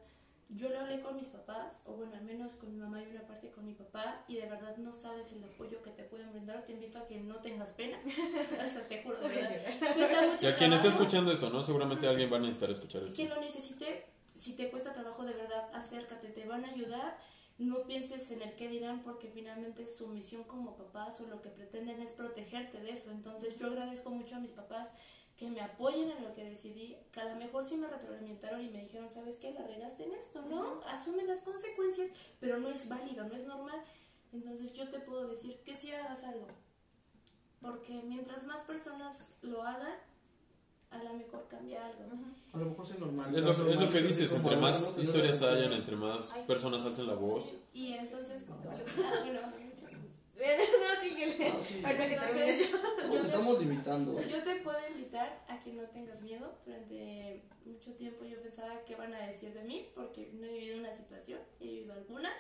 [0.50, 3.28] Yo lo hablé con mis papás, o bueno, al menos con mi mamá y una
[3.28, 6.66] parte con mi papá, y de verdad no sabes el apoyo que te pueden brindar.
[6.66, 8.00] Te invito a que no tengas pena.
[8.64, 9.60] o sea, te juro, de verdad.
[9.96, 11.62] Cuesta mucho Y a quien esté escuchando esto, ¿no?
[11.62, 13.16] Seguramente alguien va a necesitar escuchar esto.
[13.16, 17.18] Quien lo necesite, si te cuesta trabajo de verdad, acércate, te van a ayudar.
[17.58, 21.50] No pienses en el que dirán porque finalmente su misión como papás o lo que
[21.50, 23.12] pretenden es protegerte de eso.
[23.12, 24.88] Entonces yo agradezco mucho a mis papás
[25.38, 28.70] que me apoyen en lo que decidí, que a lo mejor sí me retroalimentaron y
[28.70, 29.54] me dijeron, ¿sabes qué?
[29.54, 30.82] La regaste en esto, ¿no?
[30.88, 32.10] Asume las consecuencias,
[32.40, 33.80] pero no es válido, no es normal.
[34.34, 36.48] Entonces yo te puedo decir que sí hagas algo.
[37.62, 39.94] Porque mientras más personas lo hagan,
[40.90, 42.04] a lo mejor cambia algo.
[42.54, 43.36] A lo mejor soy normal.
[43.36, 46.34] Es lo, es lo que dices, entre más algo que no historias hayan, entre más
[46.48, 47.46] personas alcen la voz.
[47.46, 48.84] Sí, y entonces, bueno.
[49.04, 49.24] Ah,
[51.68, 51.82] sí.
[51.82, 52.78] Bueno, que entonces termines yo.
[52.78, 54.22] Nos yo te, estamos limitando.
[54.28, 56.56] yo te puedo invitar a que no tengas miedo.
[56.66, 60.80] Durante mucho tiempo yo pensaba qué van a decir de mí, porque no he vivido
[60.80, 62.40] una situación, he vivido algunas.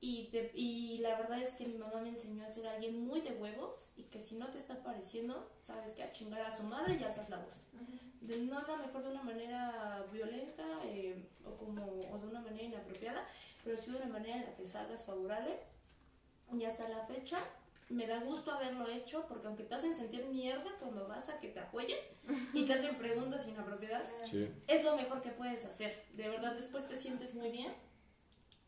[0.00, 3.22] Y, te- y la verdad es que mi mamá me enseñó a ser alguien muy
[3.22, 6.64] de huevos y que si no te está pareciendo, sabes que a chingar a su
[6.64, 7.54] madre y alzas la voz.
[8.20, 12.40] De, no a lo mejor de una manera violenta eh, o, como, o de una
[12.40, 13.26] manera inapropiada,
[13.64, 15.60] pero sí de una manera en la que salgas favorable.
[16.52, 17.38] Y hasta la fecha
[17.88, 21.48] me da gusto haberlo hecho porque aunque te hacen sentir mierda cuando vas a que
[21.48, 21.98] te apoyen
[22.52, 24.48] y te hacen preguntas inapropiadas, Sí.
[24.66, 26.04] es lo mejor que puedes hacer.
[26.14, 27.72] De verdad, después te sientes muy bien.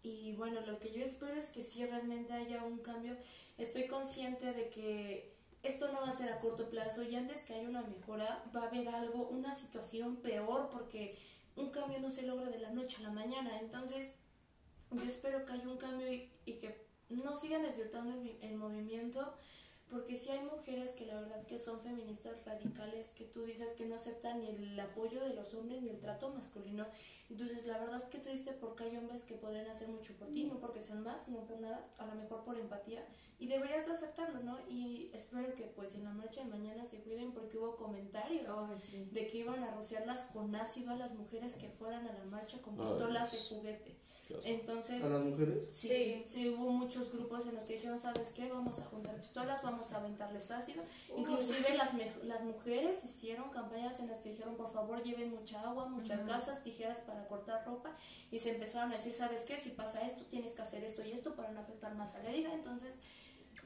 [0.03, 3.17] Y bueno, lo que yo espero es que sí realmente haya un cambio.
[3.59, 7.55] Estoy consciente de que esto no va a ser a corto plazo y antes que
[7.55, 11.19] haya una mejora va a haber algo, una situación peor porque
[11.57, 13.59] un cambio no se logra de la noche a la mañana.
[13.59, 14.13] Entonces,
[14.93, 18.57] yo espero que haya un cambio y, y que no sigan desvirtuando el, vi- el
[18.57, 19.33] movimiento
[19.91, 23.87] porque si hay mujeres que la verdad que son feministas radicales que tú dices que
[23.87, 26.87] no aceptan ni el apoyo de los hombres ni el trato masculino
[27.31, 30.61] entonces la verdad que triste porque hay hombres que podrían hacer mucho por ti no
[30.61, 33.03] porque sean más no por nada a lo mejor por empatía
[33.39, 36.99] y deberías de aceptarlo no y espero que pues en la marcha de mañana se
[36.99, 38.47] cuiden porque hubo comentarios
[38.83, 39.09] sí.
[39.11, 42.61] de que iban a rociarlas con ácido a las mujeres que fueran a la marcha
[42.61, 43.97] con pistolas de juguete.
[44.45, 45.69] Entonces A las mujeres.
[45.71, 46.27] Sí, Sí.
[46.29, 48.49] sí, hubo muchos grupos en los que dijeron, ¿sabes qué?
[48.49, 50.83] Vamos a juntar pistolas, vamos a aventarles ácido.
[51.17, 51.93] Inclusive las,
[52.25, 56.29] las mujeres hicieron campañas en las que dijeron, por favor, lleven mucha agua, muchas Ujú.
[56.29, 57.97] gasas, tijeras para cortar ropa.
[58.31, 59.57] Y se empezaron a decir, ¿sabes qué?
[59.57, 62.31] Si pasa esto, tienes que hacer esto y esto para no afectar más a la
[62.31, 62.53] herida.
[62.53, 62.97] Entonces,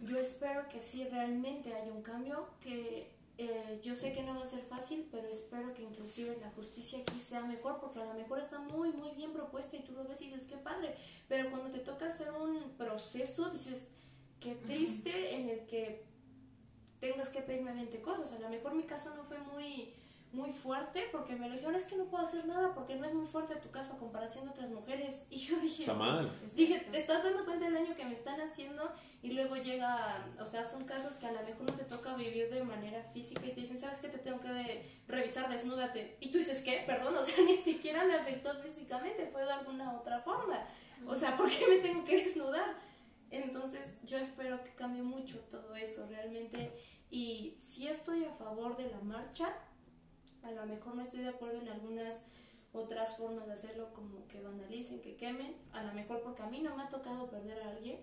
[0.03, 3.11] yo espero que sí realmente haya un cambio, que
[3.49, 7.01] eh, yo sé que no va a ser fácil, pero espero que inclusive la justicia
[7.01, 10.05] aquí sea mejor, porque a lo mejor está muy, muy bien propuesta y tú lo
[10.05, 10.95] ves y dices, qué padre,
[11.29, 13.89] pero cuando te toca hacer un proceso, dices,
[14.41, 16.05] qué triste en el que
[17.01, 18.33] tengas que pedirme 20 cosas.
[18.33, 19.93] A lo mejor mi caso no fue muy
[20.33, 23.13] muy fuerte porque me lo dijeron es que no puedo hacer nada porque no es
[23.13, 26.31] muy fuerte tu caso a comparación de otras mujeres y yo dije Está mal.
[26.55, 28.91] Dije, te estás dando cuenta del daño que me están haciendo
[29.23, 32.51] y luego llega, o sea, son casos que a lo mejor no te toca vivir
[32.51, 34.09] de manera física y te dicen, ¿sabes qué?
[34.09, 36.17] Te tengo que de- revisar, desnúdate.
[36.21, 36.83] Y tú dices, ¿qué?
[36.87, 40.59] Perdón, o sea, ni siquiera me afectó físicamente, fue de alguna otra forma.
[41.07, 42.75] O sea, ¿por qué me tengo que desnudar?
[43.31, 46.73] Entonces, yo espero que cambie mucho todo eso realmente.
[47.11, 49.55] Y si estoy a favor de la marcha,
[50.43, 52.23] A lo mejor no estoy de acuerdo en algunas
[52.73, 55.57] otras formas de hacerlo, como que vandalicen, que quemen.
[55.73, 58.01] A lo mejor porque a mí no me ha tocado perder a alguien,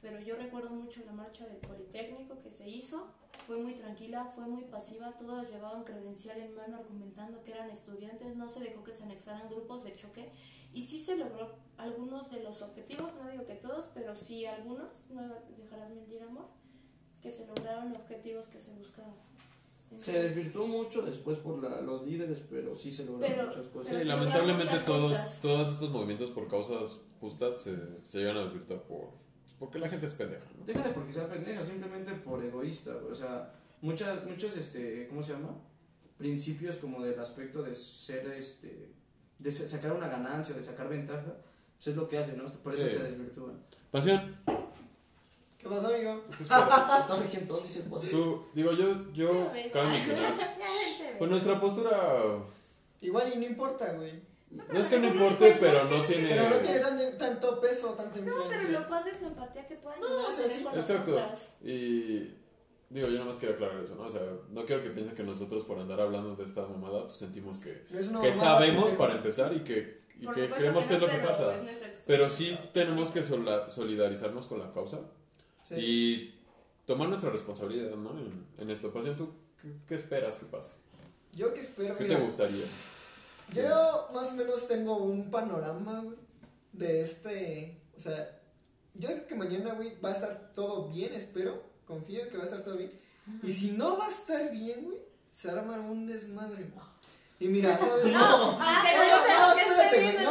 [0.00, 3.12] pero yo recuerdo mucho la marcha del Politécnico que se hizo.
[3.46, 8.36] Fue muy tranquila, fue muy pasiva, todos llevaban credencial en mano argumentando que eran estudiantes,
[8.36, 10.30] no se dejó que se anexaran grupos de choque
[10.72, 14.88] y sí se logró algunos de los objetivos, no digo que todos, pero sí algunos,
[15.10, 15.22] no
[15.56, 16.46] dejarás mentir amor,
[17.20, 19.29] que se lograron objetivos que se buscaban.
[19.98, 24.02] Se desvirtuó mucho después por la, los líderes, pero sí se lograron Pero- muchas cosas.
[24.02, 25.40] Sí, lamentablemente muchas todos, cosas.
[25.42, 27.76] todos estos movimientos por causas justas se,
[28.06, 29.08] se llegan a desvirtuar por,
[29.58, 30.64] porque la gente es pendeja, ¿no?
[30.64, 32.92] Deja de porque sea pendeja, simplemente por egoísta.
[33.10, 35.56] O sea, muchas, muchos, este, ¿cómo se llama?
[36.16, 38.92] Principios como del aspecto de ser, este,
[39.38, 41.34] de sa- sacar una ganancia, de sacar ventaja,
[41.76, 42.44] pues es lo que hacen, ¿no?
[42.44, 42.90] Por eso Sí.
[42.92, 43.58] se desvirtúan.
[43.90, 44.36] Pasión,
[45.60, 46.22] ¿Qué pasa, amigo?
[46.40, 48.10] Está vigentón, dice el.
[48.10, 49.70] Tú, digo, yo, yo, ve.
[51.18, 52.38] pues nuestra postura,
[53.02, 54.22] Igual y no importa, güey.
[54.50, 56.28] no es que no importe, pero no tiene...
[56.30, 58.80] Pero no tiene tan- tanto peso, tanta No, pero influencia.
[58.80, 60.64] lo padre es la empatía que puedan No, o sea, tener sí.
[60.64, 61.10] con Exacto.
[61.12, 61.56] nosotras.
[61.62, 62.34] Y
[62.90, 64.02] digo, yo nada más quiero aclarar eso, ¿no?
[64.06, 67.16] O sea, no quiero que piensen que nosotros por andar hablando de esta mamada, pues
[67.16, 70.34] sentimos que, No es una que mamada, sabemos pero- para empezar y que, y Por
[70.34, 71.54] que supuesto creemos que es no, lo que pero pasa.
[71.56, 72.04] es nuestra experiencia.
[72.06, 75.00] Pero sí tenemos que sola- solidarizarnos con la causa
[75.70, 75.74] Sí.
[75.78, 76.34] y
[76.84, 78.18] tomar nuestra responsabilidad, ¿no?
[78.18, 79.30] En, en esta ocasión, ¿tú
[79.62, 80.72] qué, qué esperas que pase?
[81.32, 82.64] Yo que espero, ¿Qué mira, te gustaría?
[83.54, 86.16] Yo más o menos tengo un panorama, güey,
[86.72, 88.40] de este, o sea,
[88.94, 92.46] yo creo que mañana, güey, va a estar todo bien, espero, confío que va a
[92.46, 92.92] estar todo bien.
[93.42, 94.98] Y si no va a estar bien, güey,
[95.32, 96.66] se arma un desmadre.
[97.40, 98.12] Y mira, ¿sabes?
[98.12, 100.30] No, Ah, que no,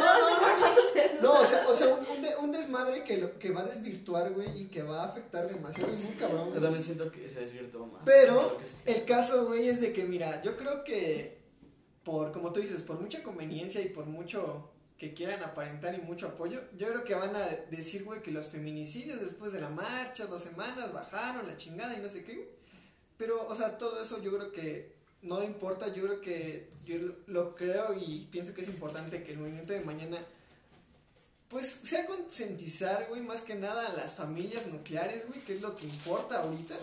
[1.22, 3.64] no, o sea, o sea un, un de- un desmadre que, lo, que va a
[3.64, 6.54] desvirtuar, güey, y que va a afectar demasiado y muy cabrón.
[6.54, 8.02] Yo también siento que se desvirtuó más.
[8.04, 8.74] Pero sí.
[8.86, 11.40] el caso, güey, es de que, mira, yo creo que
[12.04, 16.26] por, como tú dices, por mucha conveniencia y por mucho que quieran aparentar y mucho
[16.28, 20.26] apoyo, yo creo que van a decir, güey, que los feminicidios después de la marcha,
[20.26, 22.48] dos semanas, bajaron la chingada y no sé qué, güey.
[23.16, 26.96] Pero, o sea, todo eso yo creo que no importa, yo creo que yo
[27.26, 30.18] lo- creo y pienso que es importante que el movimiento de mañana
[31.48, 35.74] pues sea concientizar, güey, más que nada a las familias nucleares, güey, que es lo
[35.74, 36.76] que importa ahorita.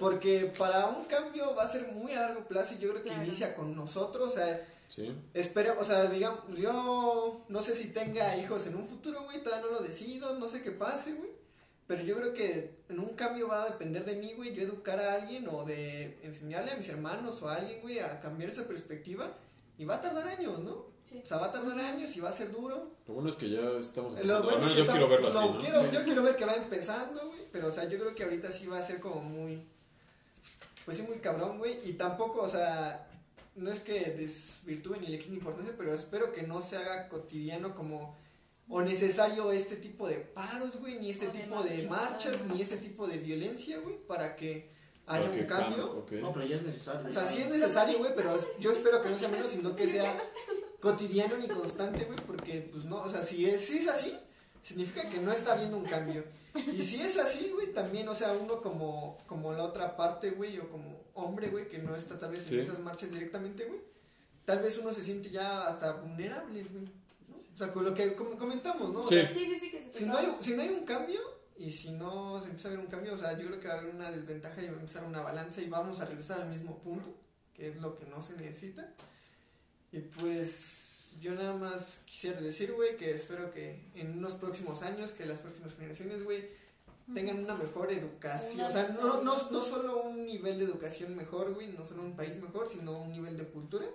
[0.00, 3.10] Porque para un cambio va a ser muy a largo plazo y yo creo que
[3.10, 3.24] Claro.
[3.24, 5.14] inicia con nosotros, o sea, Sí.
[5.34, 9.66] espero, o sea, digamos, yo no sé si tenga hijos en un futuro, güey, todavía
[9.70, 11.30] no lo decido, no sé qué pase, güey.
[11.86, 14.98] Pero yo creo que en un cambio va a depender de mí, güey, yo educar
[14.98, 18.66] a alguien o de enseñarle a mis hermanos o a alguien, güey, a cambiar esa
[18.66, 19.30] perspectiva.
[19.76, 20.86] Y va a tardar años, ¿no?
[21.02, 21.20] Sí.
[21.22, 22.92] O sea, va a tardar años y va a ser duro.
[23.06, 24.44] Lo bueno es que ya estamos Lo empezando.
[24.44, 25.58] bueno es que yo está- quiero verlo lo así, ¿no?
[25.58, 27.40] quiero- yo quiero ver que va empezando, güey.
[27.52, 29.62] Pero, o sea, yo creo que ahorita sí va a ser como muy.
[30.86, 31.78] Pues sí, muy cabrón, güey.
[31.88, 33.06] Y tampoco, o sea,
[33.56, 37.74] no es que desvirtúe ni le quite importancia, pero espero que no se haga cotidiano
[37.74, 38.16] como.
[38.68, 42.78] O necesario este tipo de paros, güey, ni este O tipo de marchas, ni este
[42.78, 44.72] tipo de violencia, güey, para que
[45.06, 46.06] haya un cambio.
[46.20, 47.08] No, pero ya es necesario.
[47.08, 49.86] O sea, sí es necesario, güey, pero yo espero que no sea menos, sino que
[49.86, 50.18] sea
[50.80, 54.16] cotidiano ni constante, güey, porque, pues no, o sea, si es, si es así,
[54.62, 56.24] significa que no está habiendo un cambio.
[56.54, 60.58] Y si es así, güey, también, o sea, uno como, como la otra parte, güey,
[60.58, 62.54] o como hombre, güey, que no está tal vez Sí.
[62.54, 63.80] en esas marchas directamente, güey,
[64.44, 67.03] tal vez uno se siente ya hasta vulnerable, güey.
[67.54, 69.00] O sea, con lo que com- comentamos, ¿no?
[69.02, 69.14] O Sí.
[69.14, 71.20] sea, Sí, sí, sí, que se si no, hay, si no hay un cambio
[71.56, 73.74] y si no se empieza a ver un cambio, o sea, yo creo que va
[73.74, 76.48] a haber una desventaja y va a empezar una balanza y vamos a regresar al
[76.48, 77.14] mismo punto,
[77.54, 78.92] que es lo que no se necesita.
[79.92, 85.12] Y pues yo nada más quisiera decir, güey, que espero que en unos próximos años,
[85.12, 86.48] que las próximas generaciones, güey,
[87.14, 88.56] tengan una mejor educación.
[88.60, 92.02] Una O sea, no, no, no solo un nivel de educación mejor, güey, no solo
[92.02, 93.86] un país mejor, sino un nivel de cultura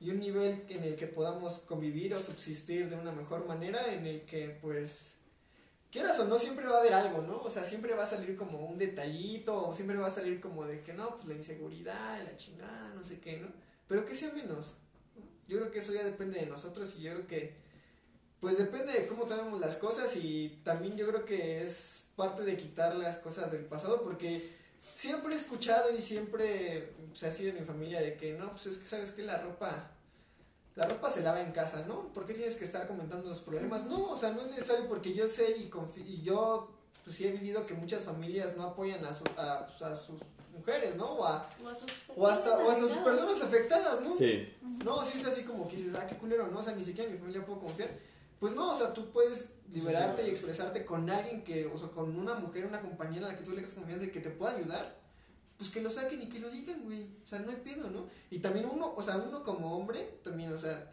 [0.00, 4.06] y un nivel en el que podamos convivir o subsistir de una mejor manera, en
[4.06, 5.16] el que pues
[5.92, 7.38] quieras o no siempre va a haber algo, ¿no?
[7.42, 10.64] O sea, siempre va a salir como un detallito o siempre va a salir como
[10.64, 13.48] de que no, pues la inseguridad, la chingada, no sé qué, ¿no?
[13.86, 14.74] Pero que sea menos.
[15.16, 15.22] ¿no?
[15.48, 17.70] Yo creo que eso ya depende de nosotros y yo creo que
[18.40, 22.56] pues depende de cómo tomemos las cosas y también yo creo que es parte de
[22.56, 24.40] quitar las cosas del pasado porque
[24.94, 28.66] siempre he escuchado y siempre se ha sido en mi familia de que no, pues
[28.66, 29.90] es que sabes que la ropa
[30.76, 32.08] la ropa se lava en casa, ¿no?
[32.14, 33.86] ¿Por qué tienes que estar comentando los problemas?
[33.86, 36.70] No, o sea, no es necesario porque yo sé y, yo
[37.04, 40.20] pues sí he vivido que muchas familias no apoyan a, su- a, pues, a sus
[40.56, 41.06] mujeres, ¿no?
[41.14, 44.16] O, a- O, a sus o hasta o hasta sus personas afectadas, ¿no?
[44.16, 44.54] Sí.
[44.84, 46.60] No, sí es así como que dices, ah, qué culero, ¿no?
[46.60, 47.90] O sea, ni siquiera en mi familia puedo confiar.
[48.38, 51.88] Pues no, o sea, tú puedes liberarte sí, y expresarte con alguien que, o sea,
[51.88, 54.30] con una mujer, una compañera a la que tú le das confianza y que te
[54.30, 54.99] pueda ayudar.
[55.60, 57.02] Pues que lo saquen y que lo digan, güey.
[57.22, 58.06] O sea, no hay pedo, ¿no?
[58.30, 60.90] Y también uno, o sea, uno como hombre, también, o sea,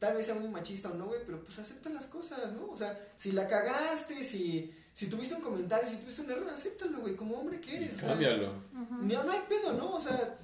[0.00, 2.68] tal vez sea muy machista o no, güey, pero pues acepta las cosas, ¿no?
[2.68, 6.98] O sea, si la cagaste, si, si tuviste un comentario, si tuviste un error, acéptalo,
[6.98, 7.94] güey, como hombre que eres.
[7.94, 8.54] o sea, Cámbialo.
[8.72, 9.92] no, no hay pedo, ¿no?
[9.94, 10.36] O sea,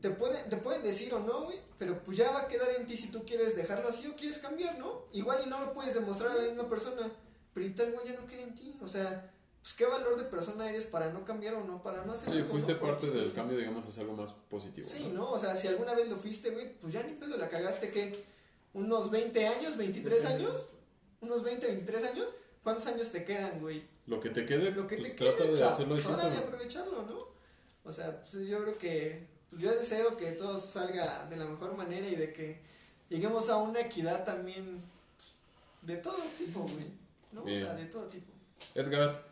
[0.00, 2.86] te pueden, te pueden decir o no, güey, pero pues ya va a quedar en
[2.86, 5.04] ti si tú quieres dejarlo así o quieres cambiar, ¿no?
[5.12, 7.10] Igual y no lo puedes demostrar a la misma persona,
[7.52, 8.74] pero y tal, güey, ya no queda en ti.
[8.80, 9.30] O sea,
[9.62, 12.38] pues qué valor de persona eres para no cambiar o no, para no hacer Sí,
[12.38, 14.88] algo, fuiste parte del cambio, digamos, hacia algo más positivo.
[14.88, 15.30] Sí, ¿no?
[15.30, 18.24] O sea, si alguna vez lo fuiste, güey, pues ya ni pedo, la cagaste que
[18.72, 20.68] unos 20 años, 23 años,
[21.20, 22.32] unos 20, 23 años,
[22.62, 23.84] ¿cuántos años te quedan, güey?
[24.06, 26.06] Lo que te quede, Lo que pues te quede, trata o de sea, hacerlo pues,
[26.06, 27.28] aprovecharlo, ¿no?
[27.84, 31.76] O sea, pues yo creo que, pues yo deseo que todo salga de la mejor
[31.76, 32.60] manera y de que
[33.08, 34.82] lleguemos a una equidad también
[35.16, 35.28] pues,
[35.82, 36.86] de todo tipo, güey,
[37.32, 37.42] ¿no?
[37.42, 37.62] Bien.
[37.62, 38.32] O sea, de todo tipo.
[38.74, 39.27] Edgar,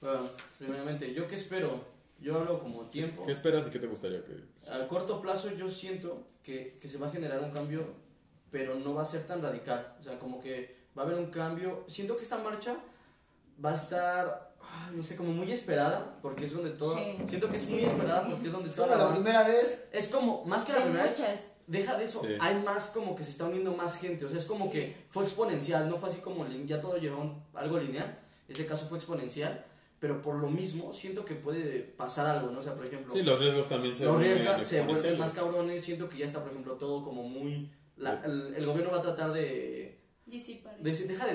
[0.00, 0.20] Bueno,
[0.58, 1.84] primeramente, ¿yo qué espero?
[2.20, 3.24] Yo hablo como tiempo.
[3.24, 4.42] ¿qué esperas y qué te gustaría que.?
[4.70, 7.86] A corto plazo yo siento que, que se va a generar un cambio,
[8.50, 9.96] pero no va a ser tan radical.
[10.00, 11.84] O sea, como que va a haber un cambio.
[11.86, 12.76] Siento que esta marcha
[13.62, 14.54] va a estar,
[14.94, 16.96] no sé, como muy esperada, porque es donde todo...
[16.96, 17.18] Sí.
[17.28, 19.88] Siento que es muy esperada porque es donde Es toda como la la primera vez,
[19.92, 22.36] Es como, más que la primera vez, deja de eso, Sí.
[22.40, 24.70] hay más como que se está uniendo más gente, o sea, es como Sí.
[24.72, 28.18] que fue exponencial, no fue así como ya todo llevó algo lineal,
[28.48, 29.64] este caso fue exponencial,
[30.00, 32.58] pero por lo mismo siento que puede pasar algo, ¿no?
[32.58, 35.32] O sea, por ejemplo, Sí, los riesgos también se los vuelven riesgos se vuelven más
[35.32, 37.70] cabrones, siento que ya está, por ejemplo, todo como muy...
[37.96, 40.00] la- el, el gobierno va a tratar de...
[40.26, 40.78] Disipar.
[40.78, 41.34] de deja de,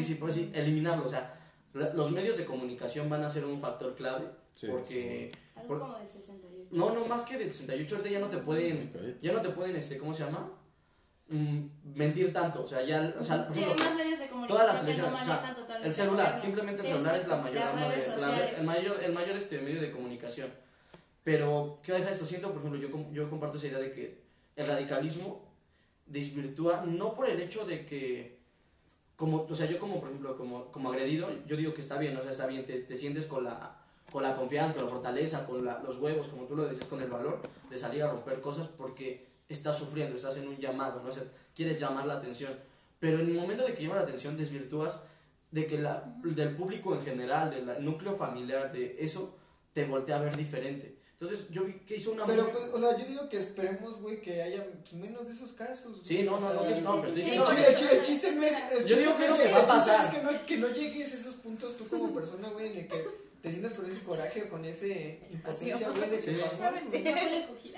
[0.00, 1.38] de, por así, eliminarlo, o sea,
[1.74, 5.30] la- los medios de comunicación van a ser un factor clave, Sí, porque...
[5.54, 6.68] Algo por- como del 68.
[6.70, 8.92] No, no, más que del 68, ahorita ya no te pueden...
[9.20, 10.50] Ya no te pueden, este, ¿cómo se llama?
[11.28, 11.66] Mm,
[11.96, 14.66] mentir tanto, o sea, ya, o sea, por Sí, hay ejemplo, más medios de todas
[14.68, 17.74] las comunicación que o sea, el celular, simplemente el Sí, celular es la mayor, Las
[17.74, 18.58] redes la- sociales.
[18.60, 20.50] el mayor, el mayor este, medio de comunicación.
[21.24, 22.24] Pero, ¿qué deja esto?
[22.26, 24.22] Siento, por ejemplo, yo, yo comparto esa idea de que
[24.54, 25.42] el radicalismo
[26.06, 28.38] desvirtúa, no por el hecho de que,
[29.16, 32.16] como, o sea, yo como, por ejemplo, como, como agredido, yo digo que está bien,
[32.16, 33.76] o sea, está bien, te, te sientes con la,
[34.12, 37.00] con la confianza, con la fortaleza, con la- los huevos, como tú lo dices, con
[37.00, 41.10] el valor de salir a romper cosas porque estás sufriendo, estás en un llamado, ¿no?
[41.10, 41.24] O sea,
[41.54, 42.52] quieres llamar la atención.
[42.98, 45.00] Pero en el momento de que llama la atención, desvirtúas
[45.50, 49.36] de que la, del público en general, del núcleo familiar, de eso,
[49.72, 50.96] te voltea a ver diferente.
[51.12, 52.26] Entonces, yo vi que hizo una...
[52.26, 55.32] pero muy- pues, o sea, yo digo que esperemos, güey, que haya pues, menos de
[55.32, 55.92] esos casos.
[55.92, 56.04] güey.
[56.04, 58.52] Sí, no, no, no, no, pero estoy diciendo el chiste no es.
[58.72, 60.04] el Yo chiste digo no que lo que va a el chiste pasar.
[60.04, 62.88] es que no, que no llegues a esos puntos tú como persona, güey, en el
[62.88, 63.04] que
[63.46, 67.72] te sientas con ese coraje o con ese impotencia, güey, de que Sí.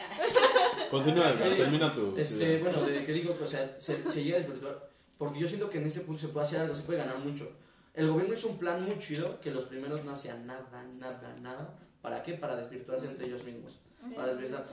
[0.91, 1.57] Continúa, Sí.
[1.59, 2.17] termina tu.
[2.17, 2.61] Este, idea.
[2.63, 4.89] bueno, de que digo que, o sea, se, se llega a desvirtuar.
[5.19, 7.53] Porque yo siento que en este punto se puede hacer algo, se puede ganar mucho.
[7.93, 11.79] El gobierno hizo un plan muy chido que los primeros no hacían nada, nada, nada.
[12.01, 12.33] ¿Para qué?
[12.33, 13.79] Para desvirtuarse entre ellos mismos.
[14.15, 14.65] Para desvirtuar.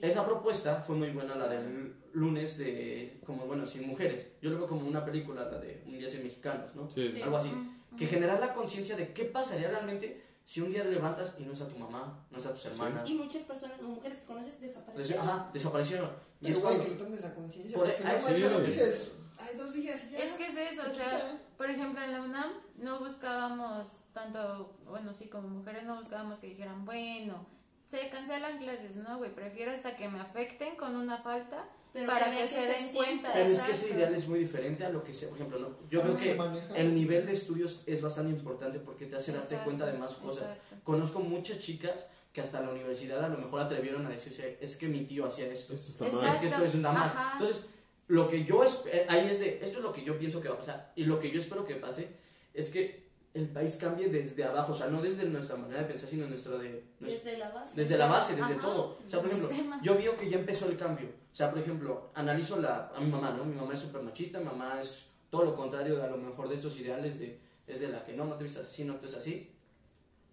[0.00, 4.28] Esa propuesta fue muy buena, la del lunes de, como bueno, sin mujeres.
[4.40, 6.90] Yo lo veo como una película, la de Un día sin mexicanos, ¿no?
[6.90, 7.10] Sí.
[7.10, 7.20] Sí.
[7.20, 7.50] Algo así.
[7.98, 11.52] Que generar la conciencia de qué pasaría realmente si un día te levantas y no
[11.52, 13.08] está tu mamá, no está tus hermanas.
[13.08, 15.28] Y muchas personas o mujeres que conoces Des- desaparecieron.
[15.28, 16.10] Ajá, desaparecieron.
[16.40, 16.82] Y Pero, es cuando...
[16.82, 17.76] que lo tomes a conciencia.
[17.76, 18.18] Por- porque ah, no
[18.58, 20.18] sí, dices, ay, dos días y ya.
[20.18, 24.76] Es que es eso, se o sea, por ejemplo, en la UNAM no buscábamos tanto,
[24.86, 27.46] bueno, sí, como mujeres no buscábamos que dijeran, bueno,
[27.86, 32.28] se cancelan clases, no, güey, prefiero hasta que me afecten con una falta Pero para
[32.30, 33.32] vean que se den cuenta.
[33.32, 35.68] Pero es que ese ideal es muy diferente a lo que se, por ejemplo, ¿no?
[35.88, 36.76] yo ¿Cómo creo que maneja?
[36.76, 40.44] el nivel de estudios es bastante importante porque te hace darte cuenta de más cosas.
[40.50, 40.76] exacto.
[40.84, 44.86] Conozco muchas chicas que hasta la universidad a lo mejor atrevieron a decirse, es que
[44.86, 46.28] mi tío hacía esto, Esto está mal.
[46.28, 47.08] es que esto es una mal.
[47.08, 47.32] Ajá.
[47.40, 47.66] Entonces,
[48.06, 50.54] lo que yo, eh, ahí es de, esto es lo que yo pienso que va
[50.54, 52.08] a pasar y lo que yo espero que pase
[52.54, 52.99] es que
[53.32, 56.58] el país cambie desde abajo, o sea, no desde nuestra manera de pensar, sino nuestra
[56.58, 56.82] de...
[56.98, 57.76] nuestra- Desde la base.
[57.80, 58.98] desde la base, desde Ajá, todo.
[59.06, 59.80] O sea, por ejemplo, sistema.
[59.82, 61.08] yo veo que ya empezó el cambio.
[61.32, 63.44] O sea, por ejemplo, analizo la, a mi mamá, ¿no?
[63.44, 66.56] Mi mamá es súper machista, mi mamá es todo lo contrario a lo mejor de
[66.56, 67.38] estos ideales de,
[67.68, 69.48] es de la que no, no te vistas así, no actúes así,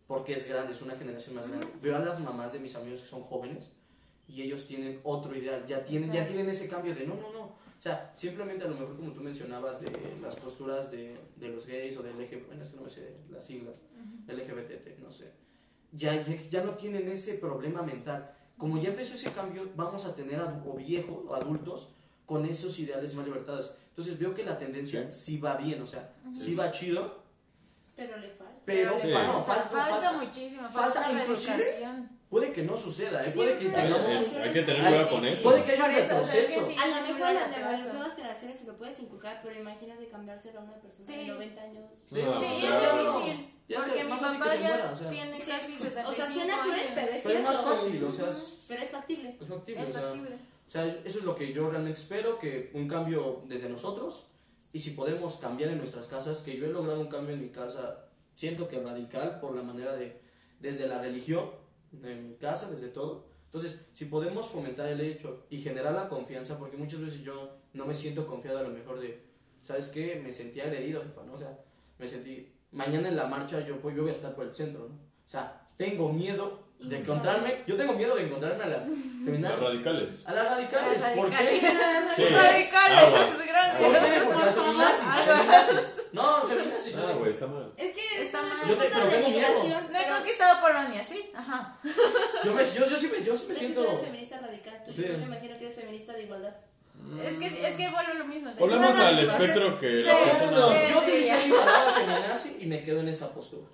[0.08, 1.68] porque es grande, es una generación más grande.
[1.82, 3.66] Veo a las mamás de mis amigos que son jóvenes
[4.28, 7.67] y ellos tienen otro ideal, ya tienen, ya tienen ese cambio de no, no, no.
[7.78, 9.92] O sea, simplemente a lo mejor como tú mencionabas de
[10.22, 13.16] las posturas de, de los gays o del LGBT, bueno, es que no me sé
[13.30, 13.76] las siglas,
[14.28, 15.32] LGBT, no sé.
[15.92, 18.32] Ya, ya, ya no tienen ese problema mental.
[18.58, 21.90] Como ya empezó ese cambio, vamos a tener adu- o viejos o adultos
[22.26, 23.74] con esos ideales más libertados.
[23.90, 27.24] Entonces veo que la tendencia sí, va bien, o sea, sí va chido,
[27.96, 28.54] Pero le falta.
[28.66, 29.08] pero Sí.
[29.14, 32.17] fa- no, falta, falta, falta, muchísimo, falta falta, inclusive- educación.
[32.30, 33.30] Puede que no suceda, ¿eh?
[33.32, 35.44] Sí, puede que tengamos- es- hay que tener cuidado con eso.
[35.50, 36.68] puede que haya un eso, o sea, retroceso.
[36.68, 36.80] que sí.
[36.80, 40.64] A lo mejor a las nuevas generaciones se lo puedes inculcar, pero imagínate cambiárselo a
[40.64, 41.28] una persona de Sí.
[41.28, 41.84] 90 años.
[42.10, 43.54] Sí, No, Sí, es difícil.
[43.70, 45.10] Ya porque mi papá ya muera, o sea.
[45.10, 47.64] tiene casi 65 O sea, suena cruel, pero es Pero cierto.
[47.64, 49.38] fácil, o sea, es, Pero es factible.
[49.42, 49.82] es factible.
[49.82, 50.30] Es o sea, factible.
[50.68, 54.26] O sea, eso es lo que yo realmente espero, que un cambio desde nosotros
[54.74, 57.50] y si podemos cambiar en nuestras casas, que yo he logrado un cambio en mi
[57.50, 58.06] casa,
[58.36, 60.18] siento que radical por la manera de,
[60.60, 61.50] desde la religión,
[61.94, 63.26] en mi casa, desde todo.
[63.46, 67.86] Entonces, si podemos fomentar el hecho y generar la confianza, porque muchas veces yo no
[67.86, 69.24] me siento confiado a lo mejor de,
[69.62, 70.20] ¿sabes qué?
[70.24, 71.34] Me sentí agredido, jefa, ¿no?
[71.34, 71.58] O sea,
[71.98, 74.90] me sentí, mañana en la marcha yo, pues, yo voy a estar por el centro,
[74.90, 74.96] ¿no?
[74.96, 79.60] O sea, tengo miedo de encontrarme, yo tengo miedo de encontrarme a las Los feminazis.
[79.64, 80.28] radicales.
[80.28, 81.02] A las radicales.
[81.02, 81.36] Las ¿Por qué?
[81.42, 82.16] radicales.
[82.16, 82.24] Sí.
[82.26, 83.26] Radicales, Aguas.
[83.38, 83.78] ¿Por gracias.
[83.78, 84.26] qué?
[84.26, 85.06] Porque las feminazis.
[85.26, 86.04] feminazis.
[86.14, 86.96] No, feminazis.
[86.96, 87.74] Ah, güey, está mal.
[87.78, 88.02] Es que
[88.68, 89.92] Yo te- pero de migración.
[89.92, 91.30] No he pero- conquistado Polonia, ¿sí?
[91.36, 91.78] Ajá.
[92.44, 93.82] Yo, me, yo, yo, sí me, yo sí me pero si siento.
[93.84, 95.02] tú eres feminista radical, tú Sí.
[95.08, 96.56] yo te imagino que eres feminista de igualdad.
[97.24, 98.52] Es que, es que vuelvo a lo mismo.
[98.58, 100.52] Volvemos es al espectro que la persona.
[100.52, 103.68] No, yo utilicé mi palabra feminazi y me quedo en esa postura.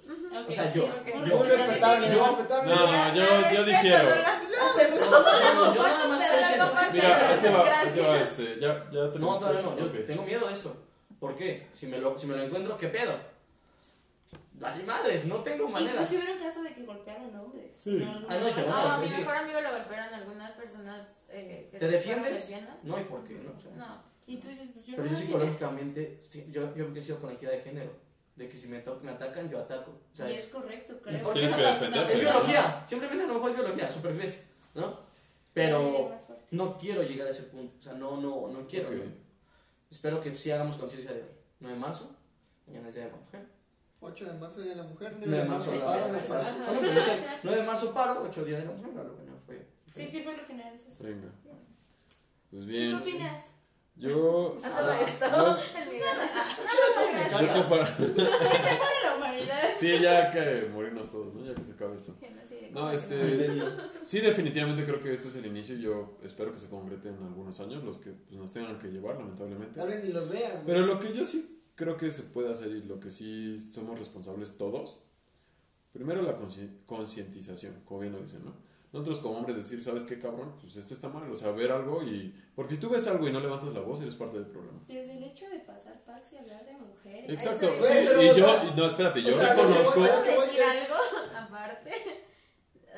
[0.48, 2.76] O sea, yo- yo- Muy respetable, yo- respetable.
[2.76, 4.04] No, yo, la yo difiero.
[4.04, 4.16] no.
[4.16, 6.74] No, no, no, yo nada más estoy diciendo.
[6.94, 8.60] Mira, va, va este.
[8.60, 9.78] Ya, ya No, no.
[9.78, 10.06] Yo Ok.
[10.06, 10.76] tengo miedo de eso.
[11.20, 11.68] ¿Por qué?
[11.74, 13.14] Si me lo, si me lo encuentro, ¿qué pedo?
[14.64, 16.02] Vale, madres, no tengo manera.
[16.02, 17.76] Incluso hubo un caso de que golpearon hombres.
[17.78, 17.92] Sí.
[18.04, 18.12] ¿no?
[18.12, 21.88] Alguna Ah, no, No, a mi mejor amigo lo golpearon algunas personas eh, que ¿Te
[21.88, 22.32] defiendes?
[22.34, 22.84] lesbianas.
[22.86, 23.36] No, ¿y por qué?
[23.36, 24.14] No, o sea, No.
[24.26, 27.32] Y tú dices, pues yo Pero no yo psicológicamente, sí, yo, yo he sido con
[27.32, 27.92] equidad de género.
[28.36, 29.92] De que si me, me atacan, yo ataco.
[30.12, 31.30] O sea, Y es, es correcto, creo.
[31.32, 32.14] Tienes que defenderte.
[32.14, 32.86] es biología.
[32.90, 34.42] Simplemente a lo mejor es biología, supervivencia.
[34.74, 34.98] ¿No?
[35.54, 36.16] Pero
[36.50, 37.76] no quiero llegar a ese punto.
[37.78, 38.90] O sea, no, no, no quiero.
[38.92, 39.04] ¿no?
[39.92, 41.24] Espero que sí hagamos conciencia de
[41.60, 42.16] 9 de marzo.
[42.66, 43.46] Mañana es Día de la Mujer.
[44.04, 45.16] 8 de marzo, Día de la Mujer.
[45.20, 46.44] 9 de marzo, paro, paro, me paro.
[46.44, 46.58] sale.
[46.66, 48.94] Bueno, pero dije, 9 de marzo paro, 8 días de la mujer.
[48.94, 49.68] No, lo que no fue.
[49.94, 50.74] Sí, sí, fue lo general.
[50.76, 50.86] eso.
[51.00, 51.30] Venga.
[52.52, 52.92] Pues ¿Tú bien.
[52.92, 53.46] qué opinas?
[53.96, 54.58] Yo.
[54.64, 55.26] A todo esto.
[55.30, 56.02] yo- El Miguel.
[57.32, 58.00] yo gracias.
[59.04, 59.62] la humanidad.
[59.80, 61.46] Sí, ya que morirnos todos, ¿no?
[61.46, 62.16] Ya que se acabe esto.
[62.72, 63.62] No, este.
[64.06, 65.76] Sí, definitivamente creo que este es el inicio.
[65.76, 69.16] Yo espero que se concrete en algunos años, los que pues, nos tengan que llevar,
[69.18, 69.80] lamentablemente.
[69.80, 70.66] Tal vez ni los veas, güey.
[70.66, 73.98] Pero lo que yo sí creo que se puede hacer y lo que sí somos
[73.98, 75.04] responsables todos,
[75.92, 78.54] primero la concientización, como bien lo dicen, ¿no?
[78.94, 80.54] Nosotros como hombres decir, ¿sabes qué, cabrón?
[80.62, 82.32] Pues esto está mal, o sea, ver algo y...
[82.56, 84.80] Porque si tú ves algo y no levantas la voz, eres parte del problema.
[84.86, 87.32] Desde el hecho de pasar packs y hablar de mujeres.
[87.32, 87.66] Exacto.
[87.66, 90.00] Sí, pero, y yo, sea, y no, espérate, yo o sea, reconozco...
[90.00, 91.92] ¿Puedo decir algo aparte?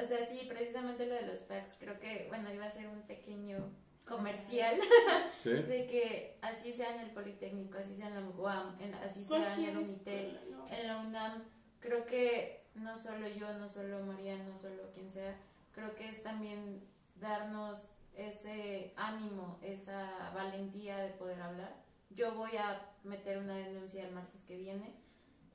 [0.03, 3.03] O sea, sí, precisamente lo de los packs, creo que, bueno, iba a ser un
[3.03, 3.71] pequeño
[4.05, 4.79] comercial
[5.39, 5.49] Sí.
[5.51, 9.55] de que así sea en el Politécnico, así sea en la UAM, en- así sea
[9.55, 10.65] en el ¿no?
[10.69, 11.43] en la UNAM,
[11.79, 15.35] creo que no solo yo, no solo María, no solo quien sea,
[15.71, 16.83] creo que es también
[17.15, 21.75] darnos ese ánimo, esa valentía de poder hablar.
[22.09, 24.93] Yo voy a meter una denuncia el martes que viene,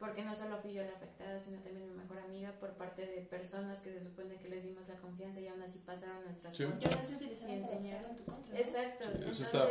[0.01, 3.21] porque no solo fui yo la afectada, sino también mi mejor amiga por parte de
[3.21, 6.65] personas que se supone que les dimos la confianza y aún así pasaron nuestras Sí.
[6.65, 7.99] utilizar Y para enseñar.
[8.01, 8.55] usarlo en tu contra.
[8.55, 8.59] ¿no?
[8.59, 9.67] Exacto, Sí, entonces está-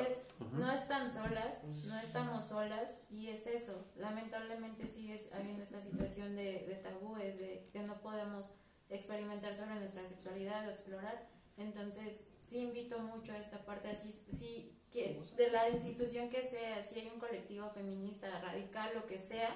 [0.54, 6.64] no están solas, no estamos solas y es eso, lamentablemente sigue habiendo esta situación de,
[6.68, 8.52] de tabúes, de que no podemos
[8.90, 11.28] experimentar sobre nuestra sexualidad o explorar,
[11.58, 16.82] entonces sí invito mucho a esta parte, así sí, que de la institución que sea,
[16.84, 19.50] si hay un colectivo feminista radical, lo que sea,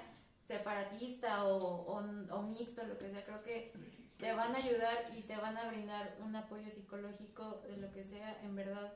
[0.44, 1.98] separatista o, o,
[2.36, 3.72] o mixto, lo que sea, creo que
[4.18, 8.04] te van a ayudar y te van a brindar un apoyo psicológico de lo que
[8.04, 8.94] sea, en verdad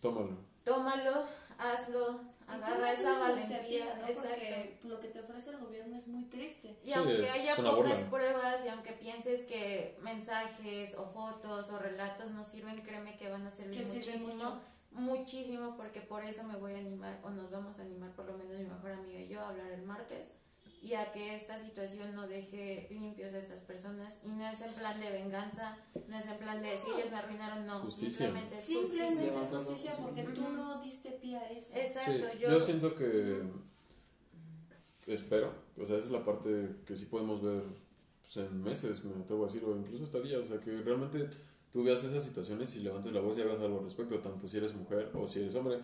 [0.00, 0.36] Tómalo.
[0.64, 1.24] tómalo,
[1.58, 4.06] hazlo, agarra esa valentía, ¿no?
[4.08, 4.28] exacto.
[4.30, 6.76] Porque lo que te ofrece el gobierno es muy triste.
[6.82, 8.10] Y Sí, aunque haya pocas burla.
[8.10, 13.46] pruebas y aunque pienses que mensajes o fotos o relatos no sirven, créeme que van
[13.46, 17.78] a servir Que muchísimo, muchísimo, porque por eso me voy a animar o nos vamos
[17.78, 20.32] a animar, por lo menos mi mejor amiga y yo, a hablar el martes
[20.82, 24.74] y a que esta situación no deje limpios a estas personas y no es en
[24.74, 25.78] plan de venganza,
[26.08, 28.26] no es en plan de si ellos me arruinaron, no, Justicia.
[28.26, 29.24] simplemente es Simplemente justicia.
[29.24, 30.24] es Levantando justicia justicia.
[30.26, 31.68] porque tú no diste pie a eso.
[31.72, 33.42] Exacto, Sí, yo, yo siento que
[35.06, 37.62] espero, o sea, esa es la parte que sí podemos ver
[38.22, 41.28] pues, en meses, me atrevo a decir, o incluso hasta días, o sea, que realmente
[41.70, 44.56] tú veas esas situaciones y levantes la voz y hagas algo al respecto, tanto si
[44.58, 45.80] eres mujer o si eres hombre.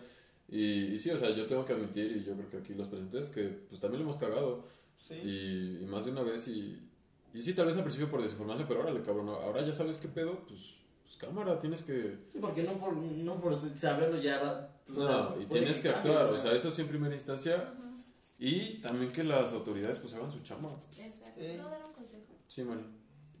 [0.47, 2.87] Y, y sí, o sea, yo tengo que admitir, y yo creo que aquí los
[2.87, 4.65] presentes, que pues también lo hemos cagado,
[4.99, 5.15] Sí.
[5.15, 6.87] y, y más de una vez, y,
[7.33, 10.07] y sí, tal vez al principio por desinformación, pero órale, cabrón, ahora ya sabes qué
[10.07, 10.59] pedo, pues,
[11.03, 12.17] pues cámara, tienes que...
[12.31, 14.69] Sí, porque no por, no por saberlo ya va.
[14.85, 17.73] pues, o sea, No, y tienes que actuar, o sea, eso sí en primera instancia,
[18.37, 20.71] y también que las autoridades pues hagan su chamba.
[20.99, 21.39] exacto.
[21.41, 22.33] Eh, dar un consejo.
[22.47, 22.81] Sí, Mari.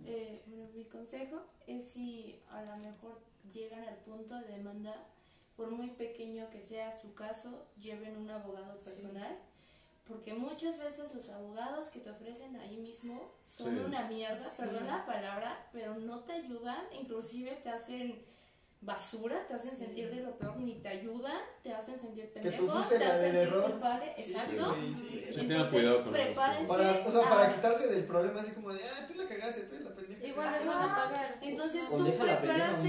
[0.05, 3.19] Eh, bueno, mi consejo es si a lo mejor
[3.53, 5.07] llegan al punto de demandar,
[5.55, 9.37] por muy pequeño que sea su caso, lleven un abogado personal.
[10.09, 13.81] Porque muchas veces los abogados que te ofrecen ahí mismo son Sí.
[13.85, 14.63] una mierda, Sí.
[14.63, 18.25] perdón la palabra, pero no te ayudan, inclusive te hacen
[18.81, 22.95] basura, te hacen sentir de lo peor, ni te ayudan, te hacen sentir pendejo, te
[22.95, 23.71] hacen sentir error.
[23.71, 24.75] culpable, Sí, exacto.
[25.35, 26.67] Entonces, prepárense.
[26.67, 29.61] Para, o sea, para a- quitarse del problema así como de, ah, tú la cagaste,
[29.63, 30.33] tú eres la pendeja.
[30.41, 31.39] Ah, van a pagar.
[31.41, 32.87] Entonces O tú prepárate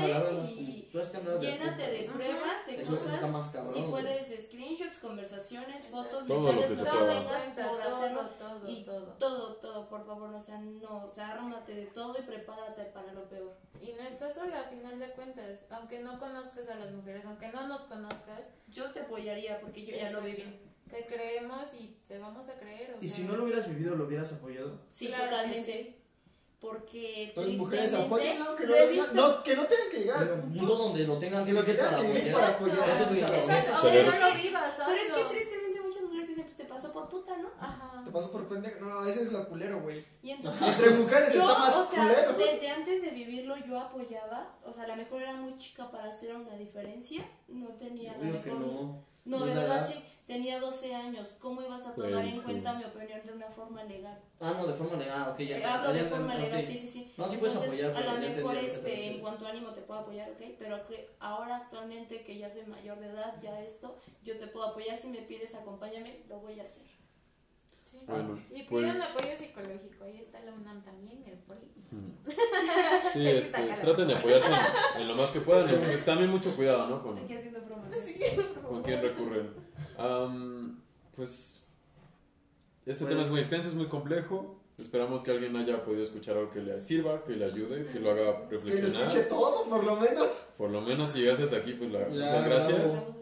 [0.49, 3.31] y de llénate de pruebas, de cosas.
[3.31, 3.75] más cabrón.
[3.75, 3.91] Si güey.
[3.91, 6.91] puedes, screenshots, conversaciones, fotos, Todo mensajes, lo que
[7.25, 8.21] Cuenta por todo, hacerlo.
[8.39, 9.07] todo, y todo.
[9.19, 13.13] Todo, todo, por favor, o sea, no, o sea, ármate de todo y prepárate para
[13.13, 13.57] lo peor.
[13.81, 15.65] Y no estás sola, a final de cuentas.
[15.71, 19.97] Aunque no conozcas a las mujeres, aunque no nos conozcas, Yo te apoyaría porque yo
[19.97, 20.61] ya lo viví.
[20.91, 22.95] te creemos y te vamos a creer.
[22.95, 24.81] o Y sea, si no lo hubieras vivido, lo hubieras apoyado.
[24.91, 25.73] Sí, Claro totalmente.
[25.73, 25.97] sí.
[26.61, 30.19] Porque Las mujeres apóyenlo, que no, visto- no, que no tengan que llegar.
[30.19, 32.51] Pero un mundo donde lo tengan Que lo que para tengan que vivir apoyar.
[32.51, 33.35] para apoyar.
[33.35, 33.73] Exacto.
[33.81, 37.09] Aunque no lo vivas, Pero es que tristemente muchas mujeres dicen, pues te pasó por
[37.09, 37.49] puta, ¿no?
[37.59, 37.90] Ajá.
[38.11, 38.81] Te pasó por pendejo.
[38.85, 40.05] No, ese es lo culero, güey.
[40.23, 42.33] Y entonces Entre mujeres yo, está más o sea, culero.
[42.35, 46.07] desde antes de vivirlo yo apoyaba, o sea, a lo mejor era muy chica para
[46.09, 49.11] hacer una diferencia, no tenía a lo Obvio que mejor no.
[49.25, 49.87] De la verdad edad.
[49.87, 51.37] sí, tenía 12 años.
[51.39, 52.41] ¿Cómo ibas a tomar Güey, en sí.
[52.41, 54.19] cuenta mi opinión de una forma legal?
[54.41, 55.29] Ah, no, de forma legal.
[55.31, 55.59] ok, ya.
[55.59, 57.13] Eh, Hablo ya de forma legal, sí, sí, sí.
[57.17, 60.01] No, sí puedes Entonces, apoyar, a lo mejor este, en cuanto a ánimo te puedo
[60.01, 64.37] apoyar, ok, pero que ahora actualmente que ya soy mayor de edad, ya esto, yo
[64.39, 64.97] te puedo apoyar.
[64.99, 66.83] Si me pides acompáñame, lo voy a hacer.
[67.91, 67.99] Sí.
[68.07, 70.05] Bueno, Y pues- pidan apoyo psicológico.
[70.05, 71.69] Ahí está la UNAM también, el POLI.
[73.13, 74.49] Sí, Ese este, traten de apoyarse
[74.97, 75.69] en, en lo más que puedan.
[75.73, 77.03] y, pues, también mucho cuidado, ¿no?
[77.03, 77.91] Con, Aquí haciendo bromas.
[78.69, 79.51] con quién recurren.
[79.99, 80.81] Am,
[81.17, 81.67] pues
[82.87, 84.57] este Pues- tema es muy extenso, es muy complejo.
[84.79, 88.13] Esperamos que alguien haya podido escuchar algo que le sirva, que le ayude, que lo
[88.13, 89.03] haga Que lo reflexionar.
[89.09, 90.29] escuche todo, por lo menos.
[90.57, 92.79] Por lo menos si llegaste hasta aquí, pues la- Ya, muchas gracias.
[92.79, 93.20] bravo.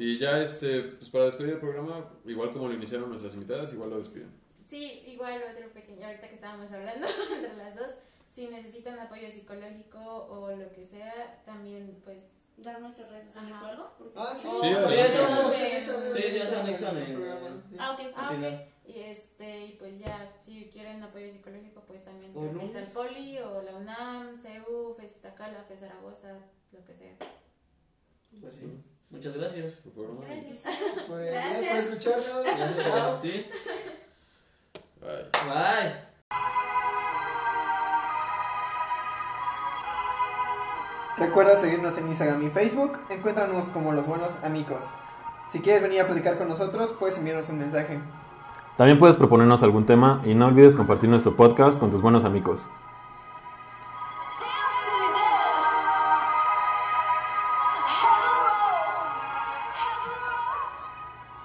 [0.00, 3.90] Y ya, este, pues para despedir el programa, igual como lo iniciaron nuestras invitadas, igual
[3.90, 4.32] lo despiden.
[4.64, 7.92] Sí, igual otro pequeño, ahorita que estábamos hablando entre las dos,
[8.30, 13.66] si necesitan apoyo psicológico o lo que sea, también pues Dar nuestras redes sociales o
[13.66, 13.90] algo.
[14.14, 14.48] Ah, sí.
[14.60, 17.62] ya se anexan en el en- programa.
[17.78, 18.00] Ah, ok.
[18.14, 18.34] Ah, Al ok.
[18.34, 18.68] final.
[18.86, 22.60] Y este, y pues ya, si quieren apoyo psicológico, pues también no.
[22.60, 26.38] está el Poli, o la UNAM, CEU, FES Iztacala, FES Zaragoza,
[26.72, 27.16] lo que sea.
[28.40, 28.66] Pues sí.
[29.10, 29.74] Muchas gracias.
[29.82, 30.20] Su programa.
[30.26, 30.62] Gracias.
[31.08, 31.62] Pues Gracias.
[31.62, 32.44] gracias por escucharnos.
[32.44, 33.10] Gracias por Chao.
[33.12, 33.50] asistir.
[35.00, 35.30] Bye.
[35.48, 36.10] Bye.
[41.18, 42.98] Recuerda seguirnos en Instagram y Facebook.
[43.10, 44.84] Encuéntranos como los buenos amigos.
[45.50, 48.00] Si quieres venir a platicar con nosotros, puedes enviarnos un mensaje.
[48.76, 52.66] También puedes proponernos algún tema y no olvides compartir nuestro podcast con tus buenos amigos.